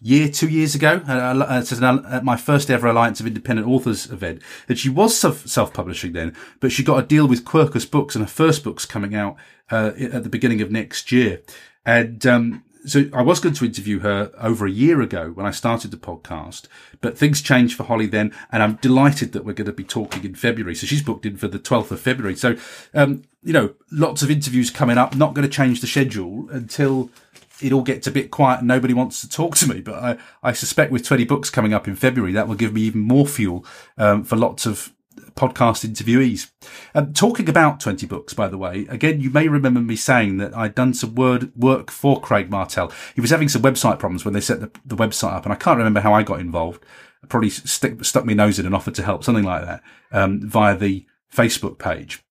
year, 0.00 0.28
two 0.28 0.48
years 0.48 0.74
ago, 0.74 1.02
uh, 1.06 1.12
uh, 1.12 2.02
at 2.10 2.24
my 2.24 2.36
first 2.36 2.70
ever 2.70 2.88
Alliance 2.88 3.20
of 3.20 3.26
Independent 3.26 3.68
Authors 3.68 4.10
event. 4.10 4.42
And 4.68 4.78
she 4.78 4.88
was 4.88 5.18
self-publishing 5.18 6.12
then, 6.12 6.34
but 6.58 6.72
she 6.72 6.82
got 6.82 7.04
a 7.04 7.06
deal 7.06 7.28
with 7.28 7.44
Quercus 7.44 7.90
Books 7.90 8.14
and 8.14 8.24
her 8.24 8.30
first 8.30 8.64
book's 8.64 8.86
coming 8.86 9.14
out, 9.14 9.36
uh, 9.70 9.92
at 9.98 10.22
the 10.22 10.30
beginning 10.30 10.62
of 10.62 10.70
next 10.70 11.12
year. 11.12 11.42
And, 11.84 12.24
um, 12.26 12.64
so 12.86 13.04
I 13.12 13.22
was 13.22 13.40
going 13.40 13.54
to 13.54 13.64
interview 13.64 14.00
her 14.00 14.32
over 14.38 14.66
a 14.66 14.70
year 14.70 15.00
ago 15.00 15.30
when 15.30 15.46
I 15.46 15.50
started 15.50 15.90
the 15.90 15.96
podcast, 15.96 16.66
but 17.00 17.16
things 17.16 17.42
changed 17.42 17.76
for 17.76 17.84
Holly 17.84 18.06
then, 18.06 18.32
and 18.50 18.62
I'm 18.62 18.76
delighted 18.76 19.32
that 19.32 19.44
we're 19.44 19.52
going 19.52 19.66
to 19.66 19.72
be 19.72 19.84
talking 19.84 20.24
in 20.24 20.34
February. 20.34 20.74
So 20.74 20.86
she's 20.86 21.02
booked 21.02 21.26
in 21.26 21.36
for 21.36 21.48
the 21.48 21.58
12th 21.58 21.90
of 21.90 22.00
February. 22.00 22.36
So, 22.36 22.56
um, 22.94 23.24
you 23.42 23.52
know, 23.52 23.74
lots 23.90 24.22
of 24.22 24.30
interviews 24.30 24.70
coming 24.70 24.98
up. 24.98 25.14
Not 25.14 25.34
going 25.34 25.48
to 25.48 25.54
change 25.54 25.80
the 25.80 25.86
schedule 25.86 26.48
until 26.50 27.10
it 27.62 27.72
all 27.72 27.82
gets 27.82 28.06
a 28.06 28.10
bit 28.10 28.30
quiet 28.30 28.60
and 28.60 28.68
nobody 28.68 28.94
wants 28.94 29.20
to 29.20 29.28
talk 29.28 29.56
to 29.56 29.68
me. 29.68 29.80
But 29.80 30.02
I, 30.02 30.18
I 30.42 30.52
suspect 30.52 30.92
with 30.92 31.04
20 31.04 31.24
books 31.24 31.50
coming 31.50 31.74
up 31.74 31.86
in 31.86 31.96
February, 31.96 32.32
that 32.32 32.48
will 32.48 32.54
give 32.54 32.72
me 32.72 32.82
even 32.82 33.02
more 33.02 33.26
fuel 33.26 33.64
um, 33.98 34.24
for 34.24 34.36
lots 34.36 34.66
of 34.66 34.92
podcast 35.40 35.88
interviewees. 35.88 36.50
Um, 36.94 37.14
talking 37.14 37.48
about 37.48 37.80
20 37.80 38.06
books, 38.06 38.34
by 38.34 38.46
the 38.46 38.58
way, 38.58 38.86
again, 38.90 39.22
you 39.22 39.30
may 39.30 39.48
remember 39.48 39.80
me 39.80 39.96
saying 39.96 40.36
that 40.36 40.54
I'd 40.54 40.74
done 40.74 40.92
some 40.92 41.14
word 41.14 41.50
work 41.56 41.90
for 41.90 42.20
Craig 42.20 42.50
Martelle. 42.50 42.92
He 43.14 43.22
was 43.22 43.30
having 43.30 43.48
some 43.48 43.62
website 43.62 43.98
problems 43.98 44.24
when 44.24 44.34
they 44.34 44.40
set 44.40 44.60
the, 44.60 44.70
the 44.84 44.96
website 44.96 45.32
up, 45.32 45.44
and 45.44 45.52
I 45.52 45.56
can't 45.56 45.78
remember 45.78 46.00
how 46.00 46.12
I 46.12 46.22
got 46.22 46.40
involved. 46.40 46.84
Probably 47.28 47.48
stick, 47.48 48.04
stuck 48.04 48.26
my 48.26 48.34
nose 48.34 48.58
in 48.58 48.66
and 48.66 48.74
offered 48.74 48.94
to 48.96 49.02
help, 49.02 49.24
something 49.24 49.44
like 49.44 49.64
that, 49.64 49.82
um, 50.12 50.40
via 50.46 50.76
the 50.76 51.06
Facebook 51.34 51.78
page. 51.78 52.22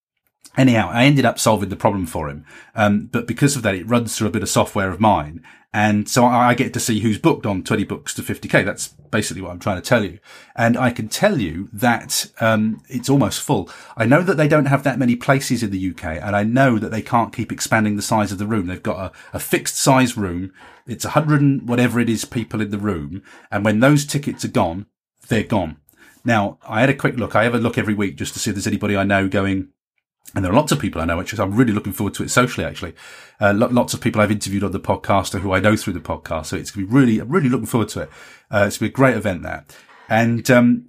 Anyhow, 0.59 0.89
I 0.91 1.05
ended 1.05 1.23
up 1.23 1.39
solving 1.39 1.69
the 1.69 1.77
problem 1.77 2.05
for 2.05 2.27
him. 2.27 2.45
Um, 2.75 3.05
but 3.05 3.25
because 3.25 3.55
of 3.55 3.61
that, 3.63 3.75
it 3.75 3.87
runs 3.87 4.17
through 4.17 4.27
a 4.27 4.31
bit 4.31 4.43
of 4.43 4.49
software 4.49 4.89
of 4.89 4.99
mine. 4.99 5.41
And 5.71 6.09
so 6.09 6.25
I, 6.25 6.49
I 6.49 6.53
get 6.53 6.73
to 6.73 6.81
see 6.81 6.99
who's 6.99 7.17
booked 7.17 7.45
on 7.45 7.63
20 7.63 7.85
books 7.85 8.13
to 8.15 8.21
50k. 8.21 8.65
That's 8.65 8.89
basically 8.89 9.41
what 9.41 9.51
I'm 9.51 9.59
trying 9.59 9.81
to 9.81 9.87
tell 9.87 10.03
you. 10.03 10.19
And 10.57 10.75
I 10.77 10.91
can 10.91 11.07
tell 11.07 11.39
you 11.39 11.69
that, 11.71 12.29
um, 12.41 12.83
it's 12.89 13.09
almost 13.09 13.39
full. 13.39 13.69
I 13.95 14.05
know 14.05 14.21
that 14.21 14.35
they 14.35 14.49
don't 14.49 14.65
have 14.65 14.83
that 14.83 14.99
many 14.99 15.15
places 15.15 15.63
in 15.63 15.71
the 15.71 15.91
UK 15.91 16.03
and 16.03 16.35
I 16.35 16.43
know 16.43 16.77
that 16.77 16.91
they 16.91 17.01
can't 17.01 17.33
keep 17.33 17.53
expanding 17.53 17.95
the 17.95 18.01
size 18.01 18.33
of 18.33 18.37
the 18.37 18.45
room. 18.45 18.67
They've 18.67 18.83
got 18.83 19.13
a, 19.13 19.37
a 19.37 19.39
fixed 19.39 19.77
size 19.77 20.17
room. 20.17 20.51
It's 20.85 21.05
a 21.05 21.11
hundred 21.11 21.39
and 21.39 21.69
whatever 21.69 22.01
it 22.01 22.09
is 22.09 22.25
people 22.25 22.59
in 22.59 22.71
the 22.71 22.77
room. 22.77 23.23
And 23.49 23.63
when 23.63 23.79
those 23.79 24.05
tickets 24.05 24.43
are 24.43 24.49
gone, 24.49 24.87
they're 25.29 25.43
gone. 25.43 25.77
Now, 26.25 26.57
I 26.67 26.81
had 26.81 26.89
a 26.89 26.93
quick 26.93 27.15
look. 27.15 27.33
I 27.33 27.45
have 27.45 27.55
a 27.55 27.59
look 27.59 27.77
every 27.77 27.93
week 27.93 28.17
just 28.17 28.33
to 28.33 28.39
see 28.39 28.49
if 28.49 28.57
there's 28.57 28.67
anybody 28.67 28.97
I 28.97 29.05
know 29.05 29.29
going 29.29 29.69
and 30.35 30.45
there 30.45 30.51
are 30.51 30.55
lots 30.55 30.71
of 30.71 30.79
people 30.79 31.01
I 31.01 31.05
know, 31.05 31.17
which 31.17 31.37
I'm 31.37 31.55
really 31.55 31.73
looking 31.73 31.93
forward 31.93 32.13
to 32.15 32.23
it 32.23 32.29
socially, 32.29 32.65
actually. 32.65 32.93
Uh, 33.39 33.53
lots 33.55 33.93
of 33.93 34.01
people 34.01 34.21
I've 34.21 34.31
interviewed 34.31 34.63
on 34.63 34.71
the 34.71 34.79
podcast 34.79 35.33
or 35.33 35.39
who 35.39 35.53
I 35.53 35.59
know 35.59 35.75
through 35.75 35.93
the 35.93 35.99
podcast. 35.99 36.47
So 36.47 36.57
it's 36.57 36.71
going 36.71 36.85
to 36.85 36.91
be 36.91 36.99
really, 36.99 37.19
I'm 37.19 37.29
really 37.29 37.49
looking 37.49 37.65
forward 37.65 37.89
to 37.89 38.01
it. 38.01 38.09
Uh, 38.51 38.65
it's 38.67 38.77
going 38.77 38.89
to 38.89 38.91
be 38.91 38.93
a 38.93 38.95
great 38.95 39.15
event 39.15 39.43
there. 39.43 39.65
And, 40.07 40.49
um, 40.51 40.88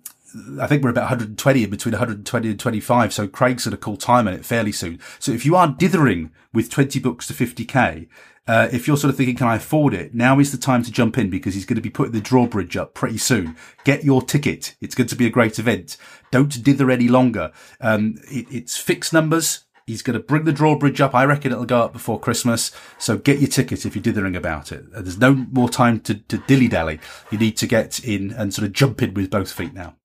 I 0.60 0.66
think 0.66 0.82
we're 0.82 0.90
about 0.90 1.10
120 1.10 1.64
in 1.64 1.70
between 1.70 1.92
120 1.92 2.50
and 2.50 2.60
25. 2.60 3.12
So 3.12 3.26
Craig's 3.26 3.64
going 3.64 3.72
to 3.72 3.76
call 3.76 3.96
time 3.96 4.28
on 4.28 4.34
it 4.34 4.44
fairly 4.44 4.72
soon. 4.72 5.00
So 5.18 5.32
if 5.32 5.44
you 5.44 5.56
are 5.56 5.68
dithering 5.68 6.32
with 6.52 6.70
20 6.70 7.00
books 7.00 7.26
to 7.28 7.34
50k, 7.34 8.08
uh, 8.46 8.68
if 8.72 8.88
you're 8.88 8.96
sort 8.96 9.10
of 9.10 9.16
thinking, 9.16 9.36
can 9.36 9.46
I 9.46 9.56
afford 9.56 9.94
it? 9.94 10.14
Now 10.14 10.40
is 10.40 10.50
the 10.50 10.58
time 10.58 10.82
to 10.82 10.90
jump 10.90 11.18
in 11.18 11.30
because 11.30 11.54
he's 11.54 11.64
going 11.64 11.76
to 11.76 11.82
be 11.82 11.90
putting 11.90 12.12
the 12.12 12.20
drawbridge 12.20 12.76
up 12.76 12.94
pretty 12.94 13.18
soon. 13.18 13.56
Get 13.84 14.02
your 14.02 14.22
ticket. 14.22 14.74
It's 14.80 14.94
going 14.94 15.06
to 15.08 15.16
be 15.16 15.26
a 15.26 15.30
great 15.30 15.58
event. 15.58 15.96
Don't 16.30 16.62
dither 16.62 16.90
any 16.90 17.06
longer. 17.06 17.52
Um, 17.80 18.16
it, 18.24 18.46
it's 18.50 18.76
fixed 18.76 19.12
numbers. 19.12 19.64
He's 19.86 20.02
going 20.02 20.18
to 20.18 20.24
bring 20.24 20.44
the 20.44 20.52
drawbridge 20.52 21.00
up. 21.00 21.14
I 21.14 21.24
reckon 21.24 21.52
it'll 21.52 21.64
go 21.64 21.82
up 21.82 21.92
before 21.92 22.18
Christmas. 22.18 22.72
So 22.98 23.18
get 23.18 23.40
your 23.40 23.48
ticket 23.48 23.84
if 23.84 23.94
you're 23.94 24.02
dithering 24.02 24.36
about 24.36 24.72
it. 24.72 24.84
There's 24.92 25.18
no 25.18 25.34
more 25.34 25.68
time 25.68 26.00
to, 26.00 26.14
to 26.14 26.38
dilly 26.38 26.68
dally. 26.68 27.00
You 27.30 27.38
need 27.38 27.56
to 27.58 27.66
get 27.66 27.98
in 28.04 28.32
and 28.32 28.54
sort 28.54 28.66
of 28.66 28.72
jump 28.72 29.02
in 29.02 29.14
with 29.14 29.30
both 29.30 29.52
feet 29.52 29.74
now. 29.74 29.96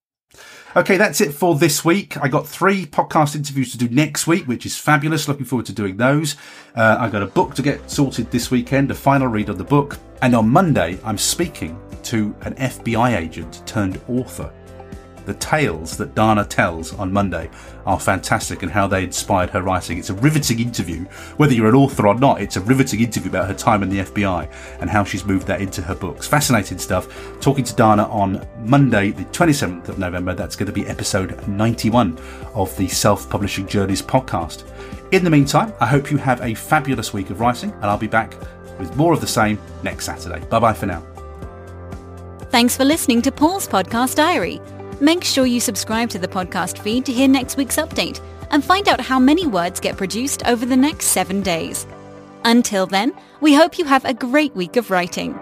Okay, 0.76 0.98
that's 0.98 1.22
it 1.22 1.32
for 1.32 1.54
this 1.54 1.86
week. 1.86 2.18
I 2.18 2.28
got 2.28 2.46
three 2.46 2.84
podcast 2.84 3.34
interviews 3.34 3.72
to 3.72 3.78
do 3.78 3.88
next 3.88 4.26
week, 4.26 4.46
which 4.46 4.66
is 4.66 4.76
fabulous. 4.76 5.26
Looking 5.26 5.46
forward 5.46 5.64
to 5.66 5.72
doing 5.72 5.96
those. 5.96 6.36
Uh, 6.74 6.98
I've 7.00 7.12
got 7.12 7.22
a 7.22 7.26
book 7.26 7.54
to 7.54 7.62
get 7.62 7.90
sorted 7.90 8.30
this 8.30 8.50
weekend, 8.50 8.90
a 8.90 8.94
final 8.94 9.26
read 9.26 9.48
of 9.48 9.56
the 9.56 9.64
book. 9.64 9.98
And 10.20 10.36
on 10.36 10.50
Monday, 10.50 10.98
I'm 11.02 11.16
speaking 11.16 11.80
to 12.02 12.36
an 12.42 12.56
FBI 12.56 13.16
agent 13.16 13.62
turned 13.64 13.98
author. 14.06 14.52
The 15.26 15.34
tales 15.34 15.96
that 15.96 16.14
Dana 16.14 16.44
tells 16.44 16.94
on 16.94 17.12
Monday 17.12 17.50
are 17.84 18.00
fantastic 18.00 18.62
and 18.62 18.72
how 18.72 18.86
they 18.86 19.04
inspired 19.04 19.50
her 19.50 19.62
writing. 19.62 19.98
It's 19.98 20.10
a 20.10 20.14
riveting 20.14 20.60
interview. 20.60 21.04
Whether 21.36 21.54
you're 21.54 21.68
an 21.68 21.74
author 21.74 22.06
or 22.06 22.14
not, 22.14 22.40
it's 22.40 22.56
a 22.56 22.60
riveting 22.60 23.00
interview 23.00 23.30
about 23.30 23.48
her 23.48 23.54
time 23.54 23.82
in 23.82 23.90
the 23.90 23.98
FBI 23.98 24.50
and 24.80 24.88
how 24.88 25.04
she's 25.04 25.24
moved 25.24 25.46
that 25.48 25.60
into 25.60 25.82
her 25.82 25.94
books. 25.94 26.26
Fascinating 26.26 26.78
stuff. 26.78 27.08
Talking 27.40 27.64
to 27.64 27.74
Dana 27.74 28.04
on 28.04 28.46
Monday, 28.60 29.10
the 29.10 29.24
27th 29.26 29.88
of 29.88 29.98
November. 29.98 30.34
That's 30.34 30.56
going 30.56 30.66
to 30.66 30.72
be 30.72 30.86
episode 30.86 31.46
91 31.46 32.18
of 32.54 32.76
the 32.76 32.88
Self 32.88 33.28
Publishing 33.28 33.66
Journeys 33.66 34.02
podcast. 34.02 34.64
In 35.12 35.22
the 35.22 35.30
meantime, 35.30 35.72
I 35.80 35.86
hope 35.86 36.10
you 36.10 36.16
have 36.16 36.40
a 36.40 36.54
fabulous 36.54 37.12
week 37.12 37.30
of 37.30 37.40
writing, 37.40 37.70
and 37.72 37.84
I'll 37.84 37.98
be 37.98 38.08
back 38.08 38.34
with 38.78 38.96
more 38.96 39.12
of 39.12 39.20
the 39.20 39.26
same 39.26 39.58
next 39.82 40.06
Saturday. 40.06 40.44
Bye 40.46 40.58
bye 40.58 40.72
for 40.72 40.86
now. 40.86 41.04
Thanks 42.50 42.76
for 42.76 42.84
listening 42.84 43.22
to 43.22 43.32
Paul's 43.32 43.68
Podcast 43.68 44.14
Diary. 44.14 44.60
Make 45.00 45.24
sure 45.24 45.44
you 45.44 45.60
subscribe 45.60 46.08
to 46.10 46.18
the 46.18 46.28
podcast 46.28 46.78
feed 46.78 47.04
to 47.04 47.12
hear 47.12 47.28
next 47.28 47.58
week's 47.58 47.76
update 47.76 48.20
and 48.50 48.64
find 48.64 48.88
out 48.88 49.00
how 49.00 49.18
many 49.18 49.46
words 49.46 49.78
get 49.78 49.98
produced 49.98 50.46
over 50.46 50.64
the 50.64 50.76
next 50.76 51.06
seven 51.06 51.42
days. 51.42 51.86
Until 52.44 52.86
then, 52.86 53.12
we 53.40 53.52
hope 53.52 53.78
you 53.78 53.84
have 53.84 54.04
a 54.06 54.14
great 54.14 54.54
week 54.56 54.76
of 54.76 54.90
writing. 54.90 55.38